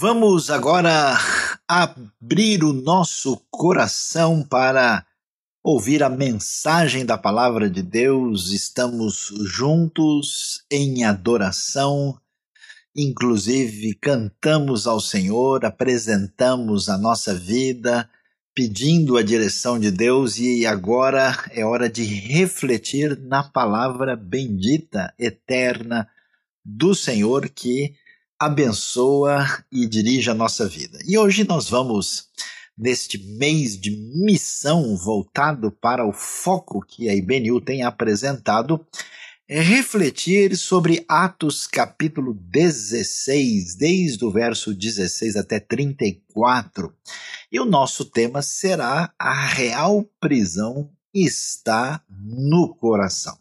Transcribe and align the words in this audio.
Vamos 0.00 0.48
agora 0.48 1.18
abrir 1.66 2.62
o 2.62 2.72
nosso 2.72 3.36
coração 3.50 4.44
para 4.44 5.04
ouvir 5.60 6.04
a 6.04 6.08
mensagem 6.08 7.04
da 7.04 7.18
palavra 7.18 7.68
de 7.68 7.82
Deus. 7.82 8.52
Estamos 8.52 9.34
juntos 9.44 10.64
em 10.70 11.02
adoração, 11.02 12.16
inclusive 12.94 13.92
cantamos 13.94 14.86
ao 14.86 15.00
Senhor, 15.00 15.64
apresentamos 15.64 16.88
a 16.88 16.96
nossa 16.96 17.34
vida, 17.34 18.08
pedindo 18.54 19.16
a 19.16 19.22
direção 19.24 19.80
de 19.80 19.90
Deus 19.90 20.38
e 20.38 20.64
agora 20.64 21.36
é 21.50 21.64
hora 21.64 21.90
de 21.90 22.04
refletir 22.04 23.18
na 23.18 23.42
palavra 23.42 24.14
bendita, 24.14 25.12
eterna 25.18 26.08
do 26.64 26.94
Senhor 26.94 27.48
que 27.48 27.96
abençoa 28.38 29.44
e 29.70 29.86
dirige 29.86 30.30
a 30.30 30.34
nossa 30.34 30.68
vida. 30.68 30.98
E 31.06 31.18
hoje 31.18 31.44
nós 31.44 31.68
vamos, 31.68 32.28
neste 32.76 33.18
mês 33.18 33.78
de 33.78 33.90
missão 33.90 34.96
voltado 34.96 35.72
para 35.72 36.06
o 36.06 36.12
foco 36.12 36.80
que 36.80 37.08
a 37.08 37.14
IBNU 37.14 37.60
tem 37.60 37.82
apresentado, 37.82 38.86
refletir 39.48 40.56
sobre 40.56 41.04
Atos 41.08 41.66
capítulo 41.66 42.34
16, 42.34 43.74
desde 43.76 44.24
o 44.24 44.30
verso 44.30 44.74
16 44.74 45.36
até 45.36 45.58
34. 45.58 46.94
E 47.50 47.58
o 47.58 47.64
nosso 47.64 48.04
tema 48.04 48.42
será 48.42 49.12
a 49.18 49.46
real 49.46 50.04
prisão 50.20 50.90
está 51.14 52.02
no 52.10 52.74
coração. 52.74 53.38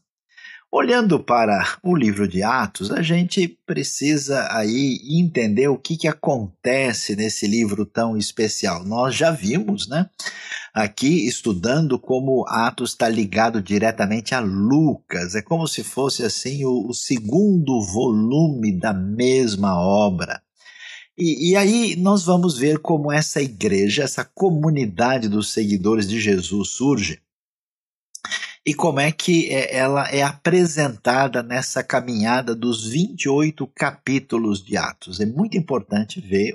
Olhando 0.70 1.18
para 1.18 1.80
o 1.82 1.96
livro 1.96 2.28
de 2.28 2.44
Atos, 2.44 2.92
a 2.92 3.02
gente 3.02 3.48
precisa 3.66 4.50
aí 4.52 5.00
entender 5.18 5.70
o 5.70 5.78
que, 5.78 5.96
que 5.96 6.10
acontece 6.10 7.16
nesse 7.16 7.48
livro 7.48 7.86
tão 7.86 8.18
especial. 8.18 8.84
Nós 8.84 9.16
já 9.16 9.32
vimos, 9.32 9.88
né? 9.88 10.10
Aqui 10.74 11.26
estudando 11.26 11.98
como 11.98 12.46
Atos 12.50 12.92
está 12.92 13.08
ligado 13.08 13.62
diretamente 13.62 14.36
a 14.36 14.42
Lucas. 14.42 15.36
É 15.36 15.42
como 15.42 15.66
se 15.68 15.86
fosse 15.86 16.24
assim 16.24 16.66
o, 16.66 16.90
o 16.90 16.94
segundo 16.94 17.82
volume 17.82 18.78
da 18.78 18.94
mesma 18.94 19.80
obra. 19.80 20.42
E, 21.18 21.52
e, 21.52 21.56
aí 21.56 21.96
nós 21.96 22.26
vamos 22.26 22.58
ver 22.58 22.80
como 22.80 23.12
essa 23.12 23.42
igreja, 23.42 24.04
essa 24.04 24.24
comunidade 24.24 25.30
dos 25.30 25.52
seguidores 25.52 26.08
de 26.08 26.20
Jesus 26.20 26.72
surge 26.72 27.22
e 28.68 28.74
como 28.74 29.00
é 29.00 29.14
que 29.14 29.50
é, 29.50 29.78
ela 29.78 30.10
é 30.10 30.22
apresentada 30.22 31.42
nessa 31.42 31.82
caminhada 31.82 32.54
dos 32.54 32.86
28 32.86 33.66
capítulos 33.68 34.62
de 34.62 34.76
Atos. 34.76 35.22
É 35.22 35.26
muito 35.26 35.58
importante 35.58 36.20
ver 36.20 36.52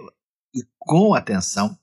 e 0.54 0.60
com 0.78 1.14
atenção 1.14 1.74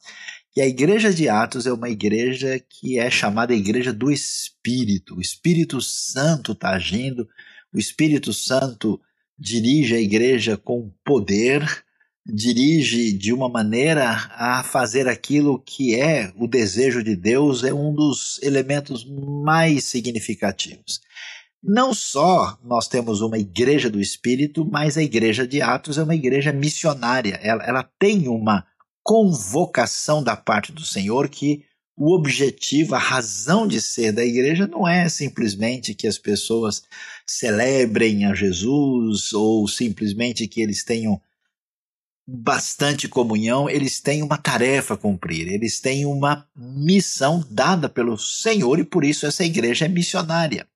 que 0.52 0.62
a 0.62 0.68
igreja 0.68 1.12
de 1.12 1.28
Atos 1.28 1.66
é 1.66 1.74
uma 1.74 1.90
igreja 1.90 2.64
que 2.70 3.00
é 3.00 3.10
chamada 3.10 3.56
igreja 3.56 3.92
do 3.92 4.12
Espírito. 4.12 5.16
O 5.16 5.22
Espírito 5.22 5.82
Santo 5.82 6.52
está 6.52 6.76
agindo, 6.76 7.28
o 7.74 7.80
Espírito 7.80 8.32
Santo 8.32 9.02
dirige 9.36 9.96
a 9.96 10.00
igreja 10.00 10.56
com 10.56 10.94
poder, 11.04 11.66
dirige 12.26 13.12
de 13.14 13.34
uma 13.34 13.50
maneira 13.50 14.30
a 14.36 14.64
fazer 14.64 15.08
aquilo 15.08 15.60
que 15.60 15.96
é 16.00 16.32
o 16.38 16.48
desejo 16.48 17.04
de 17.04 17.16
Deus, 17.16 17.64
é 17.64 17.74
um 17.74 17.94
dos 17.94 18.40
elementos 18.44 19.06
mais 19.06 19.86
significativos. 19.86 21.02
Não 21.62 21.94
só 21.94 22.58
nós 22.64 22.88
temos 22.88 23.22
uma 23.22 23.38
igreja 23.38 23.90
do 23.90 24.00
Espírito, 24.00 24.66
mas 24.66 24.98
a 24.98 25.04
igreja 25.04 25.46
de 25.48 25.62
Atos 25.62 25.98
é 25.98 26.04
uma 26.04 26.16
igreja 26.16 26.54
missionária. 26.54 27.40
Ela, 27.44 27.64
ela 27.64 27.90
tem 28.00 28.28
uma 28.28 28.66
convocação 29.04 30.24
da 30.24 30.38
parte 30.38 30.72
do 30.72 30.86
Senhor 30.86 31.28
que 31.28 31.66
o 31.98 32.16
objetivo, 32.16 32.96
a 32.96 33.00
razão 33.00 33.68
de 33.68 33.82
ser 33.82 34.14
da 34.14 34.24
igreja 34.24 34.66
não 34.68 34.88
é 34.88 35.10
simplesmente 35.10 35.94
que 35.94 36.08
as 36.08 36.18
pessoas 36.18 36.82
celebrem 37.28 38.24
a 38.24 38.34
Jesus 38.34 39.34
ou 39.34 39.68
simplesmente 39.68 40.48
que 40.48 40.62
eles 40.62 40.86
tenham 40.86 41.20
bastante 42.32 43.08
comunhão, 43.08 43.70
eles 43.70 44.00
têm 44.00 44.22
uma 44.22 44.38
tarefa 44.38 44.94
a 44.94 44.98
cumprir, 44.98 45.48
eles 45.48 45.80
têm 45.80 46.06
uma 46.06 46.46
missão 46.56 47.44
dada 47.50 47.90
pelo 47.90 48.18
Senhor 48.18 48.80
e 48.80 48.84
por 48.84 49.04
isso 49.04 49.26
essa 49.26 49.44
igreja 49.44 49.86
é 49.86 49.88
missionária. 49.88 50.68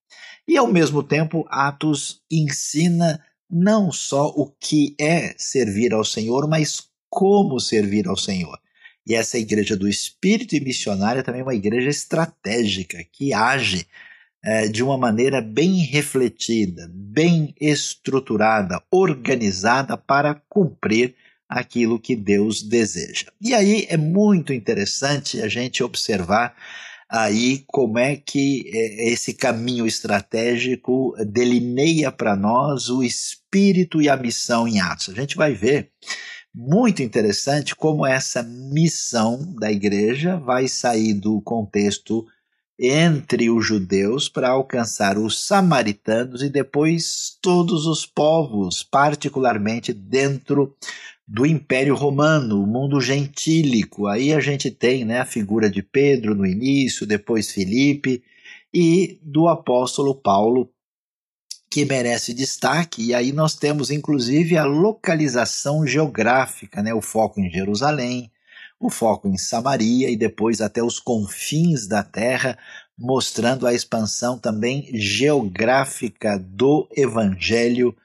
E 0.47 0.57
ao 0.57 0.67
mesmo 0.67 1.03
tempo, 1.03 1.45
Atos 1.49 2.21
ensina 2.29 3.23
não 3.49 3.91
só 3.91 4.27
o 4.29 4.51
que 4.59 4.95
é 4.99 5.35
servir 5.37 5.93
ao 5.93 6.03
Senhor, 6.03 6.47
mas 6.49 6.81
como 7.07 7.59
servir 7.59 8.07
ao 8.07 8.17
Senhor. 8.17 8.57
E 9.05 9.13
essa 9.13 9.37
igreja 9.37 9.77
do 9.77 9.87
Espírito 9.87 10.55
e 10.55 10.59
missionária 10.59 11.21
também 11.21 11.41
é 11.41 11.43
uma 11.43 11.53
igreja 11.53 11.89
estratégica 11.89 12.97
que 13.11 13.31
age 13.31 13.85
é, 14.43 14.67
de 14.67 14.81
uma 14.81 14.97
maneira 14.97 15.39
bem 15.39 15.83
refletida, 15.83 16.89
bem 16.91 17.53
estruturada, 17.61 18.81
organizada 18.89 19.95
para 19.95 20.33
cumprir 20.49 21.15
aquilo 21.49 21.99
que 21.99 22.15
Deus 22.15 22.61
deseja. 22.61 23.31
E 23.41 23.53
aí 23.53 23.85
é 23.89 23.97
muito 23.97 24.53
interessante 24.53 25.41
a 25.41 25.47
gente 25.47 25.83
observar 25.83 26.55
aí 27.09 27.63
como 27.67 27.99
é 27.99 28.15
que 28.15 28.63
é, 28.73 29.11
esse 29.11 29.33
caminho 29.33 29.85
estratégico 29.85 31.13
delineia 31.27 32.11
para 32.11 32.35
nós 32.35 32.89
o 32.89 33.03
espírito 33.03 34.01
e 34.01 34.09
a 34.09 34.17
missão 34.17 34.67
em 34.67 34.79
Atos. 34.79 35.09
A 35.09 35.13
gente 35.13 35.35
vai 35.35 35.53
ver 35.53 35.91
muito 36.53 37.01
interessante 37.01 37.75
como 37.75 38.05
essa 38.05 38.43
missão 38.43 39.55
da 39.59 39.71
igreja 39.71 40.37
vai 40.37 40.67
sair 40.67 41.13
do 41.13 41.41
contexto 41.41 42.25
entre 42.79 43.49
os 43.49 43.65
judeus 43.65 44.27
para 44.27 44.49
alcançar 44.49 45.17
os 45.17 45.45
samaritanos 45.45 46.41
e 46.41 46.49
depois 46.49 47.37
todos 47.41 47.85
os 47.85 48.05
povos, 48.05 48.83
particularmente 48.83 49.93
dentro 49.93 50.75
do 51.27 51.45
Império 51.45 51.95
Romano, 51.95 52.61
o 52.61 52.67
mundo 52.67 52.99
gentílico. 52.99 54.07
Aí 54.07 54.33
a 54.33 54.39
gente 54.39 54.69
tem 54.69 55.05
né, 55.05 55.19
a 55.19 55.25
figura 55.25 55.69
de 55.69 55.81
Pedro 55.81 56.35
no 56.35 56.45
início, 56.45 57.07
depois 57.07 57.51
Filipe 57.51 58.23
e 58.73 59.19
do 59.21 59.47
apóstolo 59.47 60.15
Paulo, 60.15 60.69
que 61.71 61.85
merece 61.85 62.33
destaque. 62.33 63.07
E 63.07 63.13
aí 63.13 63.31
nós 63.31 63.55
temos 63.55 63.89
inclusive 63.89 64.57
a 64.57 64.65
localização 64.65 65.87
geográfica, 65.87 66.83
né, 66.83 66.93
o 66.93 67.01
foco 67.01 67.39
em 67.39 67.49
Jerusalém, 67.49 68.31
o 68.79 68.89
foco 68.89 69.29
em 69.29 69.37
Samaria 69.37 70.09
e 70.09 70.17
depois 70.17 70.59
até 70.59 70.83
os 70.83 70.99
confins 70.99 71.87
da 71.87 72.03
terra, 72.03 72.57
mostrando 72.97 73.65
a 73.65 73.73
expansão 73.73 74.37
também 74.37 74.89
geográfica 74.93 76.37
do 76.37 76.87
evangelho 76.95 77.95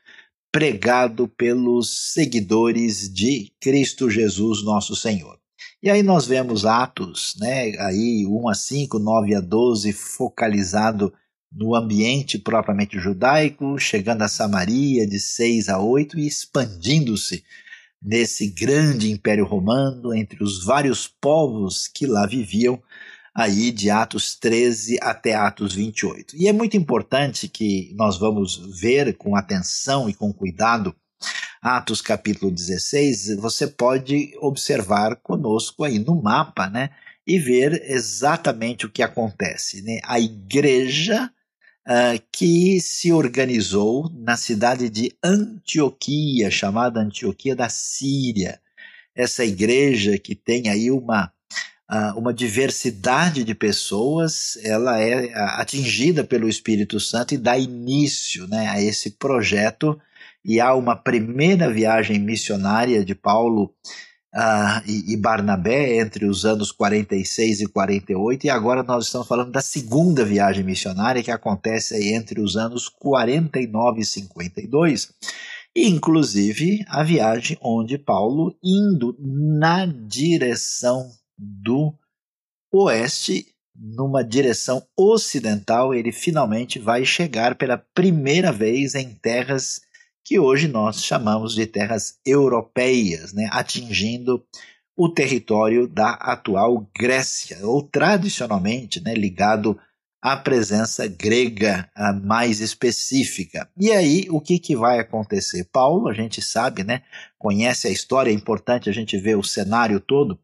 pregado 0.53 1.29
pelos 1.29 2.13
seguidores 2.13 3.13
de 3.13 3.53
Cristo 3.61 4.11
Jesus, 4.11 4.63
nosso 4.65 4.97
Senhor. 4.97 5.39
E 5.83 5.91
aí 5.91 6.03
nós 6.03 6.27
vemos 6.27 6.65
Atos, 6.65 7.37
né, 7.39 7.73
aí 7.79 8.27
1 8.27 8.49
a 8.49 8.55
5, 8.55 8.99
9 8.99 9.35
a 9.35 9.41
12, 9.41 9.93
focalizado 9.93 11.13
no 11.53 11.75
ambiente 11.75 12.39
propriamente 12.39 12.99
judaico, 12.99 13.79
chegando 13.79 14.23
a 14.23 14.29
Samaria 14.29 15.07
de 15.07 15.19
6 15.19 15.69
a 15.69 15.79
8 15.79 16.19
e 16.19 16.27
expandindo-se 16.27 17.45
nesse 18.03 18.49
grande 18.49 19.11
império 19.11 19.45
romano 19.45 20.15
entre 20.15 20.43
os 20.43 20.65
vários 20.65 21.07
povos 21.07 21.89
que 21.89 22.07
lá 22.07 22.27
viviam 22.27 22.81
aí 23.39 23.71
de 23.71 23.89
Atos 23.89 24.35
13 24.35 24.99
até 25.01 25.33
Atos 25.33 25.73
28. 25.73 26.35
E 26.37 26.49
é 26.49 26.53
muito 26.53 26.77
importante 26.77 27.47
que 27.47 27.95
nós 27.95 28.19
vamos 28.19 28.57
ver 28.81 29.17
com 29.17 29.37
atenção 29.37 30.11
e 30.11 30.15
com 30.15 30.33
cuidado 30.33 30.93
Atos 31.63 32.01
capítulo 32.01 32.51
16, 32.51 33.37
você 33.37 33.69
pode 33.69 34.33
observar 34.41 35.15
conosco 35.17 35.85
aí 35.85 36.01
no 36.01 36.21
mapa, 36.21 36.69
né? 36.69 36.91
E 37.25 37.39
ver 37.39 37.81
exatamente 37.89 38.87
o 38.87 38.91
que 38.91 39.05
acontece. 39.05 39.83
Né? 39.83 40.01
A 40.05 40.19
igreja 40.19 41.31
uh, 41.87 42.21
que 42.33 42.81
se 42.81 43.13
organizou 43.13 44.11
na 44.15 44.37
cidade 44.37 44.91
de 44.91 45.17
Antioquia, 45.23 46.51
chamada 46.51 47.01
Antioquia 47.01 47.55
da 47.55 47.69
Síria. 47.69 48.61
Essa 49.15 49.45
igreja 49.45 50.19
que 50.19 50.35
tem 50.35 50.69
aí 50.69 50.91
uma 50.91 51.33
uma 52.17 52.35
diversidade 52.35 53.43
de 53.43 53.55
pessoas, 53.55 54.59
ela 54.63 55.01
é 55.01 55.33
atingida 55.59 56.23
pelo 56.23 56.49
Espírito 56.49 57.01
Santo 57.01 57.33
e 57.33 57.39
dá 57.39 57.57
início 57.57 58.47
né, 58.47 58.69
a 58.69 58.83
esse 58.83 59.13
projeto. 59.13 59.99
E 60.45 60.61
há 60.61 60.75
uma 60.75 60.95
primeira 60.95 61.71
viagem 61.71 62.19
missionária 62.19 63.05
de 63.05 63.15
Paulo 63.15 63.75
uh, 64.35 64.83
e, 64.87 65.13
e, 65.13 65.17
Barnabé 65.17 65.99
entre 65.99 66.27
os 66.27 66.45
anos 66.45 66.71
46 66.71 67.63
e 67.63 67.67
48, 67.67 68.47
e 68.47 68.51
agora 68.51 68.83
nós 68.83 69.07
estamos 69.07 69.27
falando 69.27 69.51
da 69.51 69.61
segunda 69.61 70.25
viagem 70.25 70.65
missionária 70.65 71.23
que 71.23 71.31
acontece 71.31 72.13
entre 72.13 72.41
os 72.41 72.57
anos 72.57 72.89
49 72.89 74.01
e 74.01 74.05
52. 74.05 75.13
inclusive 75.75 76.85
a 76.89 77.03
viagem 77.03 77.59
onde 77.63 77.99
Paulo, 77.99 78.57
indo 78.63 79.17
na 79.21 79.87
direção 79.87 81.11
do 81.39 81.95
oeste, 82.73 83.55
numa 83.75 84.25
direção 84.25 84.85
ocidental, 84.97 85.95
ele 85.95 86.11
finalmente 86.11 86.79
vai 86.79 87.05
chegar 87.05 87.55
pela 87.55 87.79
primeira 87.95 88.51
vez 88.51 88.95
em 88.95 89.15
terras 89.15 89.81
que 90.25 90.39
hoje 90.39 90.69
nós 90.69 91.03
chamamos 91.03 91.55
de 91.55 91.65
terras 91.67 92.19
europeias, 92.27 93.33
né, 93.33 93.49
atingindo 93.51 94.45
o 94.95 95.09
território 95.09 95.87
da 95.87 96.11
atual 96.11 96.87
Grécia, 96.99 97.59
ou 97.63 97.83
tradicionalmente 97.83 99.01
né, 99.01 99.15
ligado 99.15 99.79
à 100.21 100.37
presença 100.37 101.07
grega 101.07 101.89
mais 102.25 102.61
específica. 102.61 103.71
E 103.79 103.93
aí, 103.93 104.27
o 104.29 104.41
que, 104.41 104.59
que 104.59 104.77
vai 104.77 104.99
acontecer? 104.99 105.69
Paulo, 105.73 106.09
a 106.09 106.13
gente 106.13 106.43
sabe, 106.43 106.83
né, 106.83 107.03
conhece 107.39 107.87
a 107.87 107.91
história, 107.91 108.31
é 108.31 108.35
importante 108.35 108.91
a 108.91 108.93
gente 108.93 109.17
ver 109.17 109.39
o 109.39 109.43
cenário 109.45 110.01
todo. 110.01 110.39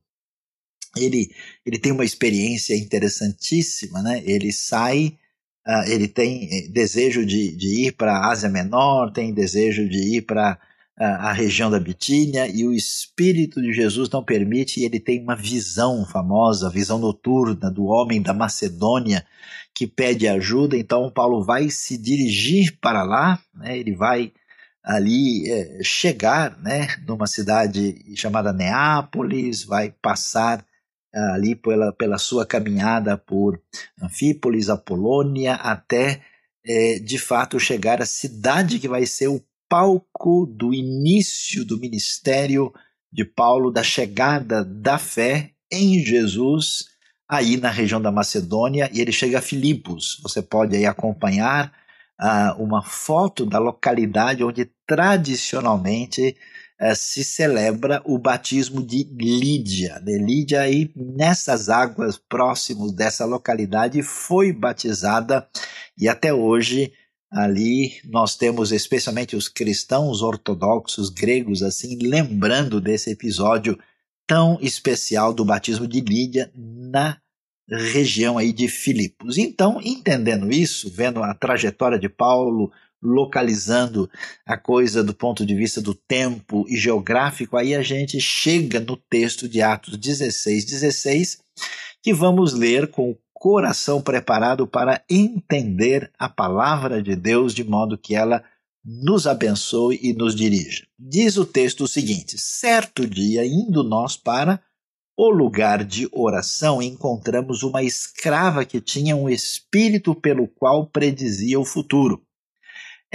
Ele, 0.96 1.30
ele 1.64 1.78
tem 1.78 1.92
uma 1.92 2.04
experiência 2.04 2.76
interessantíssima, 2.76 4.02
né? 4.02 4.22
ele 4.24 4.52
sai 4.52 5.16
Uh, 5.66 5.80
ele 5.90 6.06
tem 6.06 6.46
eh, 6.52 6.68
desejo 6.68 7.24
de, 7.24 7.56
de 7.56 7.86
ir 7.86 7.92
para 7.92 8.12
a 8.12 8.30
Ásia 8.30 8.50
Menor, 8.50 9.10
tem 9.10 9.32
desejo 9.32 9.88
de 9.88 10.18
ir 10.18 10.20
para 10.20 10.58
a 10.96 11.32
região 11.32 11.70
da 11.70 11.80
Bitínia 11.80 12.46
e 12.46 12.64
o 12.64 12.72
Espírito 12.72 13.60
de 13.60 13.72
Jesus 13.72 14.08
não 14.10 14.22
permite, 14.22 14.80
e 14.80 14.84
ele 14.84 15.00
tem 15.00 15.20
uma 15.20 15.34
visão 15.34 16.06
famosa, 16.06 16.70
visão 16.70 16.98
noturna 16.98 17.68
do 17.70 17.86
homem 17.86 18.22
da 18.22 18.32
Macedônia 18.32 19.26
que 19.74 19.88
pede 19.88 20.28
ajuda. 20.28 20.76
Então, 20.76 21.10
Paulo 21.10 21.42
vai 21.42 21.68
se 21.68 21.98
dirigir 21.98 22.78
para 22.80 23.02
lá, 23.02 23.40
né, 23.52 23.76
ele 23.76 23.94
vai 23.94 24.32
ali 24.84 25.50
é, 25.50 25.80
chegar 25.82 26.56
né, 26.60 26.86
numa 27.08 27.26
cidade 27.26 27.96
chamada 28.14 28.52
Neápolis, 28.52 29.64
vai 29.64 29.90
passar 29.90 30.64
ali 31.14 31.54
pela, 31.54 31.92
pela 31.92 32.18
sua 32.18 32.44
caminhada 32.44 33.16
por 33.16 33.60
Anfípolis, 34.02 34.68
Apolônia, 34.68 35.54
até 35.54 36.22
é, 36.66 36.98
de 36.98 37.18
fato 37.18 37.60
chegar 37.60 38.02
à 38.02 38.06
cidade 38.06 38.78
que 38.78 38.88
vai 38.88 39.06
ser 39.06 39.28
o 39.28 39.42
palco 39.68 40.46
do 40.46 40.72
início 40.72 41.64
do 41.64 41.78
ministério 41.78 42.72
de 43.12 43.24
Paulo, 43.24 43.70
da 43.70 43.82
chegada 43.82 44.64
da 44.64 44.98
fé 44.98 45.50
em 45.70 46.04
Jesus, 46.04 46.86
aí 47.28 47.56
na 47.56 47.70
região 47.70 48.00
da 48.00 48.10
Macedônia, 48.10 48.90
e 48.92 49.00
ele 49.00 49.12
chega 49.12 49.38
a 49.38 49.42
Filipos. 49.42 50.20
Você 50.22 50.42
pode 50.42 50.76
aí 50.76 50.84
acompanhar 50.84 51.72
uh, 52.20 52.62
uma 52.62 52.82
foto 52.82 53.46
da 53.46 53.58
localidade 53.58 54.44
onde 54.44 54.70
tradicionalmente 54.86 56.36
uh, 56.84 56.94
se 56.94 57.24
celebra 57.24 58.02
o 58.04 58.18
batismo 58.18 58.84
de 58.84 59.04
Lídia. 59.04 60.00
De 60.04 60.12
né? 60.12 60.18
Lídia, 60.18 60.60
aí 60.60 60.90
nessas 60.94 61.68
águas 61.68 62.16
próximas 62.16 62.92
dessa 62.92 63.24
localidade, 63.24 64.02
foi 64.02 64.52
batizada 64.52 65.48
e 65.98 66.08
até 66.08 66.32
hoje 66.32 66.92
ali 67.32 68.00
nós 68.04 68.36
temos 68.36 68.70
especialmente 68.70 69.34
os 69.34 69.48
cristãos 69.48 70.22
ortodoxos 70.22 71.10
gregos 71.10 71.62
assim 71.62 71.98
lembrando 72.00 72.80
desse 72.80 73.10
episódio 73.10 73.78
tão 74.26 74.58
especial 74.60 75.34
do 75.34 75.44
batismo 75.44 75.86
de 75.86 76.00
Lídia 76.00 76.50
na 76.54 77.18
região 77.68 78.36
aí 78.38 78.52
de 78.52 78.68
Filipos. 78.68 79.38
Então, 79.38 79.80
entendendo 79.82 80.50
isso, 80.52 80.90
vendo 80.90 81.22
a 81.22 81.34
trajetória 81.34 81.98
de 81.98 82.08
Paulo, 82.08 82.70
localizando 83.04 84.10
a 84.46 84.56
coisa 84.56 85.04
do 85.04 85.12
ponto 85.12 85.44
de 85.44 85.54
vista 85.54 85.80
do 85.80 85.94
tempo 85.94 86.64
e 86.68 86.76
geográfico, 86.76 87.56
aí 87.56 87.74
a 87.74 87.82
gente 87.82 88.18
chega 88.18 88.80
no 88.80 88.96
texto 88.96 89.46
de 89.46 89.60
Atos 89.60 89.98
16, 89.98 90.64
16, 90.64 91.38
que 92.02 92.14
vamos 92.14 92.54
ler 92.54 92.90
com 92.90 93.16
coração 93.32 94.00
preparado 94.00 94.66
para 94.66 95.04
entender 95.08 96.10
a 96.18 96.30
palavra 96.30 97.02
de 97.02 97.14
Deus 97.14 97.54
de 97.54 97.62
modo 97.62 97.98
que 97.98 98.14
ela 98.14 98.42
nos 98.82 99.26
abençoe 99.26 99.98
e 100.02 100.14
nos 100.14 100.34
dirija. 100.34 100.86
Diz 100.98 101.36
o 101.36 101.44
texto 101.44 101.84
o 101.84 101.88
seguinte: 101.88 102.38
certo 102.38 103.06
dia, 103.06 103.44
indo 103.44 103.84
nós 103.84 104.16
para 104.16 104.62
o 105.16 105.30
lugar 105.30 105.84
de 105.84 106.08
oração, 106.10 106.82
encontramos 106.82 107.62
uma 107.62 107.82
escrava 107.82 108.64
que 108.64 108.80
tinha 108.80 109.14
um 109.14 109.28
espírito 109.28 110.14
pelo 110.14 110.48
qual 110.48 110.86
predizia 110.86 111.60
o 111.60 111.64
futuro. 111.64 112.23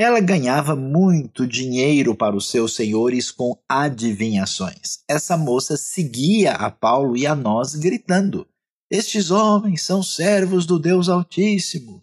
Ela 0.02 0.22
ganhava 0.22 0.78
muito 0.78 1.46
dinheiro 1.46 2.16
para 2.16 2.34
os 2.34 2.50
seus 2.50 2.74
senhores 2.74 3.32
com 3.32 3.60
adivinhações. 3.68 5.00
Essa 5.06 5.36
moça 5.36 5.76
seguia 5.76 6.54
a 6.54 6.72
Paulo 6.72 7.18
e 7.18 7.28
a 7.28 7.36
nós, 7.36 7.76
gritando: 7.76 8.48
estes 8.90 9.30
homens 9.30 9.82
são 9.82 10.02
servos 10.02 10.66
do 10.66 10.80
Deus 10.80 11.10
Altíssimo 11.10 12.00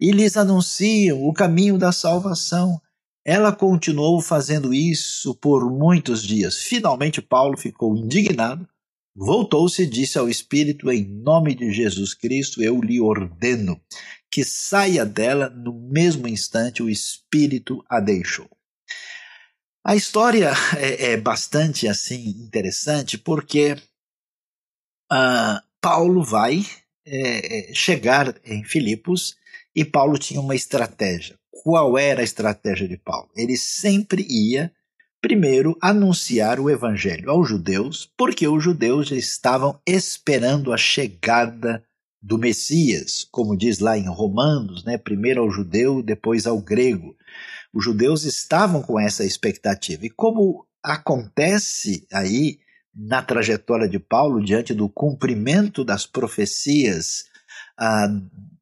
e 0.00 0.12
lhes 0.12 0.36
anunciam 0.36 1.26
o 1.26 1.32
caminho 1.32 1.76
da 1.76 1.90
salvação. 1.90 2.80
Ela 3.26 3.50
continuou 3.50 4.20
fazendo 4.20 4.72
isso 4.72 5.34
por 5.34 5.68
muitos 5.68 6.22
dias. 6.22 6.58
Finalmente, 6.58 7.20
Paulo 7.20 7.56
ficou 7.56 7.96
indignado, 7.96 8.68
voltou-se 9.16 9.82
e 9.82 9.86
disse 9.86 10.16
ao 10.16 10.28
Espírito: 10.28 10.92
Em 10.92 11.04
nome 11.04 11.56
de 11.56 11.72
Jesus 11.72 12.14
Cristo, 12.14 12.62
eu 12.62 12.80
lhe 12.80 13.00
ordeno 13.00 13.80
que 14.32 14.42
saia 14.42 15.04
dela. 15.04 15.50
No 15.50 15.74
mesmo 15.74 16.26
instante, 16.26 16.82
o 16.82 16.88
Espírito 16.88 17.84
a 17.88 18.00
deixou. 18.00 18.48
A 19.84 19.94
história 19.94 20.52
é, 20.78 21.12
é 21.12 21.16
bastante 21.16 21.86
assim 21.86 22.28
interessante 22.28 23.18
porque 23.18 23.76
uh, 25.12 25.60
Paulo 25.80 26.22
vai 26.22 26.64
é, 27.04 27.70
é, 27.70 27.74
chegar 27.74 28.34
em 28.44 28.64
Filipos 28.64 29.36
e 29.74 29.84
Paulo 29.84 30.18
tinha 30.18 30.40
uma 30.40 30.54
estratégia. 30.54 31.36
Qual 31.50 31.98
era 31.98 32.20
a 32.20 32.24
estratégia 32.24 32.88
de 32.88 32.96
Paulo? 32.96 33.28
Ele 33.36 33.56
sempre 33.56 34.24
ia, 34.28 34.72
primeiro, 35.20 35.76
anunciar 35.80 36.60
o 36.60 36.70
evangelho 36.70 37.30
aos 37.30 37.48
judeus, 37.48 38.10
porque 38.16 38.46
os 38.46 38.62
judeus 38.62 39.08
já 39.08 39.16
estavam 39.16 39.80
esperando 39.86 40.72
a 40.72 40.76
chegada 40.76 41.84
do 42.22 42.38
Messias, 42.38 43.26
como 43.30 43.56
diz 43.56 43.80
lá 43.80 43.98
em 43.98 44.08
Romanos, 44.08 44.84
né? 44.84 44.96
primeiro 44.96 45.42
ao 45.42 45.50
judeu, 45.50 46.02
depois 46.02 46.46
ao 46.46 46.60
grego. 46.60 47.16
Os 47.74 47.84
judeus 47.84 48.24
estavam 48.24 48.80
com 48.80 49.00
essa 49.00 49.24
expectativa. 49.24 50.06
E 50.06 50.10
como 50.10 50.64
acontece 50.82 52.06
aí 52.12 52.60
na 52.94 53.22
trajetória 53.22 53.88
de 53.88 53.98
Paulo 53.98 54.44
diante 54.44 54.72
do 54.72 54.88
cumprimento 54.88 55.82
das 55.82 56.06
profecias 56.06 57.24
ah, 57.78 58.08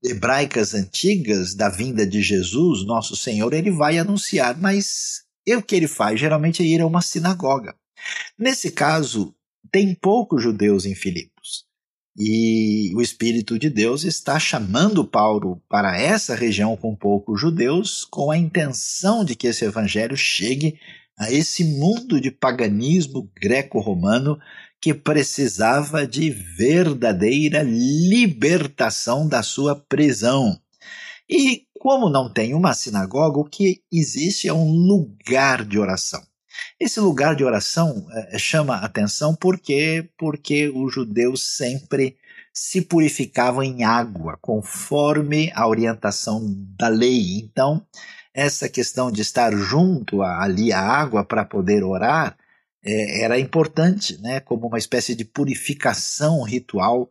hebraicas 0.03 0.73
antigas 0.73 1.55
da 1.55 1.69
vinda 1.69 2.07
de 2.07 2.23
Jesus, 2.23 2.87
nosso 2.87 3.15
Senhor, 3.15 3.53
ele 3.53 3.71
vai 3.71 3.99
anunciar, 3.99 4.57
mas 4.57 5.25
o 5.49 5.63
que 5.63 5.75
ele 5.75 5.89
faz 5.89 6.19
geralmente 6.19 6.63
é 6.63 6.67
ir 6.67 6.81
a 6.81 6.87
uma 6.87 7.03
sinagoga. 7.03 7.75
Nesse 8.39 8.71
caso, 8.71 9.35
tem 9.71 9.95
poucos 9.95 10.43
judeus 10.43 10.87
em 10.87 10.95
Filipos. 10.95 11.70
E 12.17 12.93
o 12.95 13.01
Espírito 13.01 13.59
de 13.59 13.71
Deus 13.71 14.05
está 14.05 14.39
chamando 14.39 15.05
Paulo 15.05 15.63
para 15.69 15.99
essa 15.99 16.35
região 16.35 16.77
com 16.77 16.95
poucos 16.95 17.41
judeus, 17.41 18.05
com 18.05 18.31
a 18.31 18.37
intenção 18.37 19.25
de 19.25 19.35
que 19.37 19.47
esse 19.47 19.65
evangelho 19.65 20.17
chegue 20.17 20.79
a 21.19 21.31
esse 21.31 21.65
mundo 21.65 22.21
de 22.21 22.31
paganismo 22.31 23.31
greco-romano 23.41 24.39
que 24.81 24.95
precisava 24.95 26.07
de 26.07 26.31
verdadeira 26.31 27.63
libertação 27.63 29.29
da 29.29 29.43
sua 29.43 29.77
prisão. 29.77 30.59
E 31.29 31.67
como 31.79 32.11
não 32.11 32.33
tem 32.33 32.55
uma 32.55 32.75
sinagoga, 32.75 33.39
o 33.39 33.45
que 33.45 33.83
existe 33.93 34.49
é 34.49 34.53
um 34.53 34.71
lugar 34.71 35.65
de 35.65 35.79
oração. 35.79 36.23
Esse 36.81 36.99
lugar 36.99 37.37
de 37.37 37.45
oração 37.45 38.07
é, 38.11 38.39
chama 38.39 38.77
atenção 38.77 39.35
porque 39.35 40.09
porque 40.17 40.71
os 40.75 40.95
judeus 40.95 41.43
sempre 41.57 42.17
se 42.55 42.81
purificavam 42.81 43.63
em 43.63 43.85
água, 43.85 44.39
conforme 44.41 45.53
a 45.55 45.69
orientação 45.69 46.43
da 46.79 46.89
lei. 46.89 47.37
Então, 47.37 47.87
essa 48.33 48.67
questão 48.67 49.11
de 49.11 49.21
estar 49.21 49.55
junto 49.55 50.23
a, 50.23 50.43
ali 50.43 50.73
à 50.73 50.81
água 50.81 51.23
para 51.23 51.45
poder 51.45 51.85
orar 51.85 52.35
é, 52.83 53.25
era 53.25 53.39
importante, 53.39 54.19
né, 54.23 54.41
como 54.41 54.67
uma 54.67 54.79
espécie 54.79 55.15
de 55.15 55.25
purificação 55.25 56.43
ritual. 56.43 57.11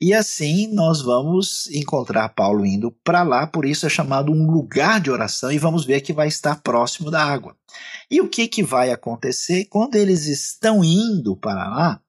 E 0.00 0.14
assim 0.14 0.72
nós 0.72 1.02
vamos 1.02 1.68
encontrar 1.70 2.30
Paulo 2.30 2.64
indo 2.64 2.90
para 3.04 3.22
lá, 3.22 3.46
por 3.46 3.66
isso 3.66 3.84
é 3.84 3.88
chamado 3.88 4.32
um 4.32 4.50
lugar 4.50 5.00
de 5.00 5.10
oração, 5.10 5.52
e 5.52 5.58
vamos 5.58 5.84
ver 5.84 6.00
que 6.00 6.12
vai 6.12 6.28
estar 6.28 6.62
próximo 6.62 7.10
da 7.10 7.22
água. 7.22 7.54
E 8.10 8.20
o 8.20 8.28
que, 8.28 8.48
que 8.48 8.62
vai 8.62 8.90
acontecer 8.90 9.66
quando 9.66 9.96
eles 9.96 10.26
estão 10.26 10.82
indo 10.82 11.36
para 11.36 11.68
lá? 11.68 12.00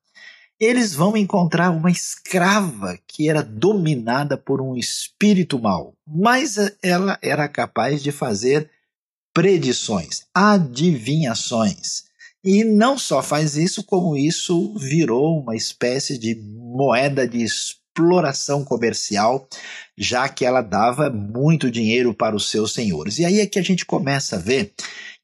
eles 0.62 0.94
vão 0.94 1.18
encontrar 1.18 1.72
uma 1.72 1.90
escrava 1.90 2.96
que 3.08 3.28
era 3.28 3.42
dominada 3.42 4.38
por 4.38 4.62
um 4.62 4.76
espírito 4.76 5.58
mau, 5.58 5.96
mas 6.06 6.56
ela 6.84 7.18
era 7.20 7.50
capaz 7.50 8.04
de 8.04 8.12
fazer 8.12 8.70
predições, 9.34 10.28
adivinhações. 10.32 12.04
E 12.44 12.64
não 12.64 12.96
só 12.96 13.24
faz 13.24 13.58
isso, 13.58 13.84
como 13.84 14.16
isso 14.16 14.76
virou 14.78 15.42
uma 15.42 15.56
espécie 15.56 16.16
de 16.16 16.36
moeda 16.36 17.28
de 17.28 17.44
exploração 17.92 18.64
comercial, 18.64 19.48
já 19.98 20.28
que 20.30 20.46
ela 20.46 20.62
dava 20.62 21.10
muito 21.10 21.70
dinheiro 21.70 22.14
para 22.14 22.36
os 22.36 22.50
seus 22.50 22.74
senhores. 22.74 23.20
E 23.20 23.26
aí 23.26 23.40
é 23.40 23.46
que 23.46 23.60
a 23.60 23.62
gente 23.62 23.86
começa 23.86 24.38
a 24.38 24.40
ver 24.40 24.74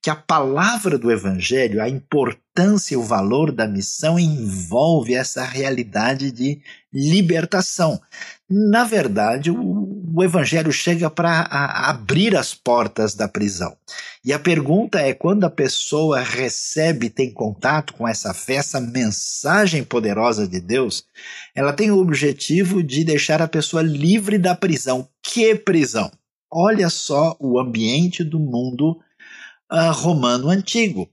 que 0.07 0.11
a 0.11 0.15
palavra 0.15 0.97
do 0.97 1.11
Evangelho, 1.11 1.83
a 1.83 1.89
importância 1.89 2.93
e 2.93 2.97
o 2.97 3.03
valor 3.03 3.51
da 3.51 3.67
missão 3.67 4.17
envolve 4.17 5.13
essa 5.13 5.43
realidade 5.43 6.31
de 6.31 6.61
libertação. 6.93 7.99
Na 8.49 8.85
verdade, 8.85 9.51
o, 9.51 10.13
o 10.15 10.23
Evangelho 10.23 10.71
chega 10.71 11.09
para 11.09 11.41
abrir 11.41 12.37
as 12.37 12.53
portas 12.53 13.15
da 13.15 13.27
prisão. 13.27 13.75
E 14.23 14.31
a 14.31 14.39
pergunta 14.39 14.97
é: 15.01 15.13
quando 15.13 15.43
a 15.43 15.49
pessoa 15.49 16.21
recebe, 16.21 17.09
tem 17.09 17.29
contato 17.29 17.93
com 17.93 18.07
essa 18.07 18.33
fé, 18.33 18.53
essa 18.53 18.79
mensagem 18.79 19.83
poderosa 19.83 20.47
de 20.47 20.61
Deus, 20.61 21.03
ela 21.53 21.73
tem 21.73 21.91
o 21.91 21.99
objetivo 21.99 22.81
de 22.81 23.03
deixar 23.03 23.41
a 23.41 23.47
pessoa 23.47 23.83
livre 23.83 24.37
da 24.37 24.55
prisão. 24.55 25.09
Que 25.21 25.53
prisão? 25.53 26.09
Olha 26.49 26.89
só 26.89 27.35
o 27.41 27.59
ambiente 27.59 28.23
do 28.23 28.39
mundo 28.39 28.97
uh, 29.71 29.91
romano 29.91 30.49
antigo. 30.49 31.09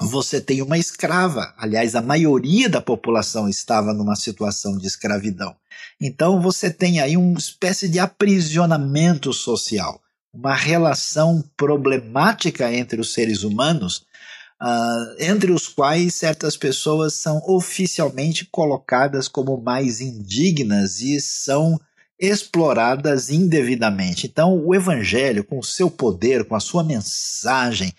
Você 0.00 0.40
tem 0.40 0.62
uma 0.62 0.78
escrava, 0.78 1.54
aliás, 1.56 1.94
a 1.94 2.02
maioria 2.02 2.68
da 2.68 2.80
população 2.80 3.48
estava 3.48 3.92
numa 3.92 4.16
situação 4.16 4.76
de 4.76 4.86
escravidão. 4.86 5.54
Então 6.00 6.40
você 6.40 6.70
tem 6.70 7.00
aí 7.00 7.16
uma 7.16 7.38
espécie 7.38 7.88
de 7.88 7.98
aprisionamento 7.98 9.32
social, 9.32 10.00
uma 10.32 10.54
relação 10.54 11.44
problemática 11.56 12.72
entre 12.72 13.00
os 13.00 13.12
seres 13.12 13.44
humanos, 13.44 14.04
uh, 14.60 15.14
entre 15.20 15.52
os 15.52 15.68
quais 15.68 16.14
certas 16.14 16.56
pessoas 16.56 17.14
são 17.14 17.40
oficialmente 17.46 18.46
colocadas 18.50 19.28
como 19.28 19.60
mais 19.60 20.00
indignas 20.00 21.00
e 21.00 21.20
são 21.20 21.78
exploradas 22.22 23.30
indevidamente. 23.30 24.28
Então, 24.28 24.56
o 24.56 24.72
Evangelho, 24.72 25.42
com 25.42 25.58
o 25.58 25.64
seu 25.64 25.90
poder, 25.90 26.44
com 26.44 26.54
a 26.54 26.60
sua 26.60 26.84
mensagem, 26.84 27.92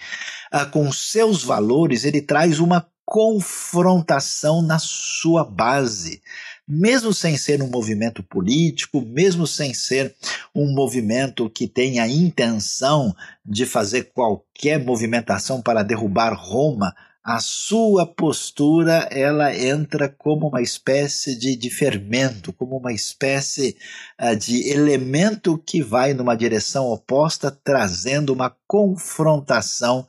uh, 0.54 0.66
com 0.72 0.88
os 0.88 1.12
seus 1.12 1.44
valores, 1.44 2.06
ele 2.06 2.22
traz 2.22 2.60
uma 2.60 2.88
confrontação 3.06 4.62
na 4.62 4.80
sua 4.80 5.44
base. 5.44 6.22
Mesmo 6.66 7.14
sem 7.14 7.36
ser 7.36 7.62
um 7.62 7.68
movimento 7.68 8.24
político, 8.24 9.02
mesmo 9.02 9.46
sem 9.46 9.74
ser 9.74 10.16
um 10.56 10.74
movimento 10.74 11.50
que 11.50 11.68
tenha 11.68 12.04
a 12.04 12.08
intenção 12.08 13.14
de 13.46 13.66
fazer 13.66 14.12
qualquer 14.14 14.80
movimentação 14.80 15.62
para 15.62 15.84
derrubar 15.84 16.34
Roma, 16.34 16.96
a 17.24 17.40
sua 17.40 18.06
postura 18.06 19.08
ela 19.10 19.56
entra 19.56 20.10
como 20.10 20.50
uma 20.50 20.62
espécie 20.62 21.36
de, 21.38 21.56
de 21.56 21.70
fermento, 21.70 22.52
como 22.52 22.78
uma 22.78 22.92
espécie 22.92 23.78
uh, 24.22 24.36
de 24.36 24.70
elemento 24.70 25.58
que 25.58 25.82
vai 25.82 26.14
numa 26.14 26.36
direção 26.36 26.88
oposta, 26.88 27.50
trazendo 27.50 28.34
uma 28.34 28.54
confrontação 28.68 30.06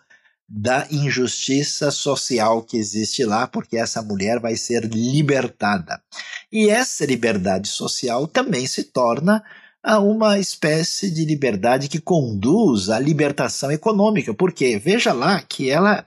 da 0.49 0.87
injustiça 0.90 1.90
social 1.90 2.62
que 2.62 2.76
existe 2.76 3.25
lá, 3.25 3.47
porque 3.47 3.76
essa 3.76 4.02
mulher 4.02 4.40
vai 4.40 4.56
ser 4.56 4.85
libertada. 4.85 6.02
E 6.52 6.68
essa 6.68 7.06
liberdade 7.06 7.68
social 7.68 8.26
também 8.26 8.66
se 8.66 8.85
torna 8.85 9.42
a 9.83 9.99
uma 10.00 10.38
espécie 10.38 11.11
de 11.11 11.25
liberdade 11.25 11.88
que 11.88 12.00
conduz 12.00 12.88
à 12.88 12.99
libertação 12.99 13.71
econômica, 13.71 14.35
porque 14.35 14.78
veja 14.78 15.12
lá 15.12 15.40
que 15.42 15.71
ela 15.71 16.04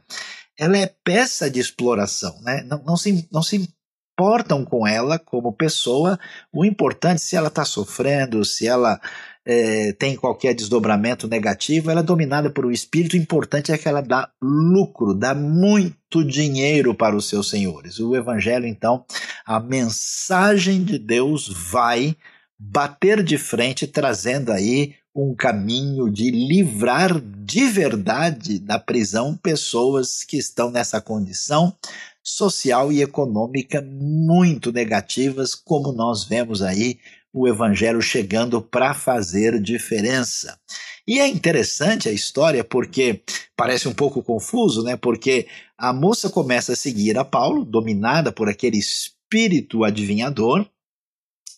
ela 0.57 0.77
é 0.77 0.87
peça 1.03 1.49
de 1.49 1.59
exploração, 1.59 2.39
né? 2.41 2.63
não, 2.63 2.83
não, 2.83 2.97
se, 2.97 3.27
não 3.31 3.43
se 3.43 3.69
importam 4.17 4.65
com 4.65 4.87
ela 4.87 5.19
como 5.19 5.53
pessoa, 5.53 6.19
o 6.51 6.65
importante 6.65 7.21
se 7.21 7.35
ela 7.35 7.49
está 7.49 7.63
sofrendo, 7.63 8.43
se 8.43 8.67
ela 8.67 8.99
é, 9.45 9.93
tem 9.93 10.15
qualquer 10.15 10.55
desdobramento 10.55 11.27
negativo, 11.27 11.91
ela 11.91 12.01
é 12.01 12.03
dominada 12.03 12.49
por 12.49 12.65
um 12.65 12.71
espírito, 12.71 13.13
o 13.13 13.19
importante 13.19 13.71
é 13.71 13.77
que 13.77 13.87
ela 13.87 14.01
dá 14.01 14.29
lucro, 14.41 15.13
dá 15.13 15.35
muito 15.35 16.25
dinheiro 16.25 16.95
para 16.95 17.15
os 17.15 17.29
seus 17.29 17.49
senhores. 17.49 17.99
O 17.99 18.15
Evangelho, 18.15 18.65
então, 18.65 19.05
a 19.45 19.59
mensagem 19.59 20.83
de 20.83 20.97
Deus 20.97 21.47
vai 21.47 22.17
bater 22.59 23.23
de 23.23 23.37
frente, 23.37 23.85
trazendo 23.85 24.51
aí 24.51 24.95
um 25.15 25.33
caminho 25.35 26.09
de 26.11 26.29
livrar 26.29 27.19
de 27.19 27.67
verdade 27.67 28.59
da 28.59 28.77
prisão 28.77 29.35
pessoas 29.35 30.23
que 30.23 30.37
estão 30.37 30.69
nessa 30.69 31.01
condição 31.01 31.75
social 32.23 32.91
e 32.91 33.01
econômica 33.01 33.81
muito 33.81 34.71
negativas, 34.71 35.55
como 35.55 35.91
nós 35.91 36.25
vemos 36.25 36.61
aí 36.61 36.99
o 37.33 37.47
evangelho 37.47 38.01
chegando 38.01 38.61
para 38.61 38.93
fazer 38.93 39.61
diferença. 39.61 40.59
E 41.07 41.19
é 41.19 41.27
interessante 41.27 42.09
a 42.09 42.11
história 42.11 42.63
porque 42.63 43.21
parece 43.55 43.87
um 43.87 43.93
pouco 43.93 44.21
confuso, 44.21 44.83
né? 44.83 44.97
Porque 44.97 45.47
a 45.77 45.93
moça 45.93 46.29
começa 46.29 46.73
a 46.73 46.75
seguir 46.75 47.17
a 47.17 47.23
Paulo, 47.23 47.63
dominada 47.63 48.31
por 48.31 48.49
aquele 48.49 48.77
espírito 48.77 49.83
adivinhador, 49.83 50.67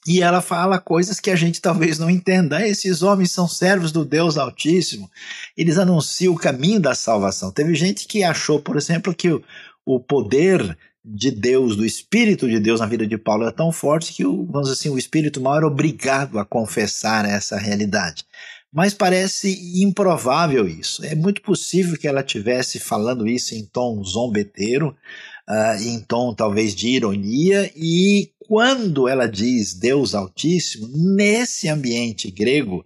e 0.08 0.22
ela 0.22 0.42
fala 0.42 0.80
coisas 0.80 1.20
que 1.20 1.30
a 1.30 1.36
gente 1.36 1.62
talvez 1.62 2.00
não 2.00 2.10
entenda. 2.10 2.58
Ah, 2.58 2.68
esses 2.68 3.02
homens 3.02 3.32
são 3.32 3.48
servos 3.48 3.92
do 3.92 4.06
Deus 4.06 4.38
Altíssimo. 4.38 5.10
Eles 5.58 5.78
anunciam 5.78 6.34
o 6.34 6.38
caminho 6.38 6.80
da 6.80 6.96
salvação. 6.96 7.52
Teve 7.52 7.76
gente 7.76 8.08
que 8.08 8.24
achou, 8.24 8.60
por 8.60 8.78
exemplo, 8.78 9.14
que 9.14 9.30
o, 9.30 9.44
o 9.86 10.00
poder 10.00 10.78
de 11.04 11.32
Deus, 11.32 11.76
do 11.76 11.86
Espírito 11.86 12.48
de 12.48 12.60
Deus 12.60 12.80
na 12.80 12.86
vida 12.86 13.06
de 13.06 13.18
Paulo 13.18 13.48
é 13.48 13.52
tão 13.52 13.72
forte 13.72 14.14
que, 14.14 14.26
o, 14.26 14.46
vamos 14.46 14.70
assim, 14.70 14.90
o 14.90 14.98
Espírito 14.98 15.42
mal 15.42 15.58
era 15.58 15.68
obrigado 15.68 16.38
a 16.40 16.46
confessar 16.46 17.26
essa 17.26 17.58
realidade. 17.58 18.26
Mas 18.72 18.94
parece 18.94 19.82
improvável 19.82 20.68
isso. 20.68 21.04
É 21.04 21.16
muito 21.16 21.42
possível 21.42 21.98
que 21.98 22.08
ela 22.08 22.22
tivesse 22.22 22.80
falando 22.80 23.28
isso 23.28 23.56
em 23.56 23.66
tom 23.66 24.04
zombeteiro, 24.04 24.96
uh, 25.50 25.82
em 25.82 26.00
tom 26.00 26.34
talvez 26.34 26.76
de 26.76 26.90
ironia, 26.90 27.72
e 27.76 28.32
quando 28.48 29.08
ela 29.08 29.28
diz 29.28 29.74
Deus 29.74 30.14
Altíssimo, 30.14 30.88
nesse 30.94 31.68
ambiente 31.68 32.30
grego, 32.30 32.86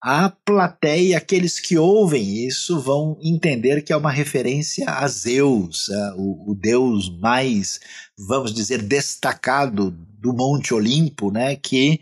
a 0.00 0.30
plateia, 0.30 1.18
aqueles 1.18 1.58
que 1.58 1.76
ouvem 1.76 2.46
isso, 2.46 2.80
vão 2.80 3.18
entender 3.20 3.82
que 3.82 3.92
é 3.92 3.96
uma 3.96 4.12
referência 4.12 4.88
a 4.88 5.06
Zeus, 5.08 5.88
uh, 5.88 6.14
o, 6.16 6.52
o, 6.52 6.54
deus 6.54 7.10
mais, 7.18 7.80
vamos 8.16 8.54
dizer, 8.54 8.80
destacado 8.80 9.90
do 9.90 10.32
Monte 10.32 10.72
Olimpo, 10.72 11.32
né, 11.32 11.56
que 11.56 12.00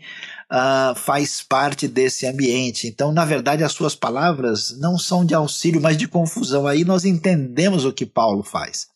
uh, 0.51 0.95
faz 0.95 1.41
parte 1.41 1.87
desse 1.87 2.27
ambiente. 2.27 2.87
Então, 2.87 3.11
na 3.11 3.25
verdade, 3.25 3.63
as 3.63 3.71
suas 3.71 3.95
palavras 3.95 4.77
não 4.79 4.97
são 4.97 5.25
de 5.25 5.33
auxílio, 5.33 5.81
mas 5.81 5.97
de 5.97 6.07
confusão. 6.07 6.67
Aí 6.67 6.83
nós 6.83 7.03
entendemos 7.03 7.83
o 7.83 7.93
que 7.93 8.05
Paulo 8.05 8.43
faz. 8.43 8.87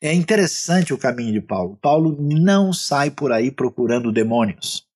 É 0.00 0.12
interessante 0.12 0.92
o 0.92 0.98
caminho 0.98 1.32
de 1.32 1.40
Paulo. 1.40 1.78
Paulo 1.80 2.16
não 2.20 2.72
sai 2.72 3.10
por 3.10 3.32
aí 3.32 3.50
procurando 3.50 4.12
demônios. 4.12 4.86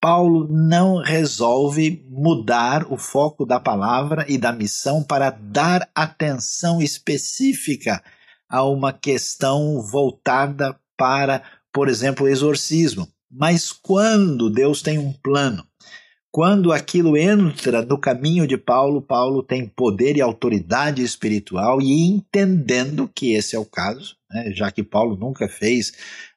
Paulo 0.00 0.48
não 0.50 0.96
resolve 1.02 2.06
mudar 2.08 2.90
o 2.90 2.96
foco 2.96 3.44
da 3.44 3.60
palavra 3.60 4.24
e 4.28 4.38
da 4.38 4.50
missão 4.50 5.02
para 5.02 5.28
dar 5.28 5.90
atenção 5.94 6.80
específica 6.80 8.02
a 8.48 8.64
uma 8.64 8.94
questão 8.94 9.82
voltada 9.82 10.74
para, 10.96 11.42
por 11.70 11.86
exemplo, 11.86 12.24
o 12.24 12.28
exorcismo. 12.28 13.06
Mas 13.30 13.70
quando 13.70 14.48
Deus 14.48 14.80
tem 14.80 14.98
um 14.98 15.12
plano, 15.12 15.64
quando 16.32 16.72
aquilo 16.72 17.16
entra 17.16 17.82
no 17.82 17.98
caminho 17.98 18.46
de 18.46 18.56
Paulo, 18.56 19.02
Paulo 19.02 19.42
tem 19.42 19.66
poder 19.66 20.16
e 20.16 20.20
autoridade 20.20 21.02
espiritual, 21.02 21.82
e 21.82 22.08
entendendo 22.08 23.10
que 23.12 23.32
esse 23.32 23.56
é 23.56 23.58
o 23.58 23.64
caso, 23.64 24.16
né, 24.30 24.52
já 24.54 24.70
que 24.70 24.84
Paulo 24.84 25.16
nunca 25.16 25.48
fez 25.48 25.92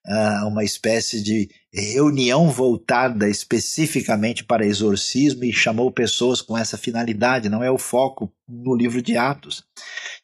uh, 0.07 0.47
uma 0.47 0.63
espécie 0.63 1.21
de 1.21 1.47
reunião 1.71 2.49
voltada 2.49 3.29
especificamente 3.29 4.43
para 4.43 4.65
exorcismo 4.65 5.43
e 5.43 5.53
chamou 5.53 5.91
pessoas 5.91 6.41
com 6.41 6.57
essa 6.57 6.75
finalidade, 6.75 7.47
não 7.49 7.63
é 7.63 7.69
o 7.69 7.77
foco 7.77 8.33
no 8.49 8.75
livro 8.75 8.99
de 8.99 9.15
Atos. 9.15 9.59
O 9.59 9.63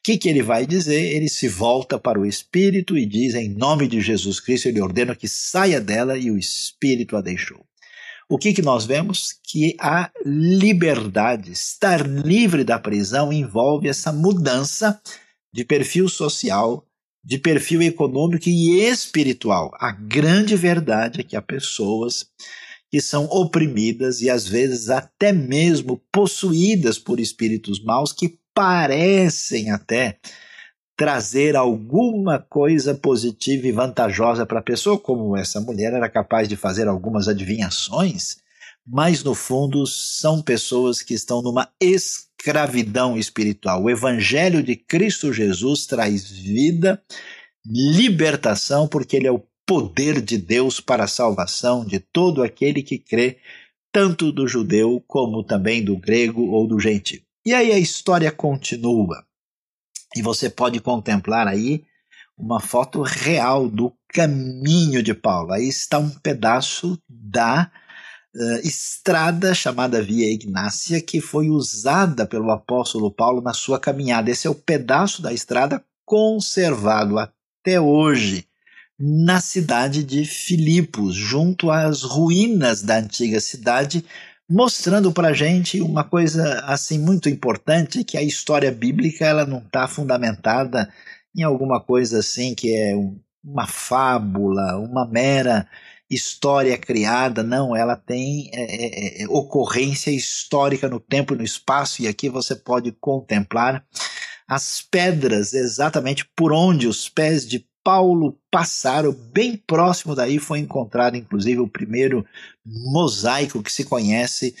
que, 0.02 0.18
que 0.18 0.28
ele 0.28 0.42
vai 0.42 0.66
dizer? 0.66 1.14
Ele 1.14 1.28
se 1.28 1.46
volta 1.46 1.96
para 1.96 2.18
o 2.18 2.26
Espírito 2.26 2.98
e 2.98 3.06
diz, 3.06 3.34
em 3.34 3.48
nome 3.48 3.86
de 3.86 4.00
Jesus 4.00 4.40
Cristo, 4.40 4.66
ele 4.66 4.80
ordena 4.80 5.14
que 5.14 5.28
saia 5.28 5.80
dela 5.80 6.18
e 6.18 6.28
o 6.30 6.38
Espírito 6.38 7.16
a 7.16 7.20
deixou. 7.20 7.64
O 8.30 8.38
que, 8.38 8.52
que 8.52 8.62
nós 8.62 8.86
vemos? 8.86 9.34
Que 9.42 9.74
a 9.80 10.08
liberdade, 10.24 11.50
estar 11.50 12.06
livre 12.06 12.62
da 12.62 12.78
prisão, 12.78 13.32
envolve 13.32 13.88
essa 13.88 14.12
mudança 14.12 15.02
de 15.52 15.64
perfil 15.64 16.08
social, 16.08 16.86
de 17.24 17.38
perfil 17.38 17.82
econômico 17.82 18.48
e 18.48 18.82
espiritual. 18.82 19.72
A 19.80 19.90
grande 19.90 20.54
verdade 20.54 21.22
é 21.22 21.24
que 21.24 21.34
há 21.34 21.42
pessoas 21.42 22.28
que 22.88 23.00
são 23.00 23.24
oprimidas 23.24 24.20
e 24.20 24.30
às 24.30 24.46
vezes 24.46 24.90
até 24.90 25.32
mesmo 25.32 26.00
possuídas 26.12 27.00
por 27.00 27.18
espíritos 27.18 27.82
maus 27.82 28.12
que 28.12 28.38
parecem 28.54 29.72
até 29.72 30.20
trazer 31.00 31.56
alguma 31.56 32.38
coisa 32.38 32.94
positiva 32.94 33.66
e 33.66 33.72
vantajosa 33.72 34.44
para 34.44 34.58
a 34.58 34.62
pessoa, 34.62 34.98
como 34.98 35.34
essa 35.34 35.58
mulher 35.58 35.94
era 35.94 36.10
capaz 36.10 36.46
de 36.46 36.56
fazer 36.56 36.86
algumas 36.88 37.26
adivinhações, 37.26 38.36
mas 38.86 39.24
no 39.24 39.34
fundo 39.34 39.86
são 39.86 40.42
pessoas 40.42 41.00
que 41.00 41.14
estão 41.14 41.40
numa 41.40 41.70
escravidão 41.80 43.16
espiritual. 43.16 43.82
O 43.82 43.88
Evangelho 43.88 44.62
de 44.62 44.76
Cristo 44.76 45.32
Jesus 45.32 45.86
traz 45.86 46.30
vida, 46.30 47.02
libertação, 47.64 48.86
porque 48.86 49.16
ele 49.16 49.26
é 49.26 49.32
o 49.32 49.42
poder 49.66 50.20
de 50.20 50.36
Deus 50.36 50.82
para 50.82 51.04
a 51.04 51.08
salvação 51.08 51.82
de 51.82 51.98
todo 51.98 52.42
aquele 52.42 52.82
que 52.82 52.98
crê, 52.98 53.38
tanto 53.90 54.30
do 54.30 54.46
judeu 54.46 55.02
como 55.08 55.42
também 55.42 55.82
do 55.82 55.96
grego 55.96 56.50
ou 56.50 56.66
do 56.66 56.78
gentil. 56.78 57.22
E 57.46 57.54
aí 57.54 57.72
a 57.72 57.78
história 57.78 58.30
continua. 58.30 59.24
E 60.16 60.22
você 60.22 60.50
pode 60.50 60.80
contemplar 60.80 61.46
aí 61.46 61.84
uma 62.36 62.60
foto 62.60 63.02
real 63.02 63.68
do 63.68 63.92
caminho 64.08 65.02
de 65.02 65.14
Paulo. 65.14 65.52
Aí 65.52 65.68
está 65.68 65.98
um 65.98 66.10
pedaço 66.10 66.98
da 67.08 67.70
uh, 68.34 68.66
estrada 68.66 69.54
chamada 69.54 70.02
Via 70.02 70.32
Ignácia, 70.32 71.00
que 71.00 71.20
foi 71.20 71.50
usada 71.50 72.26
pelo 72.26 72.50
apóstolo 72.50 73.10
Paulo 73.10 73.40
na 73.40 73.52
sua 73.52 73.78
caminhada. 73.78 74.30
Esse 74.30 74.46
é 74.46 74.50
o 74.50 74.54
pedaço 74.54 75.22
da 75.22 75.32
estrada 75.32 75.84
conservado 76.04 77.18
até 77.18 77.80
hoje 77.80 78.46
na 78.98 79.40
cidade 79.40 80.04
de 80.04 80.26
Filipos, 80.26 81.14
junto 81.14 81.70
às 81.70 82.02
ruínas 82.02 82.82
da 82.82 82.98
antiga 82.98 83.40
cidade, 83.40 84.04
mostrando 84.50 85.12
para 85.12 85.32
gente 85.32 85.80
uma 85.80 86.02
coisa 86.02 86.60
assim 86.64 86.98
muito 86.98 87.28
importante, 87.28 88.02
que 88.02 88.18
a 88.18 88.22
história 88.22 88.72
bíblica 88.72 89.24
ela 89.24 89.46
não 89.46 89.58
está 89.58 89.86
fundamentada 89.86 90.92
em 91.36 91.44
alguma 91.44 91.80
coisa 91.80 92.18
assim 92.18 92.52
que 92.52 92.74
é 92.74 92.94
uma 93.44 93.68
fábula, 93.68 94.76
uma 94.78 95.06
mera 95.06 95.68
história 96.10 96.76
criada, 96.76 97.44
não, 97.44 97.76
ela 97.76 97.94
tem 97.94 98.50
é, 98.52 99.20
é, 99.20 99.22
é, 99.22 99.28
ocorrência 99.28 100.10
histórica 100.10 100.88
no 100.88 100.98
tempo 100.98 101.34
e 101.34 101.38
no 101.38 101.44
espaço, 101.44 102.02
e 102.02 102.08
aqui 102.08 102.28
você 102.28 102.56
pode 102.56 102.90
contemplar 102.90 103.86
as 104.48 104.82
pedras 104.82 105.52
exatamente 105.52 106.28
por 106.34 106.52
onde 106.52 106.88
os 106.88 107.08
pés 107.08 107.46
de 107.46 107.64
Paulo 107.82 108.38
passaram, 108.50 109.12
bem 109.12 109.56
próximo 109.56 110.14
daí 110.14 110.38
foi 110.38 110.58
encontrado 110.58 111.16
inclusive 111.16 111.60
o 111.60 111.68
primeiro 111.68 112.24
mosaico 112.64 113.62
que 113.62 113.72
se 113.72 113.84
conhece 113.84 114.54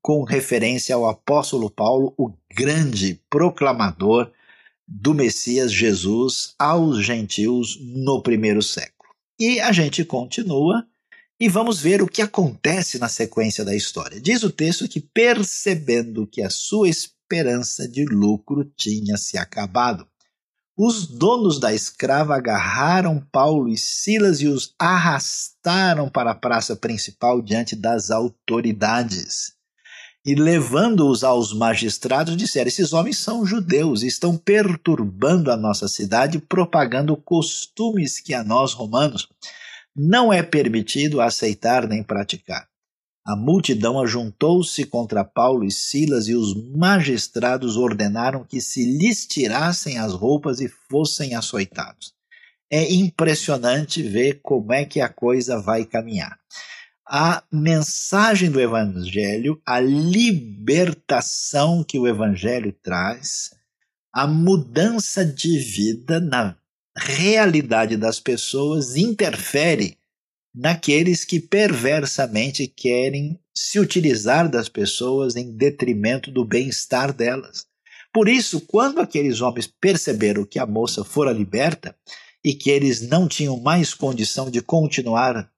com 0.00 0.24
referência 0.24 0.94
ao 0.94 1.08
apóstolo 1.08 1.70
Paulo, 1.70 2.14
o 2.16 2.32
grande 2.54 3.20
proclamador 3.28 4.30
do 4.86 5.14
Messias 5.14 5.70
Jesus 5.70 6.54
aos 6.58 7.04
gentios 7.04 7.78
no 7.80 8.22
primeiro 8.22 8.62
século. 8.62 9.10
E 9.38 9.60
a 9.60 9.70
gente 9.70 10.04
continua 10.04 10.86
e 11.40 11.48
vamos 11.48 11.80
ver 11.80 12.02
o 12.02 12.08
que 12.08 12.22
acontece 12.22 12.98
na 12.98 13.08
sequência 13.08 13.64
da 13.64 13.74
história. 13.74 14.20
Diz 14.20 14.42
o 14.42 14.50
texto 14.50 14.88
que, 14.88 15.00
percebendo 15.00 16.26
que 16.26 16.42
a 16.42 16.50
sua 16.50 16.88
esperança 16.88 17.86
de 17.86 18.04
lucro 18.04 18.64
tinha 18.76 19.16
se 19.16 19.38
acabado, 19.38 20.08
os 20.78 21.08
donos 21.08 21.58
da 21.58 21.74
escrava 21.74 22.36
agarraram 22.36 23.20
Paulo 23.32 23.68
e 23.68 23.76
Silas 23.76 24.40
e 24.40 24.46
os 24.46 24.76
arrastaram 24.78 26.08
para 26.08 26.30
a 26.30 26.34
praça 26.36 26.76
principal 26.76 27.42
diante 27.42 27.74
das 27.74 28.12
autoridades. 28.12 29.54
E 30.24 30.36
levando-os 30.36 31.24
aos 31.24 31.52
magistrados, 31.52 32.36
disseram: 32.36 32.68
Esses 32.68 32.92
homens 32.92 33.18
são 33.18 33.44
judeus 33.44 34.02
e 34.02 34.06
estão 34.06 34.36
perturbando 34.36 35.50
a 35.50 35.56
nossa 35.56 35.88
cidade, 35.88 36.38
propagando 36.38 37.16
costumes 37.16 38.20
que 38.20 38.32
a 38.32 38.44
nós, 38.44 38.72
romanos, 38.72 39.28
não 39.96 40.32
é 40.32 40.44
permitido 40.44 41.20
aceitar 41.20 41.88
nem 41.88 42.04
praticar. 42.04 42.68
A 43.28 43.36
multidão 43.36 44.00
ajuntou-se 44.00 44.86
contra 44.86 45.22
Paulo 45.22 45.62
e 45.62 45.70
Silas 45.70 46.28
e 46.28 46.34
os 46.34 46.54
magistrados 46.74 47.76
ordenaram 47.76 48.42
que 48.42 48.58
se 48.58 48.86
lhes 48.86 49.26
tirassem 49.26 49.98
as 49.98 50.14
roupas 50.14 50.60
e 50.60 50.68
fossem 50.90 51.34
açoitados. 51.34 52.14
É 52.70 52.90
impressionante 52.90 54.02
ver 54.02 54.40
como 54.42 54.72
é 54.72 54.86
que 54.86 54.98
a 54.98 55.10
coisa 55.10 55.60
vai 55.60 55.84
caminhar. 55.84 56.38
A 57.06 57.42
mensagem 57.52 58.50
do 58.50 58.58
Evangelho, 58.58 59.60
a 59.66 59.78
libertação 59.78 61.84
que 61.84 61.98
o 61.98 62.08
Evangelho 62.08 62.74
traz, 62.82 63.50
a 64.10 64.26
mudança 64.26 65.22
de 65.22 65.58
vida 65.58 66.18
na 66.18 66.56
realidade 66.96 67.94
das 67.94 68.18
pessoas 68.18 68.96
interfere 68.96 69.97
naqueles 70.58 71.24
que 71.24 71.38
perversamente 71.38 72.66
querem 72.66 73.38
se 73.54 73.78
utilizar 73.78 74.50
das 74.50 74.68
pessoas 74.68 75.36
em 75.36 75.56
detrimento 75.56 76.32
do 76.32 76.44
bem-estar 76.44 77.12
delas. 77.12 77.64
Por 78.12 78.28
isso, 78.28 78.62
quando 78.62 79.00
aqueles 79.00 79.40
homens 79.40 79.68
perceberam 79.68 80.44
que 80.44 80.58
a 80.58 80.66
moça 80.66 81.04
fora 81.04 81.30
liberta 81.30 81.94
e 82.44 82.54
que 82.54 82.70
eles 82.70 83.08
não 83.08 83.28
tinham 83.28 83.60
mais 83.60 83.94
condição 83.94 84.50
de 84.50 84.60
continuar 84.60 85.48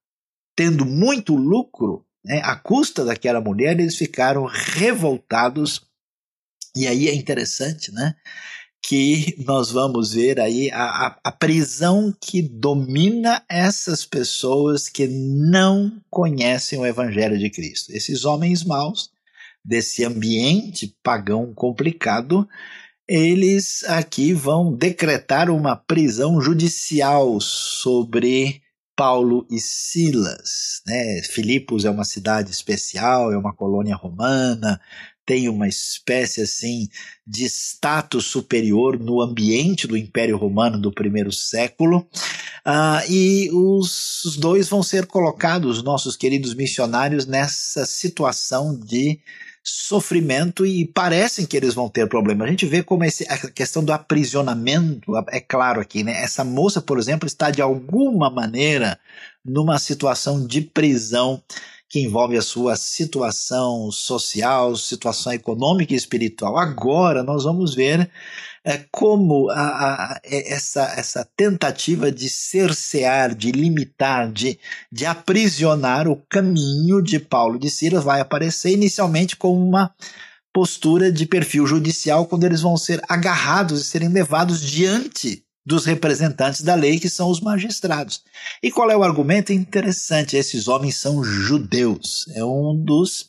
tendo 0.54 0.84
muito 0.84 1.34
lucro 1.34 2.04
né, 2.22 2.42
à 2.44 2.54
custa 2.54 3.02
daquela 3.02 3.40
mulher, 3.40 3.80
eles 3.80 3.96
ficaram 3.96 4.44
revoltados. 4.44 5.80
E 6.76 6.86
aí 6.86 7.08
é 7.08 7.14
interessante, 7.14 7.90
né? 7.90 8.14
Que 8.82 9.36
nós 9.46 9.70
vamos 9.70 10.14
ver 10.14 10.40
aí 10.40 10.70
a, 10.70 10.84
a, 10.84 11.20
a, 11.24 11.32
prisão 11.32 12.14
que 12.18 12.40
domina 12.40 13.42
essas 13.48 14.04
pessoas 14.04 14.88
que 14.88 15.06
não 15.06 15.92
conhecem 16.10 16.78
o 16.78 16.86
Evangelho 16.86 17.38
de 17.38 17.50
Cristo. 17.50 17.92
Esses 17.92 18.24
homens 18.24 18.64
maus, 18.64 19.10
desse 19.64 20.04
ambiente 20.04 20.96
pagão 21.02 21.52
complicado, 21.54 22.48
eles 23.06 23.84
aqui 23.84 24.32
vão 24.32 24.72
decretar 24.72 25.50
uma 25.50 25.76
prisão 25.76 26.40
judicial 26.40 27.40
sobre 27.40 28.62
Paulo 28.96 29.46
e 29.50 29.58
Silas. 29.58 30.82
Né? 30.86 31.22
Filipos 31.22 31.84
é 31.84 31.90
uma 31.90 32.04
cidade 32.04 32.50
especial, 32.50 33.32
é 33.32 33.36
uma 33.36 33.54
colônia 33.54 33.96
romana, 33.96 34.80
tem 35.30 35.48
uma 35.48 35.68
espécie 35.68 36.42
assim 36.42 36.88
de 37.24 37.44
status 37.44 38.26
superior 38.26 38.98
no 38.98 39.20
ambiente 39.20 39.86
do 39.86 39.96
Império 39.96 40.36
Romano 40.36 40.76
do 40.76 40.90
primeiro 40.90 41.30
século. 41.30 41.98
Uh, 42.66 43.08
e 43.08 43.48
os, 43.52 44.36
dois 44.40 44.68
vão 44.68 44.82
ser 44.82 45.06
colocados, 45.06 45.84
nossos 45.84 46.16
queridos 46.16 46.52
missionários, 46.52 47.26
nessa 47.26 47.86
situação 47.86 48.76
de 48.76 49.20
sofrimento 49.62 50.66
e 50.66 50.84
parecem 50.84 51.46
que 51.46 51.56
eles 51.56 51.74
vão 51.74 51.88
ter 51.88 52.08
problema. 52.08 52.44
A 52.44 52.48
gente 52.48 52.66
vê 52.66 52.82
como 52.82 53.04
esse, 53.04 53.24
a 53.28 53.38
questão 53.52 53.84
do 53.84 53.92
aprisionamento 53.92 55.12
é 55.28 55.38
claro 55.38 55.80
aqui, 55.80 56.02
né? 56.02 56.24
Essa 56.24 56.42
moça, 56.42 56.82
por 56.82 56.98
exemplo, 56.98 57.28
está 57.28 57.52
de 57.52 57.62
alguma 57.62 58.28
maneira 58.28 58.98
numa 59.44 59.78
situação 59.78 60.44
de 60.44 60.60
prisão 60.60 61.40
que 61.90 61.98
envolve 61.98 62.36
a 62.36 62.42
sua 62.42 62.76
situação 62.76 63.90
social, 63.90 64.76
situação 64.76 65.32
econômica 65.32 65.92
e 65.92 65.96
espiritual. 65.96 66.56
Agora 66.56 67.24
nós 67.24 67.42
vamos 67.42 67.74
ver 67.74 68.08
é, 68.64 68.84
como 68.92 69.50
a, 69.50 69.60
a, 69.60 70.20
é, 70.22 70.52
essa, 70.52 70.82
essa 70.96 71.28
tentativa 71.36 72.12
de 72.12 72.28
cercear, 72.28 73.34
de 73.34 73.50
limitar, 73.50 74.30
de, 74.30 74.56
de 74.92 75.04
aprisionar 75.04 76.06
o 76.06 76.14
caminho 76.28 77.02
de 77.02 77.18
Paulo 77.18 77.58
de 77.58 77.68
Silas 77.68 78.04
vai 78.04 78.20
aparecer 78.20 78.70
inicialmente 78.70 79.34
como 79.34 79.60
uma 79.60 79.92
postura 80.52 81.10
de 81.10 81.26
perfil 81.26 81.66
judicial, 81.66 82.26
quando 82.26 82.44
eles 82.44 82.60
vão 82.60 82.76
ser 82.76 83.02
agarrados 83.08 83.80
e 83.80 83.84
serem 83.84 84.08
levados 84.08 84.60
diante 84.60 85.44
dos 85.64 85.84
representantes 85.84 86.62
da 86.62 86.74
lei, 86.74 86.98
que 86.98 87.08
são 87.08 87.30
os 87.30 87.40
magistrados. 87.40 88.22
E 88.62 88.70
qual 88.70 88.90
é 88.90 88.96
o 88.96 89.02
argumento? 89.02 89.52
Interessante, 89.52 90.36
esses 90.36 90.68
homens 90.68 90.96
são 90.96 91.22
judeus. 91.22 92.26
É 92.34 92.44
um 92.44 92.74
dos 92.76 93.28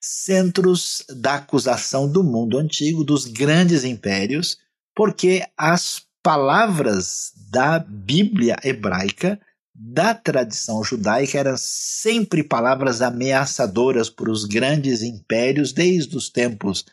centros 0.00 1.04
da 1.08 1.34
acusação 1.34 2.10
do 2.10 2.24
mundo 2.24 2.58
antigo, 2.58 3.04
dos 3.04 3.26
grandes 3.26 3.84
impérios, 3.84 4.58
porque 4.94 5.44
as 5.56 6.02
palavras 6.22 7.32
da 7.50 7.78
Bíblia 7.78 8.56
hebraica, 8.64 9.40
da 9.74 10.14
tradição 10.14 10.82
judaica, 10.84 11.38
eram 11.38 11.54
sempre 11.56 12.42
palavras 12.42 13.00
ameaçadoras 13.00 14.10
para 14.10 14.30
os 14.30 14.44
grandes 14.44 15.02
impérios 15.02 15.72
desde 15.72 16.16
os 16.16 16.28
tempos 16.28 16.84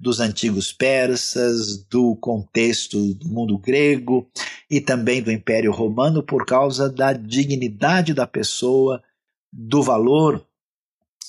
dos 0.00 0.18
antigos 0.18 0.72
persas, 0.72 1.76
do 1.84 2.16
contexto 2.16 3.12
do 3.14 3.28
mundo 3.28 3.58
grego 3.58 4.26
e 4.70 4.80
também 4.80 5.22
do 5.22 5.30
Império 5.30 5.70
Romano 5.70 6.22
por 6.22 6.46
causa 6.46 6.88
da 6.88 7.12
dignidade 7.12 8.14
da 8.14 8.26
pessoa, 8.26 9.02
do 9.52 9.82
valor 9.82 10.42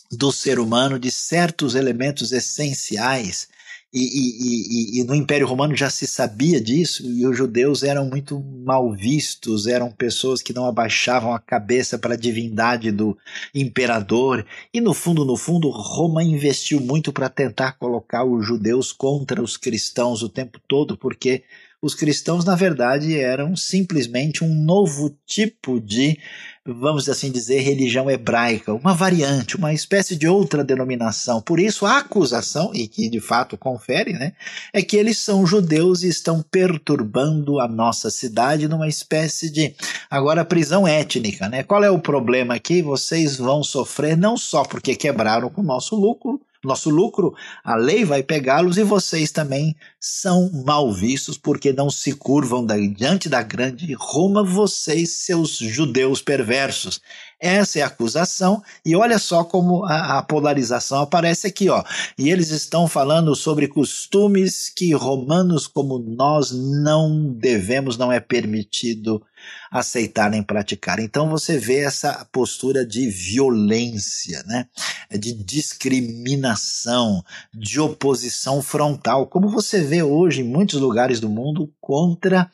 do 0.09 0.31
ser 0.31 0.57
humano, 0.57 0.97
de 0.97 1.11
certos 1.11 1.75
elementos 1.75 2.31
essenciais 2.31 3.49
e, 3.93 3.99
e, 3.99 4.99
e, 4.99 5.01
e, 5.01 5.03
no 5.03 5.13
Império 5.13 5.45
Romano 5.45 5.75
já 5.75 5.89
se 5.89 6.07
sabia 6.07 6.61
disso, 6.61 7.05
e 7.05 7.25
os 7.27 7.37
judeus 7.37 7.83
eram 7.83 8.05
muito 8.05 8.39
mal 8.39 8.91
vistos, 8.93 9.67
eram 9.67 9.91
pessoas 9.91 10.41
que 10.41 10.53
não 10.53 10.65
abaixavam 10.65 11.33
a 11.33 11.39
cabeça 11.39 11.99
para 11.99 12.13
a 12.13 12.17
divindade 12.17 12.89
do 12.89 13.17
imperador, 13.53 14.45
e 14.73 14.79
no 14.79 14.93
fundo, 14.93 15.25
no 15.25 15.35
fundo, 15.35 15.69
Roma 15.69 16.23
investiu 16.23 16.79
muito 16.79 17.11
para 17.11 17.27
tentar 17.27 17.73
colocar 17.73 18.23
os 18.23 18.45
judeus 18.45 18.93
contra 18.93 19.41
os 19.41 19.57
cristãos 19.57 20.23
o 20.23 20.29
tempo 20.29 20.59
todo, 20.67 20.95
porque 20.95 21.43
os 21.81 21.95
cristãos, 21.95 22.45
na 22.45 22.55
verdade, 22.55 23.17
eram 23.17 23.55
simplesmente 23.55 24.43
um 24.43 24.53
novo 24.53 25.17
tipo 25.25 25.79
de 25.79 26.17
vamos 26.63 27.09
assim 27.09 27.31
dizer, 27.31 27.59
religião 27.61 28.09
hebraica, 28.09 28.73
uma 28.73 28.93
variante, 28.93 29.57
uma 29.57 29.73
espécie 29.73 30.15
de 30.15 30.27
outra 30.27 30.63
denominação. 30.63 31.41
Por 31.41 31.59
isso, 31.59 31.85
a 31.85 31.97
acusação, 31.97 32.71
e 32.73 32.87
que 32.87 33.09
de 33.09 33.19
fato 33.19 33.57
confere, 33.57 34.13
né, 34.13 34.33
é 34.71 34.81
que 34.81 34.95
eles 34.95 35.17
são 35.17 35.45
judeus 35.45 36.03
e 36.03 36.07
estão 36.07 36.43
perturbando 36.43 37.59
a 37.59 37.67
nossa 37.67 38.11
cidade 38.11 38.67
numa 38.67 38.87
espécie 38.87 39.49
de, 39.49 39.73
agora, 40.09 40.45
prisão 40.45 40.87
étnica. 40.87 41.49
Né? 41.49 41.63
Qual 41.63 41.83
é 41.83 41.89
o 41.89 41.99
problema 41.99 42.53
aqui? 42.53 42.81
Vocês 42.81 43.37
vão 43.37 43.63
sofrer 43.63 44.15
não 44.15 44.37
só 44.37 44.63
porque 44.63 44.95
quebraram 44.95 45.49
com 45.49 45.61
o 45.61 45.65
nosso 45.65 45.95
lucro, 45.95 46.39
nosso 46.63 46.89
lucro, 46.89 47.33
a 47.63 47.75
lei 47.75 48.05
vai 48.05 48.21
pegá-los 48.21 48.77
e 48.77 48.83
vocês 48.83 49.31
também 49.31 49.75
são 49.99 50.49
mal 50.65 50.91
vistos 50.91 51.37
porque 51.37 51.73
não 51.73 51.89
se 51.89 52.13
curvam 52.13 52.65
diante 52.95 53.27
da 53.27 53.41
grande 53.41 53.93
Roma, 53.93 54.43
vocês, 54.43 55.17
seus 55.17 55.57
judeus 55.57 56.21
perversos. 56.21 57.01
Essa 57.39 57.79
é 57.79 57.81
a 57.81 57.87
acusação, 57.87 58.61
e 58.85 58.95
olha 58.95 59.17
só 59.17 59.43
como 59.43 59.83
a, 59.85 60.19
a, 60.19 60.21
polarização 60.21 61.01
aparece 61.01 61.47
aqui, 61.47 61.69
ó. 61.69 61.83
E 62.15 62.29
eles 62.29 62.51
estão 62.51 62.87
falando 62.87 63.35
sobre 63.35 63.67
costumes 63.67 64.69
que 64.69 64.93
romanos 64.93 65.65
como 65.65 65.97
nós 65.97 66.51
não 66.51 67.33
devemos, 67.33 67.97
não 67.97 68.11
é 68.11 68.19
permitido 68.19 69.23
aceitar 69.71 70.29
nem 70.29 70.43
praticar. 70.43 70.99
Então 70.99 71.29
você 71.29 71.57
vê 71.57 71.79
essa 71.79 72.27
postura 72.31 72.85
de 72.85 73.09
violência, 73.09 74.43
né? 74.45 74.67
de 75.11 75.33
discriminação, 75.33 77.23
de 77.53 77.79
oposição 77.79 78.61
frontal, 78.61 79.27
como 79.27 79.49
você 79.49 79.81
vê 79.81 80.03
hoje 80.03 80.41
em 80.41 80.43
muitos 80.43 80.79
lugares 80.79 81.19
do 81.19 81.29
mundo 81.29 81.73
contra 81.79 82.51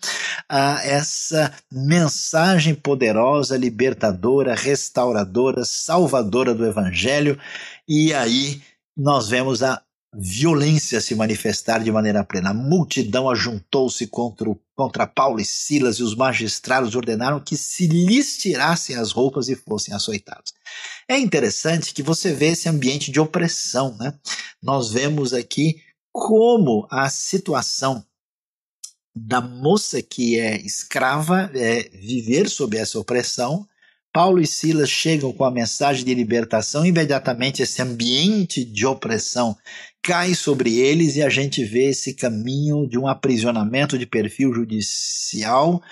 ah, 0.50 0.80
essa 0.84 1.54
mensagem 1.72 2.76
poderosa, 2.76 3.58
libertadora, 3.58 4.56
restauradora, 4.56 5.66
salvadora 5.66 6.54
do 6.54 6.66
Evangelho. 6.66 7.40
E 7.88 8.14
aí 8.14 8.62
nós 8.96 9.30
vemos 9.30 9.62
a 9.62 9.82
violência 10.14 11.02
se 11.02 11.14
manifestar 11.16 11.84
de 11.84 11.92
maneira 11.92 12.24
plena. 12.24 12.52
A 12.52 12.54
multidão 12.54 13.30
ajuntou-se 13.30 14.08
contra, 14.08 14.50
contra 14.76 15.08
Paulo 15.08 15.40
e 15.40 15.46
Silas 15.46 15.98
e 15.98 16.04
os 16.04 16.16
magistrados 16.16 16.96
ordenaram 16.96 17.40
que 17.40 17.58
se 17.58 17.88
lhes 17.88 18.38
tirassem 18.38 18.96
as 18.96 19.12
roupas 19.12 19.50
e 19.50 19.56
fossem 19.56 19.94
açoitados. 19.94 20.54
É 21.08 21.18
interessante 21.18 21.94
que 21.94 22.04
você 22.04 22.34
vê 22.34 22.48
esse 22.48 22.70
ambiente 22.70 23.12
de 23.12 23.20
opressão. 23.20 23.96
Né? 23.98 24.14
Nós 24.62 24.92
vemos 24.92 25.34
aqui 25.34 25.82
como 26.12 26.88
a 26.90 27.10
situação 27.10 28.04
da 29.16 29.42
moça 29.42 30.02
que 30.02 30.40
é 30.40 30.58
escrava 30.62 31.50
é 31.54 31.90
viver 31.90 32.50
sob 32.50 32.78
essa 32.78 33.00
opressão 33.00 33.68
Paulo 34.18 34.42
e 34.42 34.48
Silas 34.48 34.90
chegam 34.90 35.32
com 35.32 35.44
a 35.44 35.52
mensagem 35.52 36.04
de 36.04 36.12
libertação, 36.12 36.84
imediatamente 36.84 37.62
esse 37.62 37.80
ambiente 37.84 38.66
de 38.66 38.84
opressão 38.84 39.56
cai 40.02 40.34
sobre 40.34 40.76
eles 40.80 41.18
e 41.18 41.22
a 41.22 41.30
gente 41.30 41.64
vê 41.64 41.90
esse 41.90 42.16
caminho 42.16 42.88
de 42.88 42.98
um 42.98 43.08
aprisionamento 43.08 43.96
de 43.96 44.08
perfil 44.08 44.52
judicial 44.52 45.84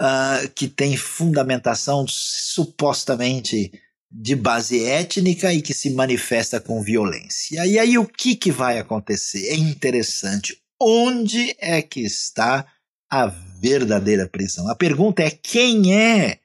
uh, 0.00 0.48
que 0.54 0.68
tem 0.68 0.96
fundamentação 0.96 2.06
supostamente 2.08 3.72
de 4.08 4.36
base 4.36 4.84
étnica 4.84 5.52
e 5.52 5.60
que 5.60 5.74
se 5.74 5.90
manifesta 5.90 6.60
com 6.60 6.80
violência. 6.80 7.66
E 7.66 7.80
aí 7.80 7.98
o 7.98 8.06
que, 8.06 8.36
que 8.36 8.52
vai 8.52 8.78
acontecer? 8.78 9.44
É 9.48 9.56
interessante. 9.56 10.56
Onde 10.80 11.56
é 11.58 11.82
que 11.82 12.02
está 12.02 12.64
a 13.10 13.26
verdadeira 13.26 14.28
prisão? 14.28 14.68
A 14.68 14.76
pergunta 14.76 15.20
é 15.20 15.30
quem 15.30 15.92
é 15.92 16.38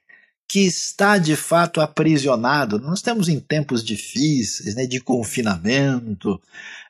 que 0.51 0.59
está 0.65 1.17
de 1.17 1.33
fato 1.37 1.79
aprisionado. 1.79 2.77
Nós 2.77 2.99
estamos 2.99 3.29
em 3.29 3.39
tempos 3.39 3.81
difíceis, 3.81 4.75
né, 4.75 4.85
de 4.85 4.99
confinamento, 4.99 6.41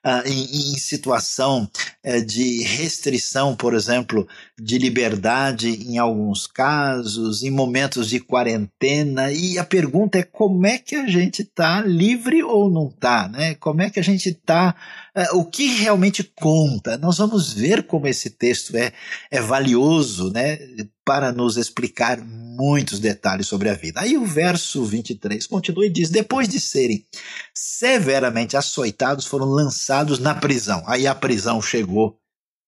uh, 0.06 0.28
em, 0.28 0.74
em, 0.74 0.78
situação 0.78 1.70
uh, 2.06 2.26
de 2.26 2.64
restrição, 2.64 3.56
por 3.56 3.74
exemplo, 3.74 4.28
de 4.60 4.78
liberdade 4.78 5.70
em 5.70 5.98
alguns 5.98 6.48
casos, 6.48 7.44
em 7.44 7.52
momentos 7.52 8.10
de 8.10 8.20
quarentena. 8.20 9.32
E 9.32 9.58
a 9.58 9.64
pergunta 9.64 10.18
é 10.18 10.24
como 10.24 10.66
é 10.66 10.78
que 10.78 10.96
a 10.96 11.08
gente 11.08 11.42
está 11.42 11.82
livre 11.82 12.44
ou 12.44 12.70
não 12.70 12.88
está, 12.88 13.28
né? 13.28 13.56
Como 13.56 13.82
é 13.82 13.90
que 13.90 14.00
a 14.00 14.04
gente 14.04 14.30
está 14.30 14.76
uh, 15.16 15.38
o 15.38 15.46
que 15.46 15.68
realmente 15.68 16.24
conta. 16.24 16.98
Nós 16.98 17.18
vamos 17.18 17.54
ver 17.54 17.84
como 17.84 18.08
esse 18.08 18.30
texto 18.30 18.76
é, 18.76 18.92
é 19.30 19.42
valioso 19.42 20.32
né, 20.32 20.58
para 21.06 21.32
nos 21.32 21.58
explicar 21.58 22.20
muitos 22.22 23.00
detalhes 23.00 23.48
sobre 23.48 23.70
a 23.70 23.74
vida. 23.74 24.02
Aí 24.02 24.18
o 24.18 24.26
verso 24.26 24.84
23 24.84 25.46
continua 25.48 25.86
e 25.86 25.90
diz: 25.90 26.10
Depois 26.10 26.48
de 26.48 26.60
serem 26.60 27.06
severamente 27.54 28.56
açoitados, 28.56 29.26
foram 29.26 29.46
lançados 29.46 29.91
na 30.20 30.34
prisão. 30.34 30.84
Aí 30.88 31.06
a 31.06 31.14
prisão 31.14 31.62
chegou 31.62 32.18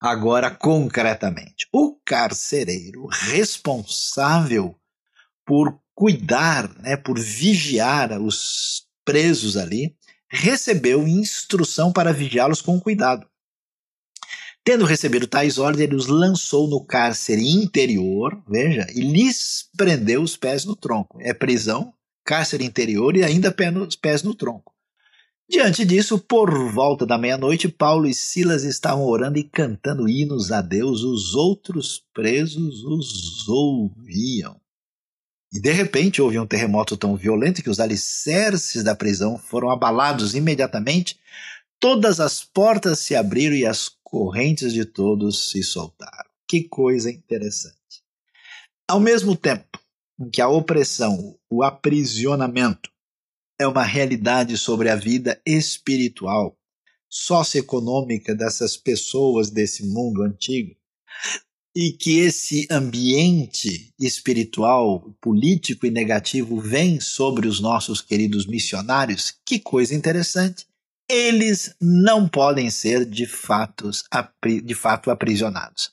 agora 0.01 0.51
concretamente. 0.51 1.67
O 1.71 1.97
carcereiro 2.05 3.07
responsável 3.07 4.75
por 5.45 5.79
cuidar, 5.95 6.69
né, 6.79 6.97
por 6.97 7.17
vigiar 7.19 8.19
os 8.21 8.83
presos 9.05 9.55
ali, 9.55 9.95
recebeu 10.29 11.07
instrução 11.07 11.91
para 11.91 12.11
vigiá-los 12.11 12.61
com 12.61 12.79
cuidado. 12.79 13.27
Tendo 14.63 14.85
recebido 14.85 15.27
tais 15.27 15.57
ordens, 15.57 15.83
ele 15.83 15.95
os 15.95 16.07
lançou 16.07 16.69
no 16.69 16.83
cárcere 16.85 17.45
interior, 17.45 18.41
veja, 18.47 18.87
e 18.95 19.01
lhes 19.01 19.69
prendeu 19.75 20.21
os 20.23 20.37
pés 20.37 20.63
no 20.63 20.75
tronco. 20.75 21.19
É 21.21 21.33
prisão, 21.33 21.93
cárcere 22.23 22.63
interior 22.63 23.15
e 23.15 23.23
ainda 23.23 23.53
pés 24.01 24.23
no 24.23 24.33
tronco. 24.33 24.72
Diante 25.53 25.85
disso, 25.85 26.17
por 26.17 26.51
volta 26.71 27.05
da 27.05 27.15
meia-noite, 27.15 27.69
Paulo 27.69 28.07
e 28.07 28.13
Silas 28.15 28.63
estavam 28.63 29.05
orando 29.05 29.37
e 29.37 29.43
cantando 29.43 30.09
hinos 30.09 30.51
a 30.51 30.63
Deus, 30.63 31.03
os 31.03 31.35
outros 31.35 32.03
presos 32.11 32.83
os 32.83 33.47
ouviam. 33.47 34.59
E 35.53 35.61
de 35.61 35.71
repente 35.71 36.19
houve 36.19 36.39
um 36.39 36.47
terremoto 36.47 36.97
tão 36.97 37.15
violento 37.15 37.61
que 37.61 37.69
os 37.69 37.79
alicerces 37.79 38.83
da 38.83 38.95
prisão 38.95 39.37
foram 39.37 39.69
abalados 39.69 40.33
imediatamente, 40.33 41.19
todas 41.79 42.19
as 42.19 42.43
portas 42.43 42.97
se 42.97 43.15
abriram 43.15 43.55
e 43.55 43.63
as 43.63 43.91
correntes 44.03 44.73
de 44.73 44.85
todos 44.85 45.51
se 45.51 45.61
soltaram. 45.61 46.31
Que 46.47 46.63
coisa 46.63 47.11
interessante. 47.11 47.77
Ao 48.89 48.99
mesmo 48.99 49.35
tempo 49.35 49.79
em 50.19 50.31
que 50.31 50.41
a 50.41 50.47
opressão, 50.47 51.37
o 51.47 51.61
aprisionamento, 51.61 52.89
é 53.63 53.67
uma 53.67 53.83
realidade 53.83 54.57
sobre 54.57 54.89
a 54.89 54.95
vida 54.95 55.41
espiritual, 55.45 56.57
socioeconômica 57.09 58.35
dessas 58.35 58.77
pessoas 58.77 59.49
desse 59.49 59.85
mundo 59.85 60.21
antigo, 60.23 60.75
e 61.75 61.91
que 61.93 62.19
esse 62.19 62.67
ambiente 62.69 63.93
espiritual, 63.99 65.15
político 65.19 65.85
e 65.87 65.91
negativo 65.91 66.59
vem 66.59 66.99
sobre 66.99 67.47
os 67.47 67.59
nossos 67.59 68.01
queridos 68.01 68.45
missionários, 68.45 69.33
que 69.45 69.59
coisa 69.59 69.95
interessante 69.95 70.67
eles 71.09 71.75
não 71.81 72.27
podem 72.27 72.69
ser 72.69 73.05
de, 73.05 73.25
fatos, 73.27 74.03
de 74.63 74.73
fato 74.73 75.11
aprisionados. 75.11 75.91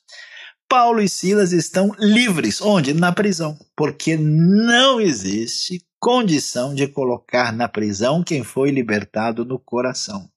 Paulo 0.69 1.01
e 1.01 1.09
Silas 1.09 1.51
estão 1.51 1.93
livres. 1.99 2.61
Onde? 2.61 2.93
Na 2.93 3.11
prisão. 3.11 3.59
Porque 3.75 4.15
não 4.17 5.01
existe 5.01 5.83
condição 6.01 6.73
de 6.73 6.87
colocar 6.87 7.53
na 7.53 7.69
prisão 7.69 8.23
quem 8.23 8.43
foi 8.43 8.71
libertado 8.71 9.45
no 9.45 9.59
coração. 9.59 10.27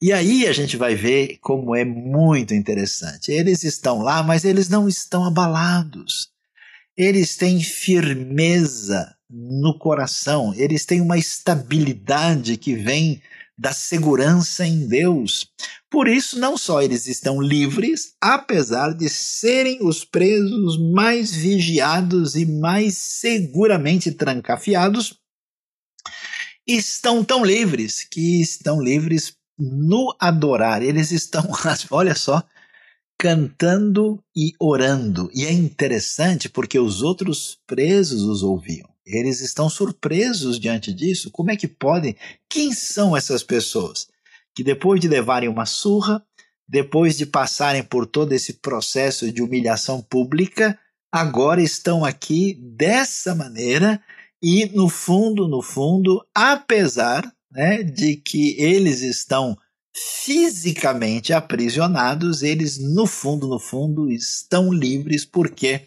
E 0.00 0.12
aí 0.12 0.46
a 0.46 0.52
gente 0.52 0.76
vai 0.76 0.94
ver 0.94 1.38
como 1.40 1.74
é 1.74 1.84
muito 1.84 2.54
interessante. 2.54 3.32
Eles 3.32 3.64
estão 3.64 4.02
lá, 4.02 4.22
mas 4.22 4.44
eles 4.44 4.68
não 4.68 4.88
estão 4.88 5.24
abalados. 5.24 6.30
Eles 6.96 7.36
têm 7.36 7.58
firmeza 7.60 9.16
no 9.28 9.76
coração, 9.76 10.54
eles 10.54 10.86
têm 10.86 11.00
uma 11.00 11.18
estabilidade 11.18 12.56
que 12.56 12.76
vem 12.76 13.20
da 13.56 13.72
segurança 13.72 14.66
em 14.66 14.86
Deus. 14.86 15.46
Por 15.90 16.08
isso, 16.08 16.38
não 16.38 16.56
só 16.58 16.82
eles 16.82 17.06
estão 17.06 17.40
livres, 17.40 18.14
apesar 18.20 18.92
de 18.92 19.08
serem 19.08 19.78
os 19.80 20.04
presos 20.04 20.78
mais 20.92 21.32
vigiados 21.32 22.34
e 22.34 22.44
mais 22.44 22.96
seguramente 22.96 24.10
trancafiados, 24.10 25.18
estão 26.66 27.24
tão 27.24 27.44
livres 27.44 28.02
que 28.02 28.40
estão 28.40 28.82
livres 28.82 29.36
no 29.58 30.14
adorar, 30.18 30.82
eles 30.82 31.12
estão, 31.12 31.48
olha 31.90 32.14
só, 32.14 32.42
cantando 33.18 34.22
e 34.36 34.52
orando. 34.58 35.30
E 35.32 35.44
é 35.44 35.52
interessante 35.52 36.48
porque 36.48 36.78
os 36.78 37.02
outros 37.02 37.58
presos 37.66 38.22
os 38.22 38.42
ouviam. 38.42 38.93
Eles 39.06 39.40
estão 39.40 39.68
surpresos 39.68 40.58
diante 40.58 40.92
disso. 40.92 41.30
Como 41.30 41.50
é 41.50 41.56
que 41.56 41.68
podem? 41.68 42.16
Quem 42.48 42.72
são 42.72 43.16
essas 43.16 43.42
pessoas 43.42 44.08
que 44.54 44.62
depois 44.62 45.00
de 45.00 45.08
levarem 45.08 45.48
uma 45.48 45.66
surra, 45.66 46.24
depois 46.66 47.16
de 47.16 47.26
passarem 47.26 47.82
por 47.82 48.06
todo 48.06 48.32
esse 48.32 48.54
processo 48.54 49.30
de 49.30 49.42
humilhação 49.42 50.00
pública, 50.00 50.78
agora 51.12 51.60
estão 51.60 52.04
aqui 52.04 52.54
dessa 52.54 53.34
maneira 53.34 54.00
e 54.42 54.66
no 54.66 54.88
fundo, 54.88 55.48
no 55.48 55.62
fundo, 55.62 56.24
apesar 56.34 57.30
né, 57.50 57.82
de 57.82 58.16
que 58.16 58.60
eles 58.60 59.00
estão 59.00 59.56
fisicamente 59.96 61.32
aprisionados, 61.32 62.42
eles 62.42 62.78
no 62.78 63.06
fundo, 63.06 63.46
no 63.46 63.60
fundo, 63.60 64.10
estão 64.10 64.72
livres 64.72 65.24
porque 65.24 65.82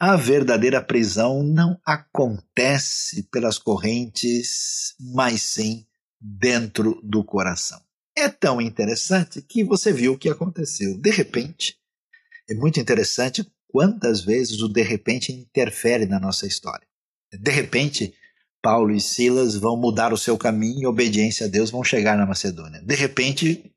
a 0.00 0.16
verdadeira 0.16 0.82
prisão 0.82 1.42
não 1.42 1.78
acontece 1.84 3.24
pelas 3.24 3.58
correntes, 3.58 4.94
mas 4.98 5.42
sim 5.42 5.84
dentro 6.18 6.98
do 7.04 7.22
coração. 7.22 7.78
É 8.16 8.26
tão 8.26 8.62
interessante 8.62 9.42
que 9.42 9.62
você 9.62 9.92
viu 9.92 10.14
o 10.14 10.18
que 10.18 10.30
aconteceu. 10.30 10.96
De 10.96 11.10
repente, 11.10 11.76
é 12.48 12.54
muito 12.54 12.80
interessante 12.80 13.46
quantas 13.68 14.22
vezes 14.22 14.62
o 14.62 14.68
de 14.68 14.82
repente 14.82 15.32
interfere 15.32 16.06
na 16.06 16.18
nossa 16.18 16.46
história. 16.46 16.86
De 17.30 17.50
repente, 17.50 18.14
Paulo 18.62 18.92
e 18.92 19.00
Silas 19.02 19.54
vão 19.54 19.76
mudar 19.76 20.14
o 20.14 20.18
seu 20.18 20.38
caminho 20.38 20.80
em 20.80 20.86
obediência 20.86 21.44
a 21.44 21.48
Deus, 21.48 21.70
vão 21.70 21.84
chegar 21.84 22.16
na 22.16 22.24
Macedônia. 22.24 22.80
De 22.80 22.94
repente, 22.94 23.70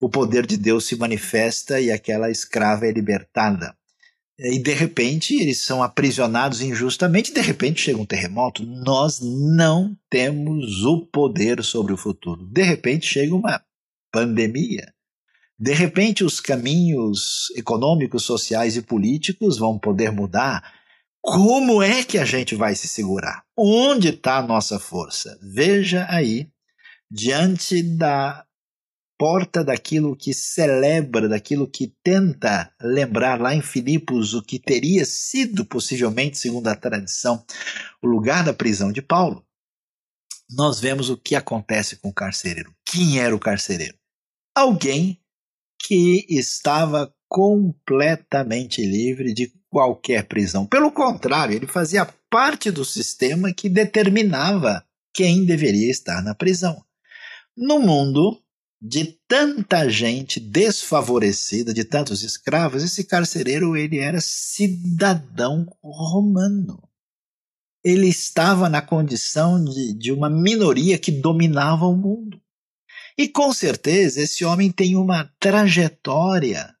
o 0.00 0.08
poder 0.08 0.46
de 0.46 0.56
Deus 0.56 0.86
se 0.86 0.96
manifesta 0.96 1.78
e 1.78 1.92
aquela 1.92 2.30
escrava 2.30 2.86
é 2.86 2.90
libertada 2.90 3.78
e 4.42 4.58
de 4.58 4.72
repente 4.72 5.34
eles 5.34 5.60
são 5.62 5.82
aprisionados 5.82 6.62
injustamente, 6.62 7.32
de 7.32 7.42
repente 7.42 7.82
chega 7.82 8.00
um 8.00 8.06
terremoto. 8.06 8.64
Nós 8.64 9.20
não 9.20 9.94
temos 10.08 10.82
o 10.82 11.06
poder 11.06 11.62
sobre 11.62 11.92
o 11.92 11.96
futuro. 11.96 12.46
De 12.46 12.62
repente 12.62 13.06
chega 13.06 13.34
uma 13.34 13.62
pandemia. 14.10 14.94
De 15.58 15.74
repente 15.74 16.24
os 16.24 16.40
caminhos 16.40 17.50
econômicos, 17.54 18.22
sociais 18.22 18.76
e 18.76 18.82
políticos 18.82 19.58
vão 19.58 19.78
poder 19.78 20.10
mudar. 20.10 20.72
Como 21.20 21.82
é 21.82 22.02
que 22.02 22.16
a 22.16 22.24
gente 22.24 22.54
vai 22.54 22.74
se 22.74 22.88
segurar? 22.88 23.44
Onde 23.54 24.08
está 24.08 24.38
a 24.38 24.46
nossa 24.46 24.80
força? 24.80 25.38
Veja 25.42 26.06
aí, 26.08 26.48
diante 27.10 27.82
da 27.82 28.42
porta 29.20 29.62
daquilo 29.62 30.16
que 30.16 30.32
celebra, 30.32 31.28
daquilo 31.28 31.68
que 31.68 31.94
tenta 32.02 32.72
lembrar 32.80 33.38
lá 33.38 33.54
em 33.54 33.60
Filipos 33.60 34.32
o 34.32 34.42
que 34.42 34.58
teria 34.58 35.04
sido, 35.04 35.62
possivelmente, 35.62 36.38
segundo 36.38 36.66
a 36.68 36.74
tradição, 36.74 37.44
o 38.02 38.06
lugar 38.06 38.42
da 38.42 38.54
prisão 38.54 38.90
de 38.90 39.02
Paulo, 39.02 39.44
nós 40.50 40.80
vemos 40.80 41.10
o 41.10 41.18
que 41.18 41.34
acontece 41.34 41.96
com 41.96 42.08
o 42.08 42.14
carcereiro. 42.14 42.74
Quem 42.82 43.20
era 43.20 43.36
o 43.36 43.38
carcereiro? 43.38 43.94
Alguém 44.56 45.20
que 45.86 46.24
estava 46.30 47.14
completamente 47.28 48.82
livre 48.82 49.34
de 49.34 49.52
qualquer 49.68 50.28
prisão. 50.28 50.66
Pelo 50.66 50.90
contrário, 50.90 51.54
ele 51.54 51.66
fazia 51.66 52.06
parte 52.30 52.70
do 52.70 52.86
sistema 52.86 53.52
que 53.52 53.68
determinava 53.68 54.82
quem 55.12 55.44
deveria 55.44 55.90
estar 55.90 56.22
na 56.22 56.34
prisão. 56.34 56.82
No 57.54 57.78
mundo, 57.78 58.42
de 58.80 59.18
tanta 59.28 59.88
gente 59.90 60.40
desfavorecida, 60.40 61.74
de 61.74 61.84
tantos 61.84 62.22
escravos, 62.22 62.82
esse 62.82 63.04
carcereiro 63.04 63.76
ele 63.76 63.98
era 63.98 64.20
cidadão 64.20 65.66
romano. 65.82 66.82
Ele 67.84 68.08
estava 68.08 68.68
na 68.68 68.80
condição 68.80 69.62
de, 69.62 69.92
de 69.92 70.12
uma 70.12 70.30
minoria 70.30 70.98
que 70.98 71.10
dominava 71.10 71.84
o 71.86 71.96
mundo. 71.96 72.40
E 73.18 73.28
com 73.28 73.52
certeza 73.52 74.22
esse 74.22 74.44
homem 74.44 74.70
tem 74.70 74.96
uma 74.96 75.30
trajetória 75.38 76.74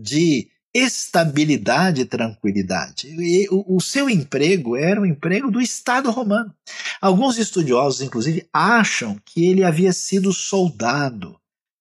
de 0.00 0.48
estabilidade 0.72 2.02
e 2.02 2.04
tranquilidade. 2.04 3.08
E 3.08 3.48
o, 3.50 3.76
o, 3.76 3.80
seu 3.80 4.08
emprego 4.08 4.76
era 4.76 5.00
o 5.00 5.06
emprego 5.06 5.50
do 5.50 5.60
Estado 5.60 6.10
romano. 6.12 6.54
Alguns 7.00 7.38
estudiosos, 7.38 8.02
inclusive, 8.02 8.48
acham 8.52 9.18
que 9.24 9.46
ele 9.46 9.64
havia 9.64 9.92
sido 9.92 10.32
soldado 10.32 11.39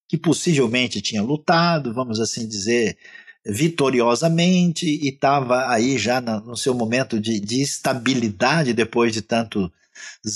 que 0.09 0.17
possivelmente 0.17 1.01
tinha 1.01 1.21
lutado, 1.21 1.93
vamos 1.93 2.19
assim 2.19 2.47
dizer, 2.47 2.97
vitoriosamente 3.45 4.87
e 4.87 5.09
estava 5.09 5.71
aí 5.71 5.99
já 5.99 6.19
no 6.19 6.57
seu 6.57 6.73
momento 6.73 7.19
de, 7.19 7.39
de 7.39 7.61
estabilidade 7.61 8.73
depois 8.73 9.13
de 9.13 9.21
tantos 9.21 9.69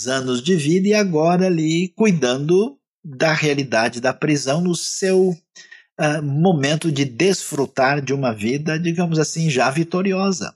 anos 0.08 0.44
de 0.44 0.56
vida 0.56 0.90
e 0.90 0.94
agora 0.94 1.48
ali 1.48 1.90
cuidando 1.90 2.78
da 3.04 3.34
realidade 3.34 4.00
da 4.00 4.14
prisão 4.14 4.62
no 4.62 4.76
seu 4.76 5.30
uh, 5.32 6.22
momento 6.22 6.92
de 6.92 7.04
desfrutar 7.04 8.00
de 8.00 8.14
uma 8.14 8.32
vida, 8.32 8.80
digamos 8.80 9.18
assim, 9.18 9.50
já 9.50 9.72
vitoriosa. 9.72 10.56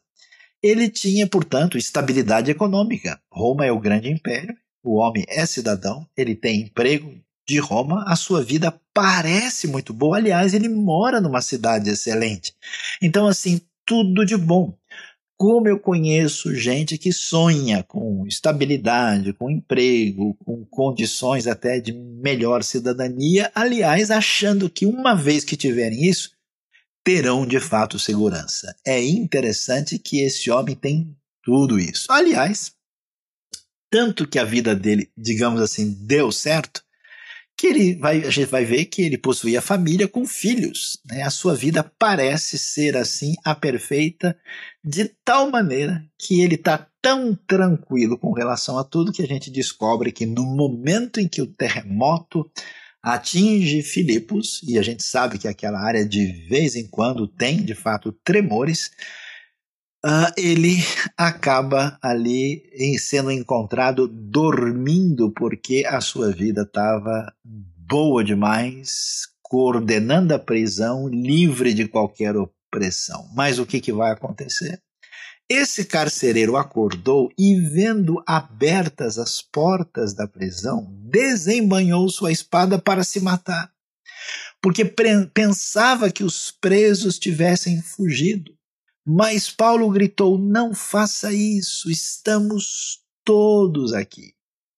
Ele 0.61 0.89
tinha, 0.89 1.27
portanto, 1.27 1.77
estabilidade 1.77 2.51
econômica. 2.51 3.19
Roma 3.31 3.65
é 3.65 3.71
o 3.71 3.79
grande 3.79 4.09
império, 4.09 4.55
o 4.83 4.95
homem 4.95 5.25
é 5.27 5.45
cidadão, 5.45 6.07
ele 6.15 6.35
tem 6.35 6.61
emprego, 6.61 7.13
de 7.47 7.59
Roma, 7.59 8.03
a 8.05 8.15
sua 8.15 8.43
vida 8.43 8.77
parece 8.97 9.67
muito 9.67 9.93
boa. 9.93 10.17
Aliás, 10.17 10.55
ele 10.55 10.67
mora 10.67 11.21
numa 11.21 11.39
cidade 11.39 11.87
excelente. 11.87 12.55
Então, 12.99 13.27
assim, 13.27 13.61
tudo 13.85 14.25
de 14.25 14.35
bom. 14.35 14.75
Como 15.37 15.67
eu 15.67 15.79
conheço 15.79 16.55
gente 16.55 16.97
que 16.97 17.13
sonha 17.13 17.83
com 17.83 18.25
estabilidade, 18.25 19.33
com 19.33 19.51
emprego, 19.51 20.33
com 20.43 20.65
condições 20.65 21.45
até 21.45 21.79
de 21.79 21.93
melhor 21.93 22.63
cidadania, 22.63 23.51
aliás, 23.53 24.09
achando 24.09 24.67
que 24.67 24.87
uma 24.87 25.13
vez 25.13 25.43
que 25.43 25.55
tiverem 25.55 26.03
isso, 26.03 26.31
terão 27.03 27.45
de 27.45 27.59
fato 27.59 27.99
segurança. 27.99 28.75
É 28.83 28.99
interessante 29.03 29.99
que 29.99 30.23
esse 30.23 30.49
homem 30.49 30.75
tem 30.75 31.15
tudo 31.43 31.79
isso. 31.79 32.11
Aliás, 32.11 32.71
tanto 33.91 34.27
que 34.27 34.39
a 34.39 34.43
vida 34.43 34.75
dele, 34.75 35.11
digamos 35.15 35.61
assim, 35.61 35.95
deu 36.01 36.31
certo, 36.31 36.83
que 37.57 37.65
ele 37.65 37.95
vai, 37.95 38.23
a 38.23 38.29
gente 38.29 38.49
vai 38.49 38.63
ver 38.63 38.85
que 38.85 39.01
ele 39.01 39.17
possuía 39.17 39.61
família 39.61 40.07
com 40.07 40.27
filhos. 40.27 40.99
Né? 41.05 41.23
A 41.23 41.31
sua 41.31 41.55
vida 41.55 41.83
parece 41.97 42.55
ser 42.57 42.95
assim 42.95 43.33
a 43.43 43.55
perfeita, 43.55 44.37
de 44.83 45.05
tal 45.25 45.49
maneira 45.49 46.05
que 46.19 46.41
ele 46.41 46.53
está 46.53 46.87
tão 47.01 47.33
tranquilo 47.47 48.17
com 48.17 48.31
relação 48.31 48.77
a 48.77 48.83
tudo 48.83 49.11
que 49.11 49.23
a 49.23 49.27
gente 49.27 49.49
descobre 49.49 50.11
que 50.11 50.25
no 50.25 50.43
momento 50.43 51.19
em 51.19 51.27
que 51.27 51.41
o 51.41 51.47
terremoto 51.47 52.49
atinge 53.01 53.81
Filipos, 53.81 54.61
e 54.67 54.77
a 54.77 54.81
gente 54.81 55.01
sabe 55.01 55.39
que 55.39 55.47
aquela 55.47 55.79
área 55.79 56.05
de 56.05 56.25
vez 56.47 56.75
em 56.75 56.85
quando 56.85 57.27
tem 57.27 57.63
de 57.63 57.73
fato 57.73 58.11
tremores, 58.23 58.91
Uh, 60.07 60.31
ele 60.37 60.77
acaba 61.17 61.99
ali 62.01 62.63
sendo 62.97 63.29
encontrado 63.29 64.07
dormindo 64.07 65.33
porque 65.33 65.83
a 65.85 65.99
sua 65.99 66.31
vida 66.31 66.61
estava 66.61 67.33
boa 67.43 68.23
demais, 68.23 69.27
coordenando 69.41 70.33
a 70.33 70.39
prisão, 70.39 71.09
livre 71.09 71.73
de 71.73 71.89
qualquer 71.89 72.37
opressão. 72.37 73.29
Mas 73.35 73.59
o 73.59 73.65
que, 73.65 73.81
que 73.81 73.91
vai 73.91 74.13
acontecer? 74.13 74.81
Esse 75.49 75.83
carcereiro 75.83 76.55
acordou 76.55 77.29
e, 77.37 77.59
vendo 77.59 78.23
abertas 78.25 79.17
as 79.17 79.41
portas 79.41 80.13
da 80.13 80.25
prisão, 80.25 80.87
desembanhou 81.01 82.07
sua 82.09 82.31
espada 82.31 82.79
para 82.79 83.03
se 83.03 83.19
matar, 83.19 83.69
porque 84.61 84.85
pensava 85.33 86.09
que 86.09 86.23
os 86.23 86.49
presos 86.49 87.19
tivessem 87.19 87.81
fugido. 87.81 88.56
Mas 89.09 89.49
Paulo 89.49 89.89
gritou: 89.89 90.37
Não 90.37 90.75
faça 90.75 91.31
isso, 91.31 91.89
estamos 91.89 92.99
todos 93.23 93.93
aqui. 93.93 94.33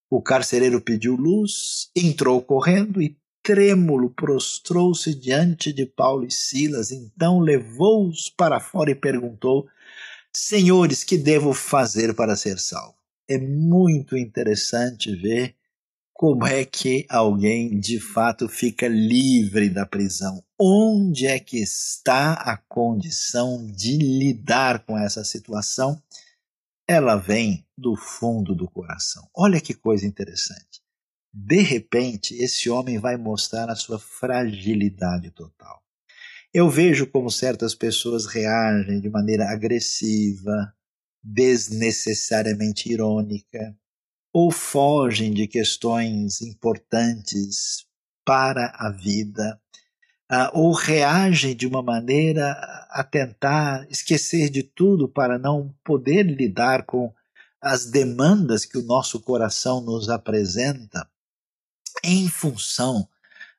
O 0.07 0.21
carcereiro 0.21 0.79
pediu 0.79 1.15
luz, 1.15 1.89
entrou 1.95 2.39
correndo 2.39 3.01
e, 3.01 3.17
trêmulo, 3.41 4.11
prostrou-se 4.11 5.15
diante 5.15 5.73
de 5.73 5.83
Paulo 5.83 6.27
e 6.27 6.31
Silas. 6.31 6.91
Então 6.91 7.39
levou-os 7.39 8.29
para 8.29 8.59
fora 8.59 8.91
e 8.91 8.95
perguntou: 8.95 9.67
Senhores, 10.31 11.03
que 11.03 11.17
devo 11.17 11.51
fazer 11.51 12.13
para 12.13 12.35
ser 12.35 12.59
salvo? 12.59 12.93
É 13.27 13.39
muito 13.39 14.15
interessante 14.15 15.15
ver 15.15 15.55
como 16.19 16.45
é 16.45 16.65
que 16.65 17.05
alguém 17.08 17.79
de 17.79 17.97
fato 17.97 18.49
fica 18.49 18.89
livre 18.89 19.69
da 19.69 19.86
prisão? 19.86 20.43
Onde 20.60 21.25
é 21.25 21.39
que 21.39 21.58
está 21.58 22.34
a 22.34 22.58
condição 22.58 23.65
de 23.65 23.95
lidar 23.95 24.86
com 24.86 24.97
essa 24.97 25.23
situação? 25.23 26.03
Ela 26.86 27.15
vem 27.15 27.65
do 27.77 27.95
fundo 27.95 28.53
do 28.53 28.69
coração. 28.69 29.29
Olha 29.34 29.62
que 29.62 29.73
coisa 29.73 30.05
interessante. 30.05 30.82
de 31.34 31.62
repente, 31.62 32.36
esse 32.36 32.69
homem 32.69 32.99
vai 32.99 33.15
mostrar 33.15 33.69
a 33.69 33.75
sua 33.75 33.97
fragilidade 33.97 35.32
total. 35.32 35.82
Eu 36.53 36.69
vejo 36.69 37.08
como 37.08 37.32
certas 37.32 37.73
pessoas 37.73 38.25
reagem 38.25 38.99
de 38.99 39.10
maneira 39.10 39.49
agressiva, 39.49 40.73
desnecessariamente 41.23 42.91
irônica, 42.91 43.73
ou 44.33 44.51
fogem 44.51 45.33
de 45.33 45.47
questões 45.47 46.41
importantes 46.41 47.85
para 48.23 48.73
a 48.75 48.91
vida, 48.91 49.59
uh, 50.31 50.49
ou 50.53 50.71
reagem 50.71 51.55
de 51.55 51.65
uma 51.65 51.81
maneira 51.81 52.51
a 52.89 53.03
tentar 53.03 53.87
esquecer 53.89 54.49
de 54.49 54.63
tudo 54.63 55.07
para 55.07 55.39
não 55.39 55.73
poder 55.83 56.23
lidar 56.23 56.85
com 56.85 57.13
as 57.61 57.85
demandas 57.85 58.65
que 58.65 58.77
o 58.77 58.83
nosso 58.83 59.19
coração 59.19 59.81
nos 59.81 60.09
apresenta, 60.09 61.09
em 62.03 62.29
função 62.29 63.07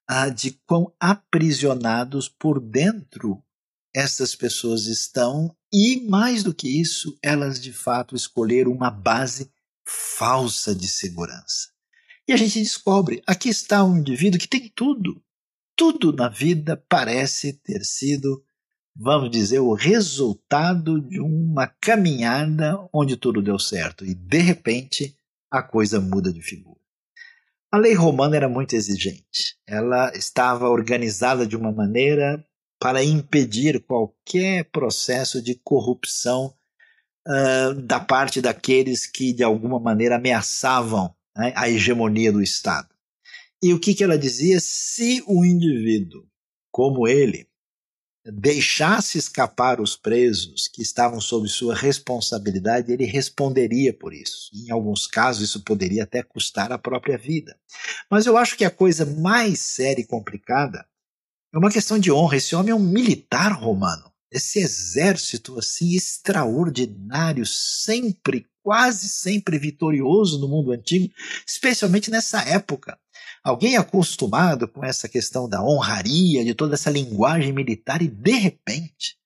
ah, 0.09 0.29
de 0.29 0.53
quão 0.67 0.93
aprisionados 0.99 2.29
por 2.29 2.59
dentro 2.59 3.43
essas 3.95 4.35
pessoas 4.35 4.87
estão 4.87 5.55
e, 5.73 6.01
mais 6.09 6.43
do 6.43 6.55
que 6.55 6.81
isso, 6.81 7.17
elas 7.23 7.61
de 7.61 7.73
fato 7.73 8.17
escolheram 8.17 8.73
uma 8.73 8.91
base 8.91 9.51
falsa 9.91 10.75
de 10.75 10.89
segurança. 10.89 11.69
E 12.29 12.33
a 12.33 12.37
gente 12.37 12.61
descobre: 12.61 13.23
aqui 13.27 13.49
está 13.49 13.85
um 13.85 13.99
indivíduo 13.99 14.39
que 14.39 14.49
tem 14.49 14.71
tudo. 14.75 15.23
Tudo 15.77 16.13
na 16.13 16.29
vida 16.29 16.77
parece 16.89 17.55
ter 17.55 17.85
sido, 17.85 18.45
vamos 18.95 19.31
dizer, 19.31 19.61
o 19.61 19.73
resultado 19.73 21.01
de 21.01 21.19
uma 21.19 21.67
caminhada 21.67 22.77
onde 22.93 23.17
tudo 23.17 23.43
deu 23.43 23.59
certo. 23.59 24.05
E, 24.05 24.15
de 24.15 24.39
repente, 24.39 25.17
a 25.51 25.63
coisa 25.63 26.01
muda 26.01 26.33
de 26.33 26.43
figura. 26.43 26.79
A 27.73 27.79
lei 27.79 27.95
romana 27.95 28.37
era 28.37 28.49
muito 28.49 28.75
exigente. 28.75 29.57
Ela 29.67 30.13
estava 30.15 30.69
organizada 30.69 31.47
de 31.47 31.57
uma 31.57 31.73
maneira 31.73 32.45
para 32.79 33.03
impedir 33.03 33.81
qualquer 33.85 34.65
processo 34.71 35.41
de 35.41 35.55
corrupção 35.55 36.55
da 37.85 38.01
parte 38.01 38.41
daqueles 38.41 39.07
que, 39.07 39.33
de 39.33 39.43
alguma 39.43 39.79
maneira, 39.79 40.17
ameaçavam 40.17 41.15
né, 41.37 41.53
a 41.55 41.69
hegemonia 41.69 42.33
do 42.33 42.43
Estado. 42.43 42.89
E 43.63 43.75
o 43.75 43.79
que, 43.79 43.95
que 43.95 44.03
ela 44.03 44.19
dizia? 44.19 44.59
Se 44.61 45.23
o 45.27 45.45
indivíduo, 45.45 46.27
como 46.73 47.07
ele, 47.07 47.47
deixasse 48.25 49.19
escapar 49.19 49.81
os 49.81 49.97
presos 49.97 50.69
que 50.69 50.83
estavam 50.83 51.21
sob 51.21 51.49
sua 51.49 51.75
responsabilidade, 51.75 52.93
ele 52.93 53.05
responderia 53.05 53.93
por 53.93 54.13
isso. 54.13 54.51
Em 54.55 54.71
alguns 54.71 55.07
casos, 55.07 55.43
isso 55.43 55.63
poderia 55.63 56.05
até 56.05 56.23
custar 56.23 56.73
a 56.73 56.79
própria 56.79 57.19
vida. 57.19 57.59
Mas 58.11 58.27
eu 58.27 58.37
acho 58.37 58.57
que 58.57 58.65
a 58.65 58.71
coisa 58.71 59.05
mais 59.05 59.61
séria 59.61 60.03
e 60.03 60.07
complicada 60.07 60.87
é 61.53 61.59
uma 61.59 61.71
questão 61.71 61.99
de 61.99 62.13
honra. 62.13 62.37
Esse 62.37 62.55
homem 62.55 62.73
é 62.73 62.75
um 62.75 62.79
militar 62.79 63.53
romano. 63.53 64.10
Esse 64.31 64.61
exército 64.61 65.59
assim 65.59 65.95
extraordinário, 65.95 67.45
sempre, 67.45 68.47
quase 68.63 69.09
sempre 69.09 69.59
vitorioso 69.59 70.39
no 70.39 70.49
mundo 70.49 70.73
antigo, 70.73 71.13
especialmente 71.47 72.11
nessa 72.11 72.43
época. 72.43 72.99
Alguém 73.43 73.77
acostumado 73.77 74.69
com 74.69 74.85
essa 74.85 75.09
questão 75.09 75.49
da 75.49 75.63
honraria, 75.63 76.45
de 76.45 76.55
toda 76.55 76.75
essa 76.75 76.91
linguagem 76.91 77.53
militar, 77.53 78.03
e 78.03 78.09
de 78.09 78.33
repente, 78.33 79.19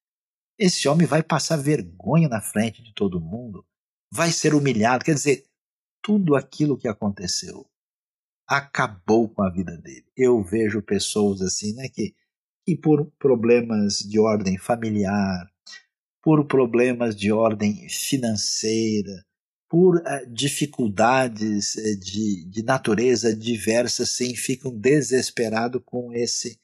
esse 0.59 0.89
homem 0.89 1.07
vai 1.07 1.23
passar 1.23 1.57
vergonha 1.57 2.29
na 2.29 2.41
frente 2.41 2.83
de 2.83 2.95
todo 2.95 3.21
mundo, 3.21 3.67
vai 4.11 4.31
ser 4.31 4.55
humilhado. 4.55 5.05
Quer 5.05 5.15
dizer, 5.15 5.45
tudo 6.01 6.37
aquilo 6.37 6.79
que 6.79 6.87
aconteceu 6.87 7.67
acabou 8.47 9.29
com 9.29 9.43
a 9.43 9.51
vida 9.51 9.77
dele. 9.77 10.07
Eu 10.17 10.43
vejo 10.43 10.83
pessoas 10.83 11.41
assim, 11.41 11.75
né, 11.75 11.89
que, 11.89 12.15
que 12.65 12.77
por 12.77 13.11
problemas 13.19 13.99
de 13.99 14.19
ordem 14.19 14.57
familiar, 14.57 15.47
por 16.23 16.47
problemas 16.47 17.15
de 17.15 17.31
ordem 17.31 17.87
financeira, 17.89 19.25
por 19.69 19.97
uh, 19.97 20.33
dificuldades 20.33 21.75
uh, 21.75 22.01
de, 22.01 22.45
de 22.49 22.63
natureza 22.63 23.35
diversa, 23.35 24.07
sim, 24.07 24.35
ficam 24.35 24.75
desesperados 24.75 25.83
com 25.85 26.13
esse, 26.13 26.59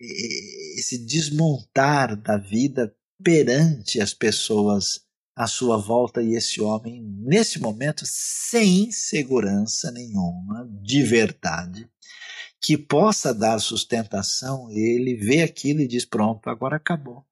esse 0.00 0.98
desmontar 0.98 2.16
da 2.16 2.36
vida 2.36 2.94
perante 3.22 4.00
as 4.00 4.12
pessoas 4.12 5.04
à 5.36 5.46
sua 5.46 5.76
volta 5.76 6.22
e 6.22 6.34
esse 6.34 6.60
homem, 6.60 7.02
nesse 7.02 7.60
momento, 7.60 8.04
sem 8.06 8.90
segurança 8.92 9.90
nenhuma, 9.90 10.68
de 10.82 11.02
verdade, 11.02 11.88
que 12.64 12.78
possa 12.78 13.34
dar 13.34 13.58
sustentação, 13.58 14.70
ele 14.70 15.14
vê 15.14 15.42
aquilo 15.42 15.82
e 15.82 15.86
diz: 15.86 16.06
Pronto, 16.06 16.48
agora 16.48 16.76
acabou. 16.76 17.22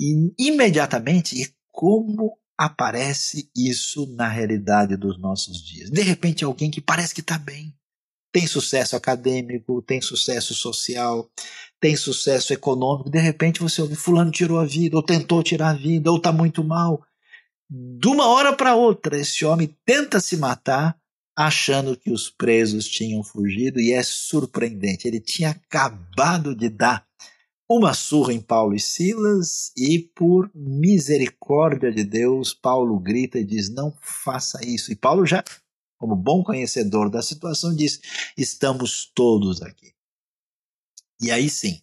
E 0.00 0.32
imediatamente, 0.38 1.54
como 1.70 2.38
aparece 2.56 3.50
isso 3.54 4.06
na 4.14 4.26
realidade 4.26 4.96
dos 4.96 5.20
nossos 5.20 5.62
dias. 5.62 5.90
De 5.90 6.00
repente, 6.00 6.44
alguém 6.44 6.70
que 6.70 6.80
parece 6.80 7.14
que 7.14 7.20
está 7.20 7.36
bem, 7.36 7.76
tem 8.32 8.46
sucesso 8.46 8.96
acadêmico, 8.96 9.82
tem 9.82 10.00
sucesso 10.00 10.54
social, 10.54 11.30
tem 11.78 11.94
sucesso 11.94 12.54
econômico, 12.54 13.10
de 13.10 13.18
repente 13.18 13.60
você 13.60 13.82
ouve 13.82 13.94
fulano 13.94 14.30
tirou 14.30 14.58
a 14.58 14.64
vida, 14.64 14.96
ou 14.96 15.02
tentou 15.02 15.42
tirar 15.42 15.70
a 15.70 15.74
vida, 15.74 16.10
ou 16.10 16.16
está 16.16 16.32
muito 16.32 16.64
mal. 16.64 17.04
De 17.68 18.08
uma 18.08 18.28
hora 18.28 18.56
para 18.56 18.74
outra, 18.74 19.18
esse 19.18 19.44
homem 19.44 19.76
tenta 19.84 20.20
se 20.20 20.36
matar, 20.38 20.96
achando 21.36 21.96
que 21.96 22.10
os 22.10 22.30
presos 22.30 22.86
tinham 22.88 23.22
fugido, 23.22 23.80
e 23.80 23.92
é 23.92 24.02
surpreendente. 24.02 25.08
Ele 25.08 25.20
tinha 25.20 25.50
acabado 25.50 26.54
de 26.54 26.68
dar 26.68 27.06
uma 27.68 27.94
surra 27.94 28.32
em 28.32 28.40
Paulo 28.40 28.74
e 28.74 28.80
Silas, 28.80 29.72
e 29.76 29.98
por 29.98 30.50
misericórdia 30.54 31.90
de 31.90 32.04
Deus, 32.04 32.54
Paulo 32.54 32.98
grita 32.98 33.38
e 33.38 33.44
diz: 33.44 33.68
Não 33.68 33.96
faça 34.00 34.64
isso. 34.64 34.92
E 34.92 34.96
Paulo, 34.96 35.26
já 35.26 35.42
como 35.98 36.14
bom 36.14 36.44
conhecedor 36.44 37.10
da 37.10 37.22
situação, 37.22 37.74
diz: 37.74 38.00
Estamos 38.36 39.10
todos 39.14 39.62
aqui. 39.62 39.92
E 41.20 41.30
aí 41.30 41.48
sim, 41.48 41.80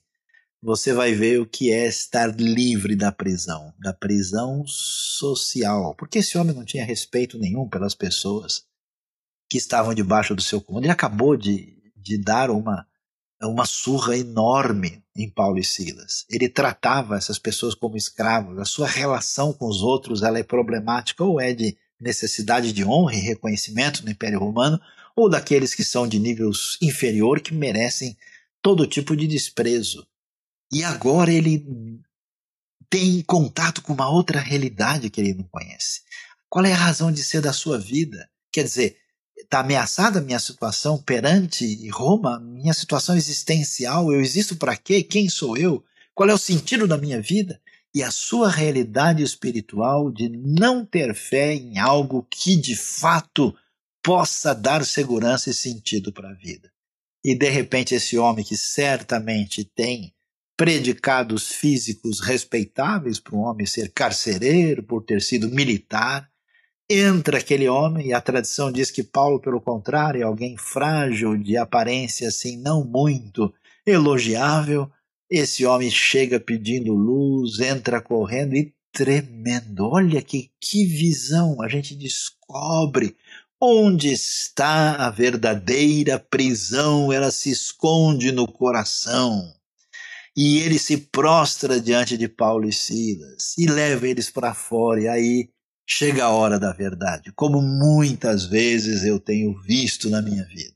você 0.61 0.93
vai 0.93 1.13
ver 1.13 1.41
o 1.41 1.47
que 1.47 1.71
é 1.71 1.87
estar 1.87 2.39
livre 2.39 2.95
da 2.95 3.11
prisão, 3.11 3.73
da 3.79 3.91
prisão 3.91 4.63
social. 4.67 5.95
Porque 5.95 6.19
esse 6.19 6.37
homem 6.37 6.55
não 6.55 6.63
tinha 6.63 6.85
respeito 6.85 7.39
nenhum 7.39 7.67
pelas 7.67 7.95
pessoas 7.95 8.69
que 9.51 9.57
estavam 9.57 9.93
debaixo 9.93 10.33
do 10.33 10.41
seu 10.41 10.61
comando. 10.61 10.85
Ele 10.85 10.93
acabou 10.93 11.35
de, 11.35 11.77
de 11.93 12.17
dar 12.17 12.49
uma 12.49 12.87
uma 13.43 13.65
surra 13.65 14.15
enorme 14.15 15.03
em 15.17 15.27
Paulo 15.27 15.57
e 15.57 15.63
Silas. 15.63 16.25
Ele 16.29 16.47
tratava 16.47 17.17
essas 17.17 17.39
pessoas 17.39 17.73
como 17.73 17.97
escravos. 17.97 18.59
A 18.59 18.65
sua 18.65 18.87
relação 18.87 19.51
com 19.51 19.67
os 19.67 19.81
outros 19.81 20.21
ela 20.21 20.37
é 20.37 20.43
problemática 20.43 21.23
ou 21.23 21.41
é 21.41 21.51
de 21.51 21.75
necessidade 21.99 22.71
de 22.71 22.85
honra 22.85 23.15
e 23.15 23.19
reconhecimento 23.19 24.05
no 24.05 24.11
Império 24.11 24.39
Romano, 24.39 24.79
ou 25.15 25.27
daqueles 25.27 25.73
que 25.73 25.83
são 25.83 26.07
de 26.07 26.19
níveis 26.19 26.77
inferior 26.81 27.41
que 27.41 27.53
merecem 27.53 28.15
todo 28.61 28.87
tipo 28.87 29.17
de 29.17 29.27
desprezo. 29.27 30.07
E 30.71 30.83
agora 30.83 31.33
ele 31.33 31.65
tem 32.91 33.21
contato 33.23 33.81
com 33.81 33.91
uma 33.91 34.09
outra 34.09 34.39
realidade 34.39 35.09
que 35.09 35.19
ele 35.19 35.33
não 35.33 35.45
conhece. 35.45 36.01
Qual 36.47 36.63
é 36.63 36.71
a 36.71 36.77
razão 36.77 37.11
de 37.11 37.23
ser 37.23 37.41
da 37.41 37.51
sua 37.51 37.79
vida? 37.79 38.29
Quer 38.51 38.63
dizer, 38.63 39.00
está 39.51 39.59
ameaçada 39.59 40.19
a 40.19 40.21
minha 40.21 40.39
situação 40.39 40.97
perante 40.97 41.89
Roma, 41.89 42.39
minha 42.39 42.73
situação 42.73 43.17
existencial, 43.17 44.09
eu 44.09 44.21
existo 44.21 44.55
para 44.55 44.77
quê? 44.77 45.03
Quem 45.03 45.27
sou 45.27 45.57
eu? 45.57 45.83
Qual 46.15 46.29
é 46.29 46.33
o 46.33 46.37
sentido 46.37 46.87
da 46.87 46.97
minha 46.97 47.21
vida? 47.21 47.59
E 47.93 48.01
a 48.01 48.09
sua 48.11 48.49
realidade 48.49 49.21
espiritual 49.21 50.09
de 50.09 50.29
não 50.29 50.85
ter 50.85 51.13
fé 51.13 51.53
em 51.53 51.77
algo 51.77 52.25
que 52.29 52.55
de 52.55 52.77
fato 52.77 53.53
possa 54.01 54.55
dar 54.55 54.85
segurança 54.85 55.49
e 55.49 55.53
sentido 55.53 56.13
para 56.13 56.29
a 56.29 56.33
vida. 56.33 56.71
E 57.21 57.37
de 57.37 57.49
repente 57.49 57.93
esse 57.93 58.17
homem 58.17 58.45
que 58.45 58.55
certamente 58.55 59.65
tem 59.65 60.13
predicados 60.55 61.49
físicos 61.49 62.21
respeitáveis 62.21 63.19
para 63.19 63.35
um 63.35 63.41
homem 63.41 63.65
ser 63.65 63.91
carcereiro, 63.91 64.81
por 64.81 65.03
ter 65.03 65.21
sido 65.21 65.49
militar, 65.49 66.30
entra 66.91 67.37
aquele 67.37 67.67
homem, 67.69 68.07
e 68.07 68.13
a 68.13 68.21
tradição 68.21 68.71
diz 68.71 68.91
que 68.91 69.03
Paulo, 69.03 69.39
pelo 69.39 69.61
contrário, 69.61 70.21
é 70.21 70.23
alguém 70.23 70.57
frágil, 70.57 71.37
de 71.37 71.55
aparência 71.57 72.27
assim 72.27 72.57
não 72.57 72.83
muito 72.83 73.53
elogiável. 73.85 74.89
Esse 75.29 75.65
homem 75.65 75.89
chega 75.89 76.39
pedindo 76.39 76.93
luz, 76.93 77.59
entra 77.59 78.01
correndo 78.01 78.55
e 78.55 78.73
tremendo. 78.91 79.87
Olha 79.87 80.21
que, 80.21 80.51
que 80.59 80.85
visão! 80.85 81.61
A 81.61 81.67
gente 81.67 81.95
descobre 81.95 83.15
onde 83.59 84.11
está 84.11 84.95
a 84.95 85.09
verdadeira 85.09 86.19
prisão, 86.19 87.13
ela 87.13 87.29
se 87.31 87.51
esconde 87.51 88.31
no 88.31 88.47
coração. 88.47 89.53
E 90.35 90.59
ele 90.59 90.79
se 90.79 90.97
prostra 90.97 91.79
diante 91.79 92.17
de 92.17 92.27
Paulo 92.27 92.67
e 92.67 92.73
Silas 92.73 93.55
e 93.57 93.67
leva 93.67 94.07
eles 94.07 94.29
para 94.29 94.53
fora. 94.53 95.01
E 95.01 95.07
aí 95.07 95.49
chega 95.97 96.23
a 96.23 96.29
hora 96.29 96.57
da 96.57 96.71
verdade, 96.71 97.33
como 97.33 97.61
muitas 97.61 98.45
vezes 98.45 99.03
eu 99.03 99.19
tenho 99.19 99.59
visto 99.61 100.09
na 100.09 100.21
minha 100.21 100.45
vida. 100.45 100.73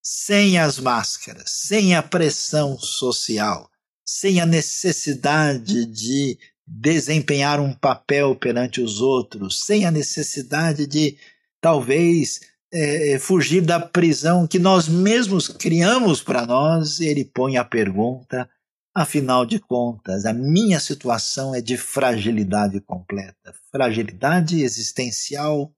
sem 0.00 0.58
as 0.58 0.78
máscaras, 0.78 1.50
sem 1.50 1.94
a 1.94 2.02
pressão 2.02 2.78
social, 2.78 3.68
sem 4.06 4.40
a 4.40 4.46
necessidade 4.46 5.84
de 5.84 6.38
desempenhar 6.66 7.60
um 7.60 7.74
papel 7.74 8.34
perante 8.34 8.80
os 8.80 9.00
outros, 9.00 9.64
sem 9.66 9.84
a 9.84 9.90
necessidade 9.90 10.86
de 10.86 11.18
talvez 11.60 12.40
é, 12.72 13.18
fugir 13.18 13.60
da 13.60 13.80
prisão 13.80 14.46
que 14.46 14.58
nós 14.58 14.88
mesmos 14.88 15.48
criamos 15.48 16.22
para 16.22 16.46
nós, 16.46 17.00
ele 17.00 17.24
põe 17.24 17.56
a 17.56 17.64
pergunta: 17.64 18.48
afinal 18.94 19.46
de 19.46 19.58
contas, 19.58 20.24
a 20.24 20.32
minha 20.32 20.80
situação 20.80 21.54
é 21.54 21.60
de 21.60 21.76
fragilidade 21.76 22.80
completa, 22.80 23.54
fragilidade 23.70 24.62
existencial, 24.62 25.72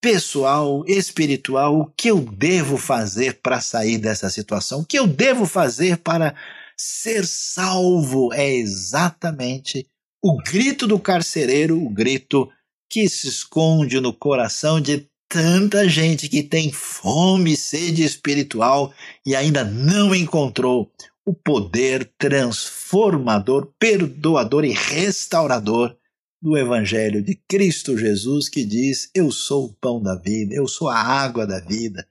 pessoal, 0.00 0.84
espiritual. 0.86 1.78
O 1.78 1.86
que 1.86 2.10
eu 2.10 2.20
devo 2.20 2.76
fazer 2.76 3.40
para 3.40 3.60
sair 3.60 3.98
dessa 3.98 4.28
situação? 4.30 4.80
O 4.80 4.84
que 4.84 4.98
eu 4.98 5.06
devo 5.06 5.46
fazer 5.46 5.98
para 5.98 6.34
ser 6.76 7.26
salvo? 7.26 8.32
É 8.32 8.52
exatamente 8.52 9.86
o 10.22 10.36
grito 10.36 10.86
do 10.86 10.98
carcereiro, 10.98 11.80
o 11.80 11.88
grito 11.88 12.48
que 12.90 13.08
se 13.08 13.28
esconde 13.28 14.00
no 14.00 14.12
coração 14.12 14.80
de 14.80 15.08
tanta 15.28 15.88
gente 15.88 16.28
que 16.28 16.42
tem 16.42 16.70
fome 16.70 17.54
e 17.54 17.56
sede 17.56 18.04
espiritual 18.04 18.92
e 19.24 19.34
ainda 19.34 19.64
não 19.64 20.14
encontrou 20.14 20.92
o 21.24 21.34
poder 21.34 22.12
transformador, 22.18 23.72
perdoador 23.78 24.64
e 24.64 24.72
restaurador 24.72 25.96
do 26.40 26.58
Evangelho 26.58 27.22
de 27.22 27.40
Cristo 27.48 27.96
Jesus, 27.96 28.48
que 28.48 28.64
diz: 28.64 29.08
Eu 29.14 29.30
sou 29.30 29.66
o 29.66 29.72
pão 29.74 30.02
da 30.02 30.16
vida, 30.16 30.54
eu 30.54 30.66
sou 30.66 30.88
a 30.88 30.98
água 30.98 31.46
da 31.46 31.60
vida. 31.60 32.06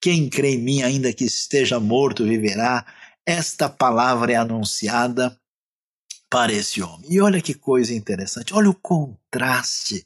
Quem 0.00 0.28
crê 0.28 0.54
em 0.54 0.58
mim, 0.58 0.82
ainda 0.82 1.12
que 1.12 1.24
esteja 1.24 1.78
morto, 1.78 2.24
viverá. 2.24 2.84
Esta 3.24 3.68
palavra 3.68 4.32
é 4.32 4.36
anunciada 4.36 5.36
para 6.28 6.52
esse 6.52 6.82
homem. 6.82 7.12
E 7.12 7.20
olha 7.20 7.40
que 7.40 7.54
coisa 7.54 7.94
interessante, 7.94 8.54
olha 8.54 8.70
o 8.70 8.74
contraste 8.74 10.04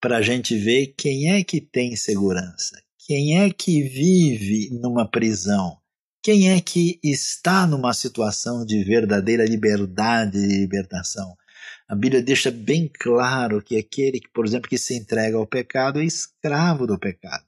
para 0.00 0.18
a 0.18 0.22
gente 0.22 0.56
ver 0.56 0.94
quem 0.96 1.32
é 1.32 1.44
que 1.44 1.60
tem 1.60 1.96
segurança, 1.96 2.76
quem 3.06 3.40
é 3.40 3.50
que 3.50 3.82
vive 3.82 4.70
numa 4.72 5.08
prisão, 5.08 5.78
quem 6.22 6.50
é 6.50 6.60
que 6.60 7.00
está 7.02 7.66
numa 7.66 7.92
situação 7.92 8.64
de 8.64 8.84
verdadeira 8.84 9.44
liberdade 9.44 10.38
e 10.38 10.60
libertação. 10.60 11.36
A 11.88 11.96
Bíblia 11.96 12.22
deixa 12.22 12.50
bem 12.50 12.88
claro 12.88 13.60
que 13.60 13.76
aquele 13.76 14.20
que, 14.20 14.28
por 14.32 14.46
exemplo, 14.46 14.70
que 14.70 14.78
se 14.78 14.94
entrega 14.94 15.36
ao 15.36 15.46
pecado 15.46 16.00
é 16.00 16.04
escravo 16.04 16.86
do 16.86 16.98
pecado. 16.98 17.44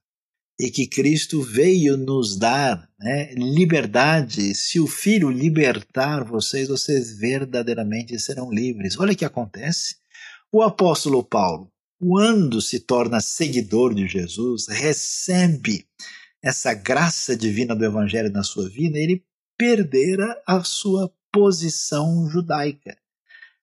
E 0.59 0.71
que 0.71 0.87
Cristo 0.87 1.41
veio 1.41 1.97
nos 1.97 2.37
dar 2.37 2.89
né, 2.99 3.33
liberdade. 3.35 4.55
Se 4.55 4.79
o 4.79 4.87
Filho 4.87 5.31
libertar 5.31 6.25
vocês, 6.25 6.69
vocês 6.69 7.17
verdadeiramente 7.17 8.19
serão 8.19 8.53
livres. 8.53 8.99
Olha 8.99 9.13
o 9.13 9.17
que 9.17 9.25
acontece. 9.25 9.97
O 10.53 10.63
apóstolo 10.63 11.25
Paulo, 11.25 11.71
quando 11.99 12.61
se 12.61 12.81
torna 12.81 13.21
seguidor 13.21 13.95
de 13.95 14.07
Jesus, 14.07 14.69
recebe 14.69 15.87
essa 16.45 16.75
graça 16.75 17.35
divina 17.35 17.75
do 17.75 17.87
Evangelho 17.87 18.31
na 18.31 18.43
sua 18.43 18.69
vida, 18.69 18.99
ele 18.99 19.25
perdera 19.57 20.43
a 20.47 20.63
sua 20.63 21.11
posição 21.33 22.29
judaica. 22.29 22.95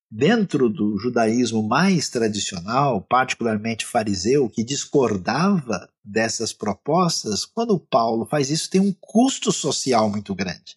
Dentro 0.10 0.68
do 0.68 0.98
judaísmo 0.98 1.62
mais 1.62 2.10
tradicional, 2.10 3.00
particularmente 3.00 3.86
fariseu, 3.86 4.50
que 4.50 4.64
discordava 4.64 5.88
dessas 6.04 6.52
propostas, 6.52 7.46
quando 7.46 7.80
Paulo 7.80 8.26
faz 8.26 8.50
isso, 8.50 8.68
tem 8.68 8.82
um 8.82 8.92
custo 9.00 9.52
social 9.52 10.10
muito 10.10 10.34
grande. 10.34 10.76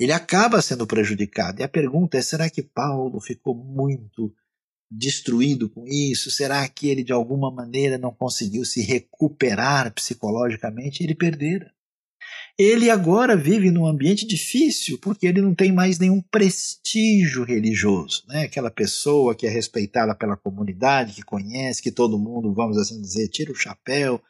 Ele 0.00 0.12
acaba 0.12 0.60
sendo 0.60 0.84
prejudicado. 0.84 1.60
E 1.60 1.62
a 1.62 1.68
pergunta 1.68 2.18
é: 2.18 2.22
será 2.22 2.50
que 2.50 2.62
Paulo 2.62 3.20
ficou 3.20 3.54
muito 3.54 4.34
destruído 4.90 5.68
com 5.70 5.86
isso? 5.86 6.30
Será 6.30 6.66
que 6.68 6.88
ele 6.88 7.04
de 7.04 7.12
alguma 7.12 7.50
maneira 7.50 7.96
não 7.96 8.12
conseguiu 8.12 8.64
se 8.64 8.82
recuperar 8.82 9.92
psicologicamente? 9.94 11.02
Ele 11.04 11.14
perdera. 11.14 11.72
Ele 12.58 12.90
agora 12.90 13.36
vive 13.36 13.70
num 13.70 13.86
ambiente 13.86 14.26
difícil 14.26 14.98
porque 14.98 15.26
ele 15.26 15.40
não 15.40 15.54
tem 15.54 15.72
mais 15.72 15.98
nenhum 15.98 16.20
prestígio 16.20 17.44
religioso, 17.44 18.24
né? 18.28 18.42
Aquela 18.42 18.70
pessoa 18.70 19.34
que 19.34 19.46
é 19.46 19.50
respeitada 19.50 20.14
pela 20.14 20.36
comunidade, 20.36 21.14
que 21.14 21.22
conhece, 21.22 21.82
que 21.82 21.90
todo 21.90 22.18
mundo, 22.18 22.52
vamos 22.52 22.76
assim 22.76 23.00
dizer, 23.00 23.28
tira 23.28 23.52
o 23.52 23.56
chapéu. 23.56 24.20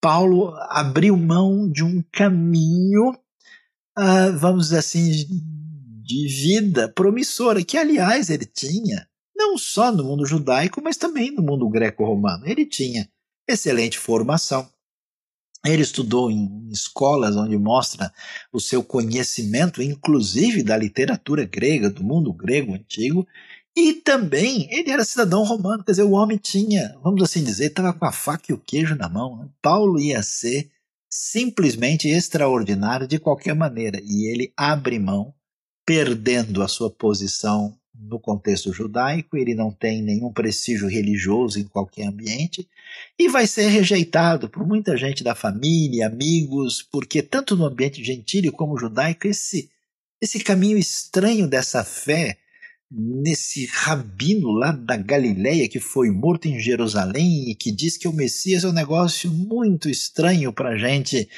Paulo 0.00 0.54
abriu 0.68 1.16
mão 1.16 1.68
de 1.68 1.82
um 1.82 2.02
caminho, 2.12 3.10
uh, 3.98 4.38
vamos 4.38 4.72
assim, 4.72 5.10
de 6.02 6.28
vida 6.28 6.88
promissora, 6.88 7.64
que 7.64 7.76
aliás 7.76 8.30
ele 8.30 8.44
tinha 8.44 9.08
não 9.34 9.58
só 9.58 9.90
no 9.90 10.04
mundo 10.04 10.24
judaico, 10.24 10.80
mas 10.82 10.96
também 10.96 11.30
no 11.30 11.42
mundo 11.42 11.68
greco-romano. 11.68 12.46
Ele 12.46 12.64
tinha 12.64 13.08
excelente 13.48 13.98
formação. 13.98 14.68
Ele 15.64 15.82
estudou 15.82 16.30
em 16.30 16.68
escolas 16.70 17.36
onde 17.36 17.56
mostra 17.56 18.12
o 18.52 18.60
seu 18.60 18.84
conhecimento, 18.84 19.82
inclusive 19.82 20.62
da 20.62 20.76
literatura 20.76 21.44
grega, 21.46 21.88
do 21.88 22.04
mundo 22.04 22.32
grego 22.32 22.74
antigo, 22.74 23.26
e 23.76 23.94
também 23.94 24.68
ele 24.70 24.90
era 24.90 25.04
cidadão 25.04 25.42
romano, 25.42 25.82
quer 25.82 25.92
dizer, 25.92 26.04
o 26.04 26.12
homem 26.12 26.36
tinha, 26.36 26.96
vamos 27.02 27.22
assim 27.22 27.42
dizer, 27.42 27.66
estava 27.66 27.92
com 27.92 28.04
a 28.04 28.12
faca 28.12 28.44
e 28.50 28.52
o 28.52 28.58
queijo 28.58 28.94
na 28.94 29.08
mão. 29.08 29.36
Né? 29.36 29.48
Paulo 29.60 29.98
ia 29.98 30.22
ser 30.22 30.70
simplesmente 31.10 32.08
extraordinário 32.08 33.08
de 33.08 33.18
qualquer 33.18 33.54
maneira, 33.54 34.00
e 34.04 34.30
ele 34.30 34.52
abre 34.56 34.98
mão, 34.98 35.34
perdendo 35.84 36.62
a 36.62 36.68
sua 36.68 36.90
posição 36.90 37.76
no 38.08 38.18
contexto 38.18 38.72
judaico, 38.72 39.36
ele 39.36 39.54
não 39.54 39.70
tem 39.70 40.02
nenhum 40.02 40.32
prestígio 40.32 40.88
religioso 40.88 41.58
em 41.58 41.64
qualquer 41.64 42.06
ambiente 42.06 42.68
e 43.18 43.28
vai 43.28 43.46
ser 43.46 43.68
rejeitado 43.68 44.48
por 44.48 44.66
muita 44.66 44.96
gente 44.96 45.24
da 45.24 45.34
família, 45.34 46.06
amigos, 46.06 46.82
porque 46.82 47.22
tanto 47.22 47.56
no 47.56 47.64
ambiente 47.64 48.02
gentílio 48.04 48.52
como 48.52 48.78
judaico 48.78 49.26
esse 49.26 49.70
esse 50.20 50.40
caminho 50.40 50.78
estranho 50.78 51.46
dessa 51.46 51.84
fé 51.84 52.38
nesse 52.90 53.66
rabino 53.66 54.52
lá 54.52 54.70
da 54.70 54.96
Galileia 54.96 55.68
que 55.68 55.80
foi 55.80 56.10
morto 56.10 56.46
em 56.46 56.60
Jerusalém 56.60 57.50
e 57.50 57.54
que 57.54 57.72
diz 57.72 57.96
que 57.96 58.06
o 58.06 58.12
Messias 58.12 58.64
é 58.64 58.68
um 58.68 58.72
negócio 58.72 59.30
muito 59.30 59.88
estranho 59.88 60.52
para 60.52 60.70
a 60.70 60.78
gente 60.78 61.28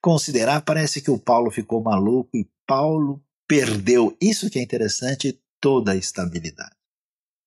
considerar. 0.00 0.62
Parece 0.62 1.00
que 1.00 1.10
o 1.10 1.18
Paulo 1.18 1.50
ficou 1.50 1.82
maluco 1.82 2.36
e 2.36 2.48
Paulo 2.66 3.22
perdeu. 3.46 4.16
Isso 4.20 4.48
que 4.48 4.58
é 4.58 4.62
interessante, 4.62 5.38
toda 5.62 5.92
a 5.92 5.96
estabilidade. 5.96 6.74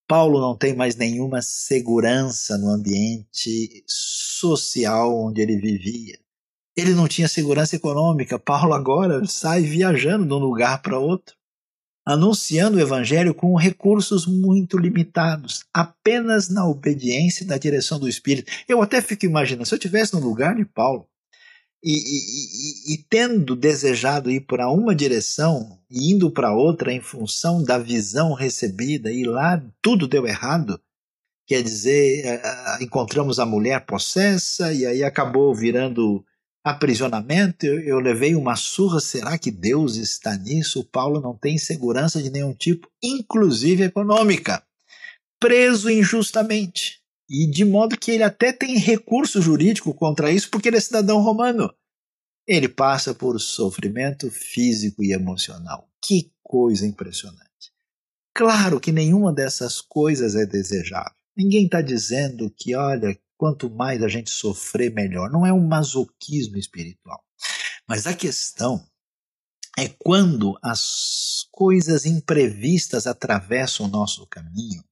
Paulo 0.07 0.39
não 0.39 0.55
tem 0.55 0.73
mais 0.73 0.95
nenhuma 0.95 1.41
segurança 1.41 2.57
no 2.57 2.69
ambiente 2.69 3.83
social 3.87 5.13
onde 5.15 5.41
ele 5.41 5.57
vivia. 5.57 6.17
Ele 6.77 6.93
não 6.93 7.07
tinha 7.07 7.27
segurança 7.27 7.75
econômica. 7.75 8.39
Paulo 8.39 8.73
agora 8.73 9.25
sai 9.25 9.63
viajando 9.63 10.25
de 10.25 10.33
um 10.33 10.37
lugar 10.37 10.81
para 10.81 10.99
outro, 10.99 11.35
anunciando 12.05 12.77
o 12.77 12.81
evangelho 12.81 13.33
com 13.33 13.55
recursos 13.55 14.27
muito 14.27 14.77
limitados, 14.77 15.65
apenas 15.73 16.49
na 16.49 16.65
obediência 16.67 17.43
e 17.43 17.47
na 17.47 17.57
direção 17.57 17.99
do 17.99 18.07
Espírito. 18.07 18.51
Eu 18.67 18.81
até 18.81 19.01
fico 19.01 19.25
imaginando, 19.25 19.65
se 19.65 19.73
eu 19.73 19.77
estivesse 19.77 20.13
no 20.13 20.19
lugar 20.19 20.55
de 20.55 20.65
Paulo, 20.65 21.07
e, 21.87 22.93
e, 22.93 22.97
tendo 23.07 23.55
desejado 23.55 24.31
ir 24.31 24.41
para 24.41 24.71
uma 24.71 24.95
direção 24.95 25.79
e 25.89 26.11
indo 26.11 26.31
para 26.31 26.51
outra 26.51 26.91
em 26.91 26.99
função 26.99 27.63
da 27.63 27.77
visão 27.77 28.33
recebida, 28.33 29.11
e 29.11 29.23
lá 29.23 29.63
tudo 29.83 30.07
deu 30.07 30.25
errado, 30.25 30.81
quer 31.45 31.61
dizer, 31.61 32.41
encontramos 32.81 33.39
a 33.39 33.45
mulher 33.45 33.85
possessa 33.85 34.73
e 34.73 34.83
aí 34.83 35.03
acabou 35.03 35.53
virando 35.53 36.25
aprisionamento. 36.63 37.67
Eu, 37.67 37.79
eu 37.81 37.99
levei 37.99 38.33
uma 38.33 38.55
surra. 38.55 38.99
Será 38.99 39.37
que 39.37 39.51
Deus 39.51 39.95
está 39.95 40.35
nisso? 40.35 40.79
O 40.79 40.85
Paulo 40.85 41.21
não 41.21 41.37
tem 41.37 41.59
segurança 41.59 42.21
de 42.21 42.31
nenhum 42.31 42.55
tipo, 42.55 42.89
inclusive 43.03 43.83
econômica, 43.83 44.63
preso 45.39 45.87
injustamente. 45.87 47.04
E 47.29 47.49
de 47.49 47.65
modo 47.65 47.97
que 47.97 48.11
ele 48.11 48.23
até 48.23 48.53
tem 48.53 48.77
recurso 48.77 49.41
jurídico 49.41 49.93
contra 49.93 50.31
isso, 50.31 50.49
porque 50.49 50.69
ele 50.69 50.77
é 50.77 50.81
cidadão 50.81 51.21
romano. 51.21 51.73
Ele 52.47 52.69
passa 52.69 53.13
por 53.15 53.39
sofrimento 53.39 54.29
físico 54.29 55.03
e 55.03 55.11
emocional. 55.11 55.89
Que 56.03 56.31
coisa 56.43 56.85
impressionante. 56.85 57.45
Claro 58.35 58.79
que 58.79 58.91
nenhuma 58.91 59.33
dessas 59.33 59.81
coisas 59.81 60.35
é 60.35 60.45
desejável. 60.45 61.15
Ninguém 61.35 61.65
está 61.65 61.81
dizendo 61.81 62.53
que, 62.55 62.75
olha, 62.75 63.17
quanto 63.37 63.69
mais 63.69 64.03
a 64.03 64.07
gente 64.07 64.29
sofrer, 64.29 64.93
melhor. 64.93 65.31
Não 65.31 65.45
é 65.45 65.51
um 65.51 65.65
masoquismo 65.65 66.57
espiritual. 66.57 67.23
Mas 67.87 68.05
a 68.05 68.13
questão 68.13 68.85
é 69.77 69.89
quando 69.89 70.57
as 70.63 71.47
coisas 71.51 72.05
imprevistas 72.05 73.07
atravessam 73.07 73.87
o 73.87 73.89
nosso 73.89 74.25
caminho 74.27 74.83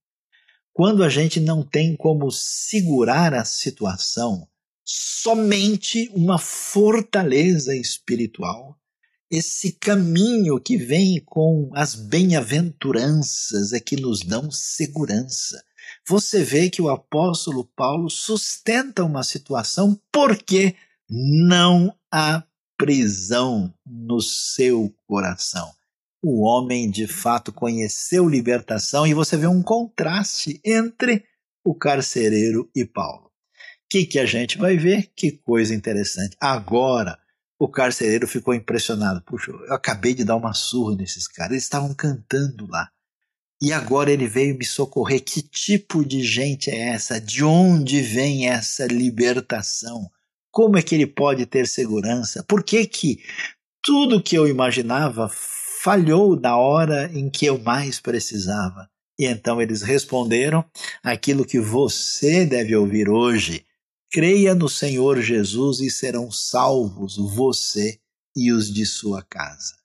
quando 0.73 1.03
a 1.03 1.09
gente 1.09 1.39
não 1.39 1.61
tem 1.63 1.95
como 1.95 2.31
segurar 2.31 3.33
a 3.33 3.45
situação, 3.45 4.47
somente 4.83 6.09
uma 6.13 6.39
fortaleza 6.39 7.75
espiritual, 7.75 8.75
esse 9.29 9.71
caminho 9.71 10.59
que 10.59 10.77
vem 10.77 11.19
com 11.25 11.69
as 11.73 11.95
bem-aventuranças 11.95 13.71
é 13.71 13.79
que 13.79 13.95
nos 13.95 14.21
dão 14.21 14.51
segurança. 14.51 15.63
Você 16.07 16.43
vê 16.43 16.69
que 16.69 16.81
o 16.81 16.89
apóstolo 16.89 17.65
Paulo 17.75 18.09
sustenta 18.09 19.03
uma 19.03 19.23
situação 19.23 19.99
porque 20.11 20.75
não 21.09 21.95
há 22.11 22.43
prisão 22.77 23.73
no 23.85 24.21
seu 24.21 24.93
coração. 25.07 25.71
O 26.25 26.43
homem 26.43 26.89
de 26.89 27.05
fato 27.05 27.51
conheceu 27.51 28.29
libertação 28.29 29.05
e 29.05 29.13
você 29.13 29.35
vê 29.35 29.45
um 29.45 29.61
contraste 29.61 30.61
entre 30.63 31.25
o 31.65 31.75
carcereiro 31.75 32.71
e 32.73 32.85
Paulo. 32.85 33.25
O 33.25 33.29
que, 33.89 34.05
que 34.05 34.17
a 34.17 34.25
gente 34.25 34.57
vai 34.57 34.77
ver? 34.77 35.11
Que 35.13 35.33
coisa 35.33 35.75
interessante. 35.75 36.37
Agora, 36.39 37.19
o 37.59 37.67
carcereiro 37.67 38.25
ficou 38.25 38.53
impressionado. 38.53 39.21
Puxa, 39.23 39.51
eu 39.51 39.73
acabei 39.73 40.13
de 40.13 40.23
dar 40.23 40.37
uma 40.37 40.53
surra 40.53 40.95
nesses 40.95 41.27
caras. 41.27 41.51
Eles 41.51 41.63
estavam 41.63 41.93
cantando 41.93 42.67
lá. 42.69 42.89
E 43.61 43.73
agora 43.73 44.09
ele 44.09 44.25
veio 44.25 44.57
me 44.57 44.63
socorrer. 44.63 45.21
Que 45.21 45.41
tipo 45.41 46.05
de 46.05 46.23
gente 46.23 46.71
é 46.71 46.93
essa? 46.93 47.19
De 47.19 47.43
onde 47.43 48.01
vem 48.01 48.47
essa 48.47 48.85
libertação? 48.85 50.09
Como 50.49 50.77
é 50.77 50.81
que 50.81 50.95
ele 50.95 51.05
pode 51.05 51.45
ter 51.45 51.67
segurança? 51.67 52.43
Por 52.43 52.63
que 52.63 52.85
que 52.85 53.21
tudo 53.83 54.23
que 54.23 54.37
eu 54.37 54.47
imaginava 54.47 55.29
falhou 55.83 56.39
na 56.39 56.55
hora 56.55 57.11
em 57.13 57.29
que 57.29 57.45
eu 57.45 57.59
mais 57.59 57.99
precisava? 57.99 58.89
E 59.19 59.25
então 59.25 59.61
eles 59.61 59.81
responderam 59.81 60.63
aquilo 61.03 61.45
que 61.45 61.59
você 61.59 62.45
deve 62.45 62.73
ouvir 62.73 63.09
hoje. 63.09 63.65
Creia 64.09 64.55
no 64.55 64.69
Senhor 64.69 65.21
Jesus 65.21 65.81
e 65.81 65.91
serão 65.91 66.31
salvos 66.31 67.17
você 67.17 67.99
e 68.33 68.53
os 68.53 68.73
de 68.73 68.85
sua 68.85 69.21
casa. 69.21 69.75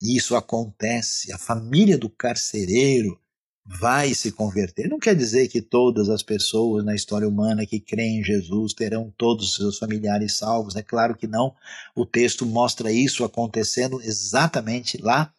Isso 0.00 0.34
acontece, 0.34 1.30
a 1.32 1.38
família 1.38 1.98
do 1.98 2.08
carcereiro 2.08 3.20
vai 3.64 4.12
se 4.14 4.32
converter. 4.32 4.88
Não 4.88 4.98
quer 4.98 5.14
dizer 5.14 5.48
que 5.48 5.62
todas 5.62 6.08
as 6.08 6.22
pessoas 6.22 6.84
na 6.84 6.94
história 6.94 7.28
humana 7.28 7.64
que 7.64 7.78
creem 7.78 8.20
em 8.20 8.24
Jesus 8.24 8.72
terão 8.72 9.12
todos 9.16 9.50
os 9.50 9.56
seus 9.56 9.78
familiares 9.78 10.36
salvos. 10.36 10.76
É 10.76 10.82
claro 10.82 11.16
que 11.16 11.26
não. 11.26 11.54
O 11.94 12.04
texto 12.04 12.44
mostra 12.44 12.90
isso 12.90 13.24
acontecendo 13.24 14.00
exatamente 14.02 14.98
lá. 15.00 15.32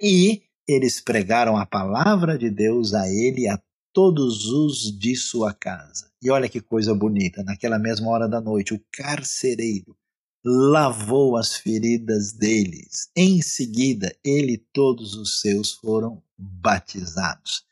E 0.00 0.42
eles 0.66 1.00
pregaram 1.00 1.56
a 1.56 1.66
palavra 1.66 2.38
de 2.38 2.50
Deus 2.50 2.94
a 2.94 3.08
ele 3.10 3.48
a 3.48 3.60
todos 3.92 4.46
os 4.46 4.96
de 4.96 5.14
sua 5.14 5.52
casa. 5.52 6.10
E 6.22 6.30
olha 6.30 6.48
que 6.48 6.60
coisa 6.60 6.94
bonita, 6.94 7.42
naquela 7.42 7.78
mesma 7.78 8.08
hora 8.08 8.28
da 8.28 8.40
noite, 8.40 8.74
o 8.74 8.80
carcereiro 8.90 9.96
lavou 10.44 11.36
as 11.36 11.54
feridas 11.54 12.32
deles. 12.32 13.08
Em 13.16 13.40
seguida, 13.40 14.14
ele 14.22 14.52
e 14.52 14.58
todos 14.58 15.14
os 15.14 15.40
seus 15.40 15.72
foram 15.72 16.22
batizados. 16.38 17.64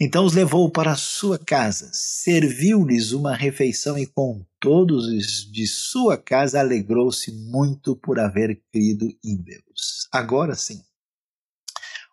Então 0.00 0.24
os 0.24 0.34
levou 0.34 0.70
para 0.70 0.96
sua 0.96 1.38
casa, 1.38 1.88
serviu-lhes 1.92 3.12
uma 3.12 3.34
refeição 3.34 3.96
e 3.96 4.06
com 4.06 4.44
todos 4.58 5.06
os 5.06 5.50
de 5.50 5.66
sua 5.66 6.18
casa 6.18 6.58
alegrou-se 6.58 7.30
muito 7.30 7.94
por 7.94 8.18
haver 8.18 8.60
crido 8.72 9.08
em 9.24 9.36
Deus. 9.36 10.08
Agora 10.12 10.54
sim, 10.56 10.82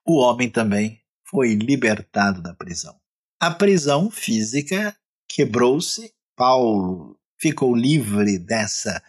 o 0.05 0.19
homem 0.19 0.49
também 0.49 1.01
foi 1.27 1.55
libertado 1.55 2.41
da 2.41 2.53
prisão. 2.53 2.95
A 3.39 3.49
prisão 3.49 4.11
física 4.11 4.95
quebrou-se, 5.27 6.13
Paulo 6.35 7.19
ficou 7.39 7.75
livre 7.75 8.37
dessa 8.37 9.01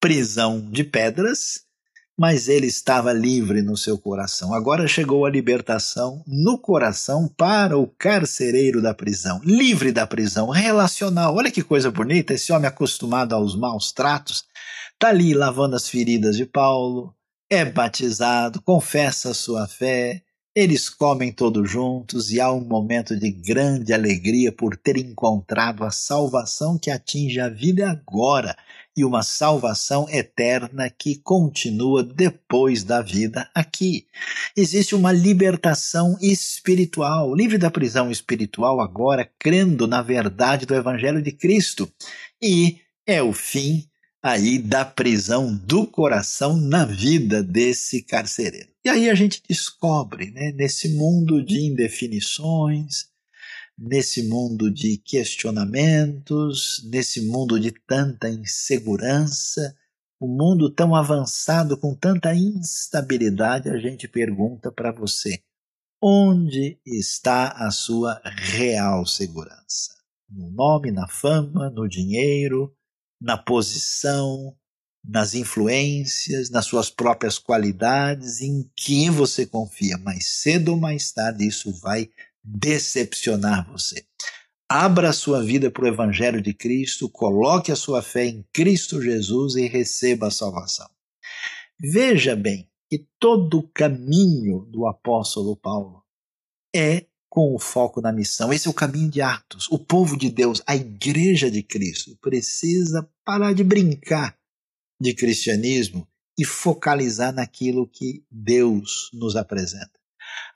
prisão 0.00 0.60
de 0.70 0.82
pedras, 0.82 1.67
mas 2.18 2.48
ele 2.48 2.66
estava 2.66 3.12
livre 3.12 3.62
no 3.62 3.76
seu 3.76 3.96
coração. 3.96 4.52
Agora 4.52 4.88
chegou 4.88 5.24
a 5.24 5.30
libertação 5.30 6.24
no 6.26 6.58
coração 6.58 7.28
para 7.28 7.78
o 7.78 7.86
carcereiro 7.86 8.82
da 8.82 8.92
prisão, 8.92 9.40
livre 9.44 9.92
da 9.92 10.04
prisão 10.04 10.48
relacional. 10.48 11.36
Olha 11.36 11.52
que 11.52 11.62
coisa 11.62 11.92
bonita, 11.92 12.34
esse 12.34 12.52
homem 12.52 12.66
acostumado 12.66 13.34
aos 13.34 13.54
maus 13.54 13.92
tratos, 13.92 14.44
está 14.94 15.10
ali 15.10 15.32
lavando 15.32 15.76
as 15.76 15.88
feridas 15.88 16.36
de 16.36 16.44
Paulo, 16.44 17.14
é 17.48 17.64
batizado, 17.64 18.60
confessa 18.62 19.30
a 19.30 19.34
sua 19.34 19.68
fé, 19.68 20.20
eles 20.56 20.90
comem 20.90 21.30
todos 21.30 21.70
juntos 21.70 22.32
e 22.32 22.40
há 22.40 22.50
um 22.52 22.64
momento 22.64 23.16
de 23.16 23.30
grande 23.30 23.92
alegria 23.92 24.50
por 24.50 24.76
ter 24.76 24.96
encontrado 24.96 25.84
a 25.84 25.92
salvação 25.92 26.76
que 26.76 26.90
atinge 26.90 27.38
a 27.38 27.48
vida 27.48 27.88
agora 27.88 28.56
e 28.98 29.04
uma 29.04 29.22
salvação 29.22 30.08
eterna 30.10 30.90
que 30.90 31.14
continua 31.14 32.02
depois 32.02 32.82
da 32.82 33.00
vida 33.00 33.48
aqui. 33.54 34.06
Existe 34.56 34.92
uma 34.92 35.12
libertação 35.12 36.18
espiritual, 36.20 37.32
livre 37.32 37.58
da 37.58 37.70
prisão 37.70 38.10
espiritual 38.10 38.80
agora, 38.80 39.30
crendo 39.38 39.86
na 39.86 40.02
verdade 40.02 40.66
do 40.66 40.74
Evangelho 40.74 41.22
de 41.22 41.30
Cristo. 41.30 41.88
E 42.42 42.78
é 43.06 43.22
o 43.22 43.32
fim 43.32 43.86
aí 44.20 44.58
da 44.58 44.84
prisão 44.84 45.54
do 45.54 45.86
coração 45.86 46.56
na 46.56 46.84
vida 46.84 47.40
desse 47.40 48.02
carcereiro. 48.02 48.68
E 48.84 48.88
aí 48.88 49.08
a 49.08 49.14
gente 49.14 49.40
descobre, 49.48 50.32
né, 50.32 50.50
nesse 50.56 50.88
mundo 50.88 51.40
de 51.40 51.60
indefinições, 51.60 53.06
nesse 53.78 54.28
mundo 54.28 54.70
de 54.70 54.98
questionamentos, 54.98 56.82
nesse 56.90 57.22
mundo 57.26 57.60
de 57.60 57.70
tanta 57.70 58.28
insegurança, 58.28 59.76
um 60.20 60.26
mundo 60.26 60.68
tão 60.68 60.96
avançado 60.96 61.78
com 61.78 61.94
tanta 61.94 62.34
instabilidade, 62.34 63.68
a 63.68 63.78
gente 63.78 64.08
pergunta 64.08 64.72
para 64.72 64.90
você: 64.90 65.40
onde 66.02 66.80
está 66.84 67.50
a 67.50 67.70
sua 67.70 68.20
real 68.24 69.06
segurança? 69.06 69.96
No 70.28 70.50
nome, 70.50 70.90
na 70.90 71.06
fama, 71.06 71.70
no 71.70 71.88
dinheiro, 71.88 72.74
na 73.20 73.38
posição, 73.38 74.56
nas 75.04 75.34
influências, 75.34 76.50
nas 76.50 76.66
suas 76.66 76.90
próprias 76.90 77.38
qualidades, 77.38 78.40
em 78.40 78.68
quem 78.76 79.08
você 79.08 79.46
confia. 79.46 79.96
Mais 79.96 80.26
cedo 80.26 80.72
ou 80.72 80.76
mais 80.76 81.12
tarde 81.12 81.46
isso 81.46 81.72
vai 81.80 82.10
decepcionar 82.42 83.70
você. 83.70 84.04
Abra 84.68 85.10
a 85.10 85.14
sua 85.14 85.42
vida 85.42 85.70
para 85.70 85.84
o 85.84 85.88
Evangelho 85.88 86.42
de 86.42 86.52
Cristo, 86.52 87.08
coloque 87.08 87.72
a 87.72 87.76
sua 87.76 88.02
fé 88.02 88.26
em 88.26 88.44
Cristo 88.52 89.00
Jesus 89.00 89.56
e 89.56 89.66
receba 89.66 90.26
a 90.26 90.30
salvação. 90.30 90.88
Veja 91.80 92.36
bem 92.36 92.68
que 92.90 93.06
todo 93.18 93.58
o 93.58 93.68
caminho 93.68 94.66
do 94.70 94.86
apóstolo 94.86 95.56
Paulo 95.56 96.02
é 96.74 97.06
com 97.28 97.54
o 97.54 97.58
foco 97.58 98.00
na 98.00 98.12
missão. 98.12 98.52
Esse 98.52 98.66
é 98.66 98.70
o 98.70 98.74
caminho 98.74 99.10
de 99.10 99.20
Atos. 99.20 99.68
O 99.70 99.78
povo 99.78 100.16
de 100.16 100.30
Deus, 100.30 100.62
a 100.66 100.74
igreja 100.74 101.50
de 101.50 101.62
Cristo, 101.62 102.16
precisa 102.20 103.08
parar 103.24 103.52
de 103.52 103.62
brincar 103.62 104.36
de 105.00 105.14
cristianismo 105.14 106.08
e 106.38 106.44
focalizar 106.44 107.32
naquilo 107.32 107.88
que 107.88 108.24
Deus 108.30 109.10
nos 109.12 109.36
apresenta. 109.36 109.97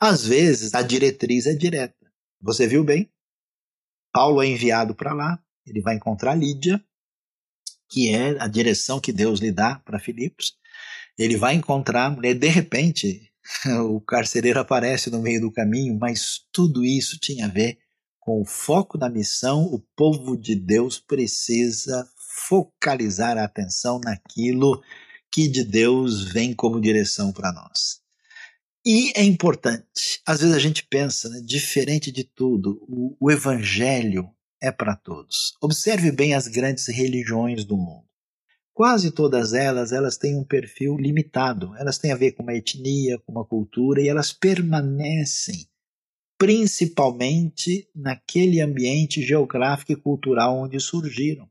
Às 0.01 0.25
vezes, 0.25 0.75
a 0.75 0.83
diretriz 0.83 1.47
é 1.47 1.55
direta. 1.55 2.07
Você 2.41 2.67
viu 2.67 2.83
bem? 2.83 3.11
Paulo 4.13 4.43
é 4.43 4.47
enviado 4.47 4.95
para 4.95 5.15
lá, 5.15 5.43
ele 5.67 5.81
vai 5.81 5.95
encontrar 5.95 6.35
Lídia, 6.35 6.83
que 7.89 8.15
é 8.15 8.43
a 8.43 8.47
direção 8.47 9.01
que 9.01 9.13
Deus 9.13 9.41
lhe 9.41 9.53
dá 9.53 9.77
para 9.85 9.99
Filipos. 9.99 10.53
Ele 11.19 11.37
vai 11.37 11.55
encontrar 11.55 12.07
a 12.07 12.11
mulher, 12.11 12.35
de 12.35 12.49
repente, 12.49 13.33
o 13.89 14.01
carcereiro 14.01 14.61
aparece 14.61 15.11
no 15.11 15.21
meio 15.21 15.41
do 15.41 15.53
caminho, 15.53 15.99
mas 15.99 16.41
tudo 16.53 16.85
isso 16.85 17.19
tinha 17.19 17.47
a 17.47 17.51
ver 17.51 17.79
com 18.21 18.41
o 18.41 18.45
foco 18.45 18.99
da 18.99 19.09
missão. 19.09 19.65
O 19.65 19.79
povo 19.97 20.37
de 20.37 20.55
Deus 20.55 20.99
precisa 20.99 22.07
focalizar 22.49 23.37
a 23.39 23.45
atenção 23.45 24.01
naquilo 24.01 24.83
que 25.31 25.49
de 25.49 25.65
Deus 25.65 26.33
vem 26.33 26.55
como 26.55 26.81
direção 26.81 27.33
para 27.33 27.53
nós. 27.53 28.02
E 28.85 29.13
é 29.15 29.23
importante, 29.23 30.21
às 30.27 30.41
vezes 30.41 30.57
a 30.57 30.59
gente 30.59 30.85
pensa, 30.85 31.29
né, 31.29 31.41
diferente 31.45 32.11
de 32.11 32.25
tudo, 32.25 32.85
o, 32.89 33.17
o 33.21 33.31
evangelho 33.31 34.29
é 34.61 34.73
para 34.73 34.97
todos. 34.97 35.57
Observe 35.61 36.11
bem 36.11 36.35
as 36.35 36.49
grandes 36.49 36.89
religiões 36.89 37.65
do 37.65 37.77
mundo. 37.77 38.05
Quase 38.75 39.11
todas 39.11 39.53
elas, 39.53 39.93
elas 39.93 40.17
têm 40.17 40.37
um 40.37 40.45
perfil 40.45 40.97
limitado. 40.97 41.77
Elas 41.77 41.99
têm 41.99 42.11
a 42.11 42.17
ver 42.17 42.33
com 42.33 42.43
uma 42.43 42.55
etnia, 42.55 43.19
com 43.19 43.31
uma 43.31 43.45
cultura 43.45 44.01
e 44.01 44.09
elas 44.09 44.33
permanecem 44.33 45.69
principalmente 46.39 47.89
naquele 47.95 48.61
ambiente 48.61 49.23
geográfico 49.23 49.93
e 49.93 49.97
cultural 49.97 50.57
onde 50.57 50.81
surgiram. 50.81 51.49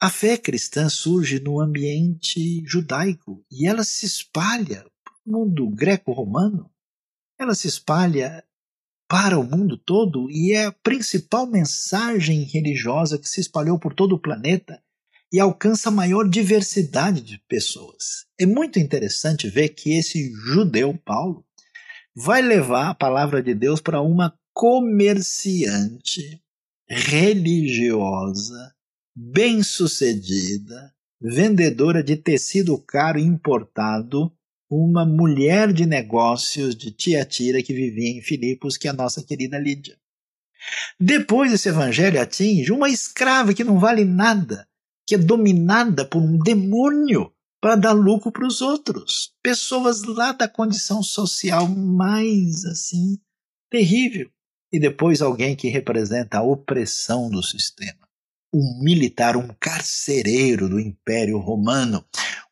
A 0.00 0.08
fé 0.08 0.38
cristã 0.38 0.88
surge 0.88 1.38
no 1.38 1.60
ambiente 1.60 2.62
judaico 2.66 3.44
e 3.50 3.66
ela 3.66 3.84
se 3.84 4.06
espalha 4.06 4.86
mundo 5.26 5.68
greco-romano, 5.68 6.70
ela 7.38 7.54
se 7.54 7.66
espalha 7.66 8.44
para 9.08 9.38
o 9.38 9.44
mundo 9.44 9.76
todo 9.76 10.30
e 10.30 10.52
é 10.52 10.66
a 10.66 10.72
principal 10.72 11.46
mensagem 11.46 12.42
religiosa 12.42 13.18
que 13.18 13.28
se 13.28 13.40
espalhou 13.40 13.78
por 13.78 13.94
todo 13.94 14.14
o 14.14 14.20
planeta 14.20 14.82
e 15.32 15.40
alcança 15.40 15.90
maior 15.90 16.28
diversidade 16.28 17.20
de 17.20 17.38
pessoas. 17.48 18.26
É 18.38 18.46
muito 18.46 18.78
interessante 18.78 19.48
ver 19.48 19.70
que 19.70 19.98
esse 19.98 20.30
judeu, 20.32 20.96
Paulo, 21.04 21.44
vai 22.14 22.40
levar 22.40 22.90
a 22.90 22.94
palavra 22.94 23.42
de 23.42 23.54
Deus 23.54 23.80
para 23.80 24.00
uma 24.00 24.38
comerciante 24.52 26.40
religiosa, 26.88 28.74
bem-sucedida, 29.16 30.94
vendedora 31.20 32.02
de 32.02 32.16
tecido 32.16 32.78
caro 32.78 33.18
importado, 33.18 34.32
uma 34.70 35.04
mulher 35.04 35.72
de 35.72 35.86
negócios 35.86 36.74
de 36.74 36.90
Tiatira 36.90 37.62
que 37.62 37.72
vivia 37.72 38.18
em 38.18 38.22
Filipos, 38.22 38.76
que 38.76 38.88
é 38.88 38.90
a 38.90 38.94
nossa 38.94 39.22
querida 39.22 39.58
Lídia. 39.58 39.96
Depois 40.98 41.52
esse 41.52 41.68
evangelho 41.68 42.20
atinge 42.20 42.72
uma 42.72 42.88
escrava 42.88 43.52
que 43.52 43.64
não 43.64 43.78
vale 43.78 44.04
nada, 44.04 44.66
que 45.06 45.14
é 45.14 45.18
dominada 45.18 46.04
por 46.04 46.20
um 46.22 46.38
demônio 46.38 47.30
para 47.60 47.76
dar 47.76 47.92
lucro 47.92 48.32
para 48.32 48.46
os 48.46 48.60
outros. 48.62 49.32
Pessoas 49.42 50.02
lá 50.02 50.32
da 50.32 50.48
condição 50.48 51.02
social 51.02 51.68
mais 51.68 52.64
assim 52.64 53.18
terrível. 53.70 54.30
E 54.72 54.80
depois 54.80 55.22
alguém 55.22 55.54
que 55.54 55.68
representa 55.68 56.38
a 56.38 56.42
opressão 56.42 57.30
do 57.30 57.42
sistema 57.42 58.04
um 58.54 58.78
militar, 58.80 59.36
um 59.36 59.48
carcereiro 59.58 60.68
do 60.68 60.78
Império 60.78 61.38
Romano. 61.38 62.04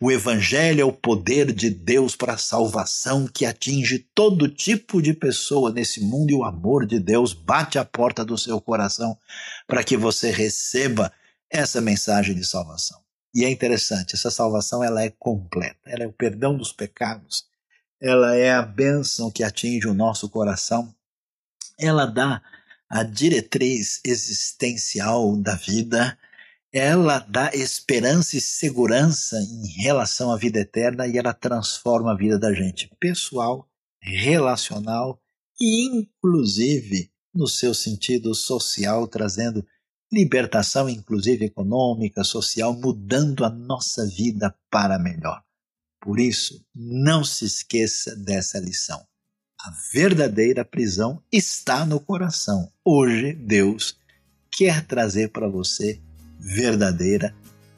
O 0.05 0.11
Evangelho 0.11 0.80
é 0.80 0.84
o 0.84 0.92
poder 0.92 1.53
de 1.53 1.70
Deus 1.70 2.16
para 2.16 2.32
a 2.32 2.36
salvação 2.36 3.24
que 3.24 3.46
atinge 3.46 4.00
todo 4.12 4.48
tipo 4.48 5.00
de 5.00 5.14
pessoa 5.14 5.70
nesse 5.70 6.00
mundo 6.00 6.32
e 6.32 6.34
o 6.34 6.42
amor 6.42 6.84
de 6.84 6.98
Deus 6.98 7.32
bate 7.32 7.78
a 7.78 7.84
porta 7.84 8.24
do 8.24 8.36
seu 8.36 8.61
coração 8.61 9.16
para 9.64 9.84
que 9.84 9.96
você 9.96 10.32
receba 10.32 11.12
essa 11.48 11.80
mensagem 11.80 12.34
de 12.34 12.44
salvação. 12.44 13.00
E 13.32 13.44
é 13.44 13.48
interessante, 13.48 14.16
essa 14.16 14.28
salvação 14.28 14.82
ela 14.82 15.05
é 15.05 15.09
completa, 15.09 15.78
ela 15.86 16.03
é 16.03 16.07
o 16.09 16.12
perdão 16.12 16.57
dos 16.57 16.72
pecados, 16.72 17.46
ela 18.00 18.34
é 18.34 18.53
a 18.53 18.62
bênção 18.62 19.30
que 19.30 19.44
atinge 19.44 19.86
o 19.86 19.94
nosso 19.94 20.28
coração, 20.28 20.92
ela 21.78 22.07
dá 22.07 22.42
a 22.90 23.05
diretriz 23.05 24.00
existencial 24.05 25.36
da 25.36 25.55
vida, 25.55 26.18
ela 26.73 27.18
dá 27.18 27.51
esperança 27.53 28.37
e 28.37 28.41
segurança 28.41 29.37
em 29.39 29.66
relação 29.83 30.33
à 30.33 30.39
vida 30.39 30.59
eterna 30.59 31.07
e 31.07 31.18
ela 31.18 31.35
transforma 31.35 32.12
a 32.12 32.16
vida 32.16 32.39
da 32.39 32.55
gente 32.55 32.91
pessoal, 32.99 33.68
relacional 34.01 35.20
e 35.61 35.87
inclusive 35.87 37.11
no 37.35 37.47
seu 37.47 37.75
sentido 37.75 38.35
social, 38.35 39.07
trazendo 39.07 39.64
libertação, 40.11 40.89
inclusive 40.89 41.45
econômica, 41.45 42.25
social, 42.25 42.73
mudando 42.73 43.45
a 43.45 43.51
nossa 43.51 44.07
vida 44.07 44.55
para 44.70 44.99
melhor. 44.99 45.43
Por 46.01 46.18
isso, 46.18 46.64
não 46.75 47.23
se 47.23 47.45
esqueça 47.45 48.16
dessa 48.16 48.59
lição. 48.59 49.01
A 49.61 49.70
verdadeira 49.93 50.64
prisão 50.64 51.23
está 51.31 51.87
no 51.87 52.01
coração. 52.01 52.70
Hoje, 52.85 53.35
Deus 53.35 53.97
quer 54.51 54.85
trazer 54.87 55.29
para 55.29 55.49
você 55.49 56.03
verdadeira 56.43 57.32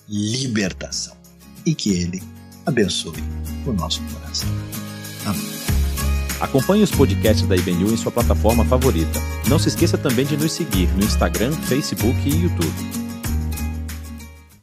libertação. 0.09 1.15
E 1.67 1.75
que 1.75 1.91
Ele 1.91 2.23
abençoe 2.65 3.23
o 3.67 3.73
nosso 3.73 4.03
coração. 4.05 4.49
Amém. 5.27 5.65
Acompanhe 6.41 6.83
os 6.83 6.91
podcasts 6.91 7.47
da 7.47 7.57
IBNU 7.57 7.93
em 7.93 7.97
sua 7.97 8.11
plataforma 8.11 8.65
favorita. 8.65 9.21
Não 9.49 9.59
se 9.59 9.69
esqueça 9.69 9.97
também 9.97 10.27
de 10.27 10.37
nos 10.37 10.53
seguir 10.53 10.89
no 10.95 11.05
Instagram, 11.05 11.53
Facebook 11.53 12.29
e 12.29 12.43
YouTube. 12.43 13.04